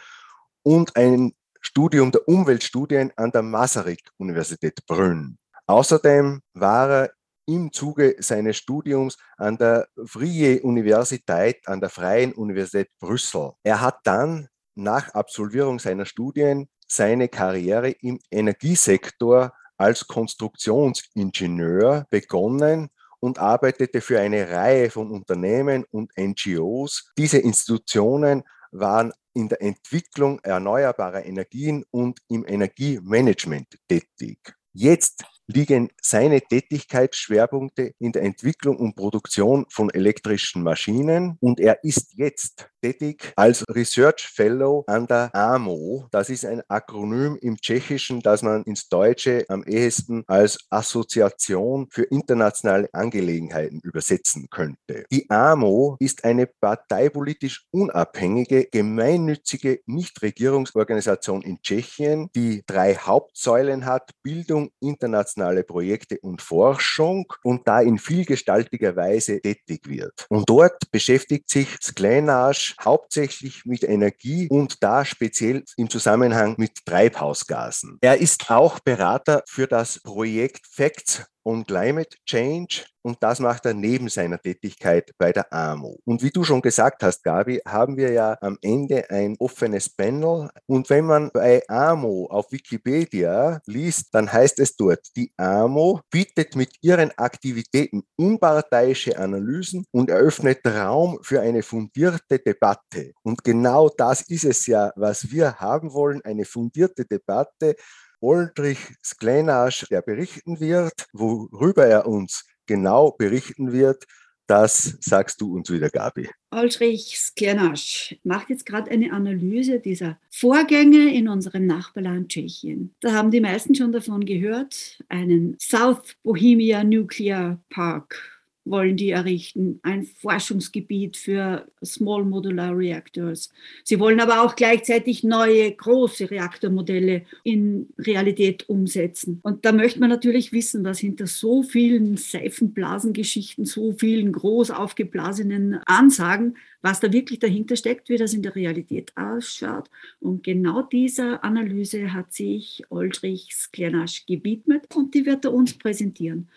und 0.63 0.97
ein 0.97 1.33
Studium 1.61 2.13
der 2.13 2.29
Umweltstudien 2.29 3.13
an 3.17 3.31
der 3.31 3.43
Masaryk-Universität 3.43 4.85
Brünn. 4.87 5.39
Außerdem 5.67 6.43
war 6.53 6.91
er 6.91 7.11
im 7.47 7.73
Zuge 7.73 8.17
seines 8.19 8.57
Studiums 8.57 9.17
an 9.37 9.57
der 9.57 9.89
Vrije 9.97 10.63
Universität, 10.63 11.67
an 11.67 11.81
der 11.81 11.91
Freien 11.91 12.33
Universität 12.33 12.91
Brüssel. 12.99 13.53
Er 13.63 13.81
hat 13.81 13.99
dann 14.05 14.49
nach 14.75 15.15
Absolvierung 15.15 15.79
seiner 15.79 16.07
Studien 16.07 16.69
seine 16.87 17.29
Karriere 17.29 17.91
im 17.91 18.19
Energiesektor 18.31 19.53
als 19.77 20.07
Konstruktionsingenieur 20.07 22.07
begonnen 22.11 22.89
und 23.21 23.39
arbeitete 23.39 24.01
für 24.01 24.21
eine 24.21 24.51
Reihe 24.51 24.91
von 24.91 25.11
Unternehmen 25.11 25.85
und 25.91 26.13
NGOs. 26.19 27.11
Diese 27.17 27.39
Institutionen 27.39 28.43
waren 28.71 29.13
in 29.33 29.49
der 29.49 29.63
Entwicklung 29.63 30.41
erneuerbarer 30.41 31.25
Energien 31.25 31.85
und 31.91 32.21
im 32.29 32.47
Energiemanagement 32.47 33.79
tätig. 33.89 34.39
Jetzt 34.73 35.25
liegen 35.47 35.91
seine 36.01 36.41
Tätigkeitsschwerpunkte 36.41 37.93
in 37.99 38.13
der 38.13 38.23
Entwicklung 38.23 38.77
und 38.77 38.97
Produktion 38.97 39.67
von 39.71 39.91
elektrischen 39.91 40.63
Maschinen 40.63 41.37
und 41.41 41.61
er 41.61 41.83
ist 41.85 42.15
jetzt 42.15 42.69
tätig 42.81 43.33
als 43.37 43.65
Research 43.69 44.31
Fellow 44.35 44.85
an 44.87 45.07
der 45.07 45.35
AMO. 45.35 46.07
Das 46.11 46.31
ist 46.31 46.45
ein 46.45 46.63
Akronym 46.69 47.39
im 47.41 47.57
Tschechischen, 47.57 48.21
das 48.21 48.43
man 48.43 48.63
ins 48.65 48.89
Deutsche 48.89 49.45
am 49.49 49.65
ehesten 49.65 50.25
als 50.27 50.59
Assoziation 50.71 51.89
für 51.91 52.03
internationale 52.05 52.89
Angelegenheiten 52.93 53.81
übersetzen 53.81 54.49
könnte. 54.51 55.05
Die 55.11 55.29
AMO 55.31 55.97
ist 55.99 56.25
eine 56.25 56.47
parteipolitisch 56.47 57.67
unabhängige, 57.71 58.69
gemeinnützige 58.71 59.81
Nichtregierungsorganisation 59.87 61.43
in 61.43 61.61
Tschechien, 61.63 62.29
die 62.35 62.63
drei 62.67 62.95
Hauptsäulen 62.97 63.87
hat, 63.87 64.11
Bildung, 64.23 64.71
internationale 64.81 65.34
internationale 65.35 65.65
Projekte 65.65 66.19
und 66.21 66.43
Forschung 66.43 67.27
und 67.43 67.67
da 67.67 67.81
in 67.81 67.99
vielgestaltiger 67.99 68.97
Weise 68.97 69.41
tätig 69.41 69.89
wird. 69.89 70.27
Und 70.29 70.49
dort 70.49 70.91
beschäftigt 70.91 71.51
sich 71.51 71.69
Sklenasch 71.83 72.77
hauptsächlich 72.81 73.65
mit 73.65 73.83
Energie 73.83 74.49
und 74.49 74.83
da 74.83 75.05
speziell 75.05 75.65
im 75.77 75.91
Zusammenhang 75.91 76.55
mit 76.59 76.85
Treibhausgasen. 76.87 77.99
Er 78.01 78.19
ist 78.19 78.51
auch 78.51 78.79
Berater 78.81 79.43
für 79.47 79.67
das 79.67 80.01
Projekt 80.01 80.67
Facts 80.71 81.25
on 81.45 81.65
Climate 81.67 82.17
Change 82.27 82.85
und 83.03 83.23
das 83.23 83.39
macht 83.39 83.67
er 83.67 83.75
neben 83.75 84.09
seiner 84.09 84.41
Tätigkeit 84.41 85.11
bei 85.19 85.31
der 85.31 85.53
AMO. 85.53 85.99
Und 86.05 86.23
wie 86.23 86.31
du 86.31 86.43
schon 86.43 86.63
gesagt 86.63 87.03
hast, 87.03 87.23
Gabi, 87.23 87.61
haben 87.67 87.99
wir 87.99 88.11
ja 88.13 88.39
am 88.41 88.57
Ende 88.63 89.11
ein 89.11 89.37
offenes 89.39 89.91
Panel 89.91 90.49
und 90.67 90.89
wenn 90.89 91.05
man 91.05 91.31
bei 91.31 91.63
AMO 91.69 92.27
auf 92.31 92.51
Wikipedia 92.51 93.61
liest, 93.67 94.09
dann 94.13 94.33
heißt 94.33 94.59
es 94.61 94.75
dort, 94.77 95.07
die 95.17 95.31
AMO 95.37 96.01
bietet 96.11 96.57
mit 96.57 96.71
ihren 96.81 97.11
Aktivitäten 97.19 98.05
unparteiische 98.17 99.19
Analysen 99.19 99.85
und 99.91 100.09
eröffnet 100.09 100.61
Raum 100.67 101.19
für 101.23 101.43
eine 101.43 101.63
fundierte 101.63 102.39
Debatte. 102.39 103.13
Und 103.23 103.45
genau 103.45 103.91
das 103.91 104.23
ist 104.23 104.45
es 104.45 104.67
ja, 104.67 104.93
was 104.97 105.31
wir 105.31 105.57
haben 105.57 105.93
wollen, 105.93 106.25
eine 106.25 106.47
fundierte 106.47 107.05
Debatte 107.05 107.77
Oldrich 108.25 108.79
Sklenasch, 109.05 109.85
der 109.91 110.01
berichten 110.01 110.59
wird, 110.59 111.09
worüber 111.13 111.85
er 111.85 112.07
uns 112.07 112.47
genau 112.65 113.11
berichten 113.11 113.71
wird. 113.71 114.05
Das 114.47 114.97
sagst 115.01 115.43
du 115.43 115.55
uns 115.55 115.71
wieder, 115.71 115.91
Gabi. 115.91 116.31
Oldrich 116.51 117.19
Sklenasch 117.19 118.17
macht 118.25 118.49
jetzt 118.49 118.65
gerade 118.65 118.91
eine 118.91 119.13
Analyse 119.13 119.79
dieser 119.79 120.19
Vorgänge 120.31 121.15
in 121.15 121.29
unserem 121.29 121.67
Nachbarland 121.67 122.31
Tschechien. 122.31 122.95
Da 123.01 123.13
haben 123.13 123.31
die 123.31 123.43
meisten 123.43 123.75
schon 123.75 123.93
davon 123.93 124.25
gehört, 124.25 125.03
einen 125.11 125.59
South 125.61 126.17
Bohemia 126.23 126.83
Nuclear 126.83 127.63
Park 127.69 128.23
wollen 128.65 128.97
die 128.97 129.11
errichten, 129.11 129.81
ein 129.83 130.05
Forschungsgebiet 130.05 131.17
für 131.17 131.67
Small 131.85 132.25
Modular 132.25 132.77
Reactors. 132.77 133.51
Sie 133.83 133.99
wollen 134.01 134.21
aber 134.21 134.43
auch 134.43 134.57
gleichzeitig 134.57 135.23
neue 135.23 135.71
große 135.73 136.31
Reaktormodelle 136.31 137.23
in 137.43 137.89
Realität 137.99 138.69
umsetzen. 138.69 139.41
Und 139.43 139.65
da 139.65 139.73
möchte 139.73 140.01
man 140.01 140.11
natürlich 140.11 140.53
wissen, 140.53 140.85
was 140.85 140.99
hinter 140.99 141.27
so 141.27 141.63
vielen 141.63 142.17
Seifenblasengeschichten, 142.17 143.67
so 143.67 143.93
vielen 143.93 144.33
groß 144.33 144.71
aufgeblasenen 144.71 145.81
Ansagen, 145.87 146.57
was 146.85 147.01
da 147.01 147.11
wirklich 147.13 147.39
dahinter 147.39 147.77
steckt, 147.77 148.11
wie 148.11 148.19
das 148.19 148.35
in 148.35 148.43
der 148.43 148.55
Realität 148.55 149.13
ausschaut. 149.17 149.89
Und 150.21 150.43
genau 150.43 150.83
dieser 150.83 151.43
Analyse 151.43 152.13
hat 152.13 152.35
sich 152.35 152.83
Oldrich 152.91 153.55
Sklenasch 153.55 154.27
gewidmet 154.27 154.95
und 154.95 155.15
die 155.15 155.25
wird 155.25 155.47
er 155.47 155.55
uns 155.55 155.73
präsentieren. 155.73 156.49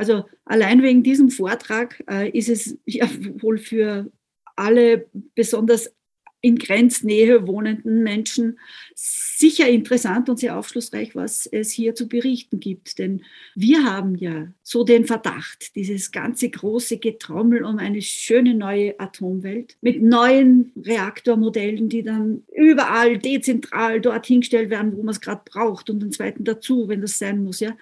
Also 0.00 0.24
allein 0.46 0.82
wegen 0.82 1.02
diesem 1.02 1.28
Vortrag 1.28 2.02
äh, 2.10 2.30
ist 2.30 2.48
es 2.48 2.78
ja 2.86 3.06
wohl 3.42 3.58
für 3.58 4.10
alle 4.56 5.04
besonders 5.34 5.94
in 6.40 6.56
Grenznähe 6.56 7.46
wohnenden 7.46 8.02
Menschen 8.02 8.58
sicher 8.94 9.68
interessant 9.68 10.30
und 10.30 10.38
sehr 10.38 10.56
aufschlussreich, 10.58 11.14
was 11.14 11.44
es 11.44 11.70
hier 11.70 11.94
zu 11.94 12.08
berichten 12.08 12.60
gibt. 12.60 12.98
Denn 12.98 13.22
wir 13.54 13.84
haben 13.84 14.14
ja 14.14 14.46
so 14.62 14.82
den 14.82 15.04
Verdacht, 15.04 15.76
dieses 15.76 16.12
ganze 16.12 16.48
große 16.48 16.96
Getrommel 16.96 17.62
um 17.62 17.76
eine 17.76 18.00
schöne 18.00 18.54
neue 18.54 18.98
Atomwelt 18.98 19.76
mit 19.82 20.02
neuen 20.02 20.72
Reaktormodellen, 20.82 21.90
die 21.90 22.04
dann 22.04 22.44
überall 22.56 23.18
dezentral 23.18 24.00
dorthin 24.00 24.40
gestellt 24.40 24.70
werden, 24.70 24.96
wo 24.96 25.02
man 25.02 25.12
es 25.12 25.20
gerade 25.20 25.42
braucht 25.44 25.90
und 25.90 26.00
den 26.00 26.12
zweiten 26.12 26.44
dazu, 26.44 26.88
wenn 26.88 27.02
das 27.02 27.18
sein 27.18 27.44
muss. 27.44 27.60
Ja. 27.60 27.76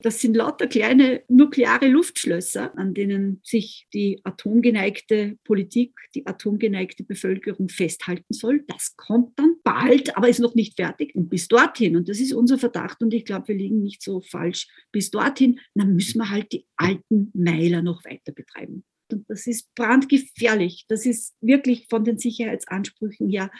Das 0.00 0.20
sind 0.20 0.36
lauter 0.36 0.68
kleine 0.68 1.24
nukleare 1.28 1.88
Luftschlösser, 1.88 2.76
an 2.78 2.94
denen 2.94 3.40
sich 3.42 3.88
die 3.92 4.20
atomgeneigte 4.22 5.36
Politik, 5.42 5.92
die 6.14 6.24
atomgeneigte 6.24 7.02
Bevölkerung 7.02 7.68
festhalten 7.68 8.32
soll. 8.32 8.62
Das 8.68 8.94
kommt 8.96 9.36
dann 9.36 9.56
bald, 9.64 10.16
aber 10.16 10.28
ist 10.28 10.38
noch 10.38 10.54
nicht 10.54 10.76
fertig. 10.76 11.16
Und 11.16 11.28
bis 11.28 11.48
dorthin, 11.48 11.96
und 11.96 12.08
das 12.08 12.20
ist 12.20 12.32
unser 12.32 12.58
Verdacht, 12.58 13.02
und 13.02 13.12
ich 13.12 13.24
glaube, 13.24 13.48
wir 13.48 13.56
liegen 13.56 13.82
nicht 13.82 14.00
so 14.00 14.20
falsch, 14.20 14.68
bis 14.92 15.10
dorthin, 15.10 15.58
dann 15.74 15.94
müssen 15.94 16.18
wir 16.18 16.30
halt 16.30 16.52
die 16.52 16.64
alten 16.76 17.32
Meiler 17.34 17.82
noch 17.82 18.04
weiter 18.04 18.30
betreiben. 18.30 18.84
Und 19.10 19.28
das 19.28 19.48
ist 19.48 19.74
brandgefährlich. 19.74 20.84
Das 20.86 21.06
ist 21.06 21.34
wirklich 21.40 21.86
von 21.88 22.04
den 22.04 22.18
Sicherheitsansprüchen 22.18 23.28
her 23.30 23.50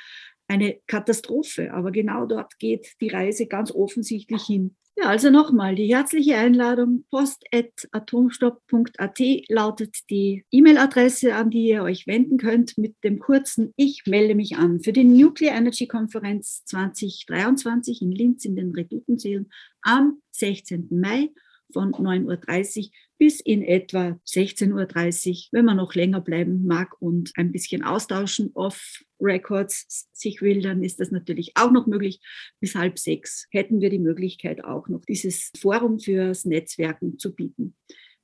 eine 0.47 0.79
Katastrophe. 0.87 1.73
Aber 1.73 1.91
genau 1.91 2.27
dort 2.27 2.59
geht 2.59 2.95
die 3.01 3.09
Reise 3.09 3.47
ganz 3.47 3.73
offensichtlich 3.73 4.43
hin. 4.45 4.77
Ja, 5.01 5.11
also 5.11 5.31
nochmal, 5.31 5.77
die 5.77 5.95
herzliche 5.95 6.39
Einladung 6.39 7.05
post.atomstopp.at 7.09 9.21
lautet 9.49 10.11
die 10.11 10.45
E-Mail-Adresse, 10.51 11.37
an 11.37 11.51
die 11.51 11.69
ihr 11.69 11.85
euch 11.85 12.09
wenden 12.09 12.37
könnt 12.37 12.77
mit 12.79 12.97
dem 13.05 13.21
kurzen 13.21 13.73
Ich 13.77 14.03
melde 14.07 14.35
mich 14.35 14.57
an 14.57 14.81
für 14.81 14.93
die 14.93 15.05
Nuclear 15.05 15.57
Energy 15.57 15.87
Konferenz 15.87 16.65
2023 16.65 18.03
in 18.03 18.11
Linz 18.11 18.45
in 18.45 18.57
den 18.57 18.73
Redutenseelen 18.73 19.53
am 19.83 20.21
16. 20.33 20.89
Mai 20.91 21.31
von 21.73 21.93
9.30 21.93 22.79
Uhr 22.79 22.91
bis 23.19 23.41
in 23.41 23.63
etwa 23.63 24.19
16.30 24.27 25.29
Uhr, 25.29 25.37
wenn 25.53 25.65
man 25.65 25.77
noch 25.77 25.95
länger 25.95 26.21
bleiben 26.21 26.65
mag 26.65 27.01
und 27.01 27.33
ein 27.37 27.53
bisschen 27.53 27.83
austauschen 27.83 28.53
off 28.55 29.03
Records 29.21 30.09
sich 30.13 30.41
will, 30.41 30.63
dann 30.63 30.85
ist 30.85 31.01
das 31.01 31.11
natürlich 31.11 31.53
auch 31.57 31.73
noch 31.73 31.87
möglich. 31.87 32.21
Bis 32.61 32.77
halb 32.77 32.99
sechs 32.99 33.49
hätten 33.51 33.81
wir 33.81 33.91
die 33.91 33.99
Möglichkeit 33.99 34.65
auch 34.65 34.89
noch 34.89 35.05
dieses 35.05 35.51
Forum 35.59 35.99
fürs 35.99 36.45
Netzwerken 36.45 37.19
zu 37.19 37.35
bieten. 37.35 37.75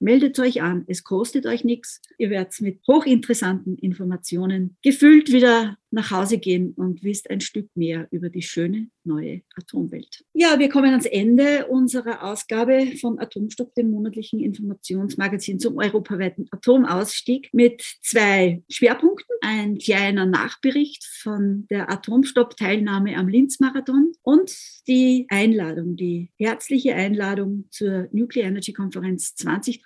Meldet 0.04 0.38
euch 0.38 0.62
an. 0.62 0.84
Es 0.86 1.02
kostet 1.02 1.46
euch 1.46 1.64
nichts. 1.64 2.00
Ihr 2.18 2.30
werdet 2.30 2.60
mit 2.60 2.80
hochinteressanten 2.86 3.76
Informationen 3.78 4.76
gefüllt 4.82 5.32
wieder 5.32 5.78
nach 5.94 6.10
Hause 6.10 6.38
gehen 6.38 6.74
und 6.76 7.02
wisst 7.02 7.30
ein 7.30 7.40
Stück 7.40 7.68
mehr 7.74 8.08
über 8.10 8.28
die 8.28 8.42
schöne 8.42 8.88
neue 9.04 9.42
Atomwelt. 9.56 10.24
Ja, 10.32 10.58
wir 10.58 10.68
kommen 10.68 10.90
ans 10.90 11.06
Ende 11.06 11.66
unserer 11.66 12.24
Ausgabe 12.24 12.92
von 13.00 13.18
Atomstopp, 13.18 13.74
dem 13.74 13.90
monatlichen 13.90 14.40
Informationsmagazin 14.40 15.58
zum 15.60 15.78
europaweiten 15.78 16.46
Atomausstieg 16.50 17.50
mit 17.52 17.82
zwei 18.02 18.62
Schwerpunkten. 18.68 19.36
Ein 19.40 19.78
kleiner 19.78 20.26
Nachbericht 20.26 21.04
von 21.04 21.66
der 21.68 21.90
Atomstopp-Teilnahme 21.90 23.16
am 23.16 23.28
Linz-Marathon 23.28 24.12
und 24.22 24.52
die 24.88 25.26
Einladung, 25.28 25.96
die 25.96 26.30
herzliche 26.38 26.94
Einladung 26.94 27.66
zur 27.70 28.08
Nuclear 28.12 28.48
Energy 28.48 28.72
Konferenz 28.72 29.34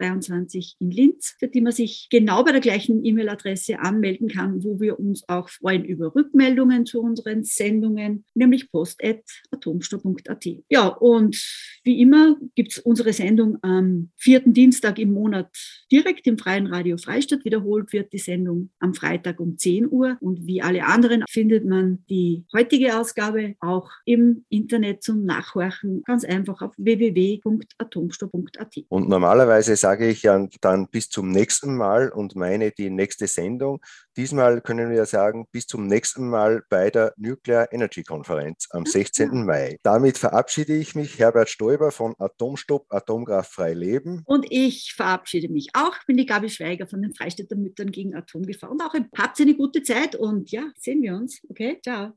2023 0.09 0.77
in 0.81 0.91
Linz, 0.91 1.35
für 1.39 1.49
die 1.49 1.61
man 1.61 1.73
sich 1.73 2.09
genau 2.11 2.45
bei 2.45 2.53
der 2.53 2.61
gleichen 2.61 3.05
E-Mail-Adresse 3.05 3.81
anmelden 3.81 4.29
kann, 4.29 4.65
wo 4.65 4.81
wir 4.81 4.99
uns 4.99 5.29
auch 5.29 5.49
freuen 5.49 5.85
über 5.85 6.15
Rückmeldungen 6.15 6.87
zu 6.87 7.01
unseren 7.01 7.45
Sendungen, 7.45 8.25
nämlich 8.35 8.71
post.atomstopp.at. 8.71 10.47
Ja, 10.69 10.89
und 10.89 11.37
wie 11.85 12.01
immer 12.01 12.37
gibt 12.55 12.73
es 12.73 12.79
unsere 12.79 13.13
Sendung 13.13 13.59
am 13.63 14.11
vierten 14.17 14.53
Dienstag 14.53 14.99
im 14.99 15.13
Monat 15.13 15.51
direkt 15.91 16.27
im 16.27 16.39
Freien 16.39 16.67
Radio 16.67 16.97
Freistadt. 16.99 17.45
Wiederholt 17.45 17.93
wird 17.93 18.13
die 18.13 18.19
Sendung 18.19 18.71
am 18.79 18.95
Freitag 18.95 19.41
um 19.41 19.57
10 19.57 19.91
Uhr. 19.91 20.17
Und 20.21 20.47
wie 20.47 20.63
alle 20.63 20.85
anderen 20.85 21.25
findet 21.29 21.65
man 21.65 22.05
die 22.11 22.45
heutige 22.55 22.99
Ausgabe 22.99 23.55
auch 23.61 23.91
im 24.05 24.45
Internet 24.49 25.03
zum 25.03 25.25
Nachhorchen 25.25 26.03
ganz 26.05 26.25
einfach 26.25 26.63
auf 26.63 26.73
www.atomstopp.at. 26.77 28.77
Und 28.89 29.09
normalerweise 29.09 29.77
sage 29.77 29.98
ich 30.07 30.23
ja 30.23 30.47
dann 30.61 30.89
bis 30.89 31.09
zum 31.09 31.31
nächsten 31.31 31.77
Mal 31.77 32.11
und 32.11 32.37
meine 32.37 32.71
die 32.71 32.91
nächste 32.91 33.27
Sendung. 33.27 33.81
Diesmal 34.17 34.61
können 34.61 34.91
wir 34.91 35.07
sagen, 35.07 35.47
bis 35.53 35.67
zum 35.67 35.87
nächsten 35.87 36.29
Mal 36.29 36.63
bei 36.69 36.91
der 36.91 37.13
Nuclear 37.17 37.73
Energy 37.73 38.03
Konferenz 38.03 38.67
am 38.71 38.87
16. 38.87 39.45
Mai. 39.45 39.79
Damit 39.83 40.19
verabschiede 40.19 40.75
ich 40.75 40.95
mich, 40.95 41.19
Herbert 41.19 41.49
Stoiber 41.49 41.91
von 41.91 42.15
Atomstopp, 42.19 42.87
Atomkraftfrei 42.89 43.75
Leben. 43.75 44.23
Und 44.25 44.47
ich 44.51 44.95
verabschiede 44.95 45.49
mich 45.49 45.69
auch, 45.75 45.95
bin 46.07 46.17
die 46.17 46.27
Gabi 46.27 46.49
Schweiger 46.49 46.87
von 46.87 47.03
den 47.03 47.15
Freistädter 47.15 47.57
Müttern 47.57 47.91
gegen 47.91 48.15
Atomgefahr. 48.15 48.71
Und 48.71 48.83
auch 48.83 48.95
habt 49.17 49.41
eine 49.41 49.55
gute 49.55 49.83
Zeit 49.83 50.17
und 50.17 50.51
ja, 50.51 50.65
sehen 50.77 51.03
wir 51.03 51.15
uns. 51.15 51.41
Okay, 51.49 51.79
ciao. 51.83 52.07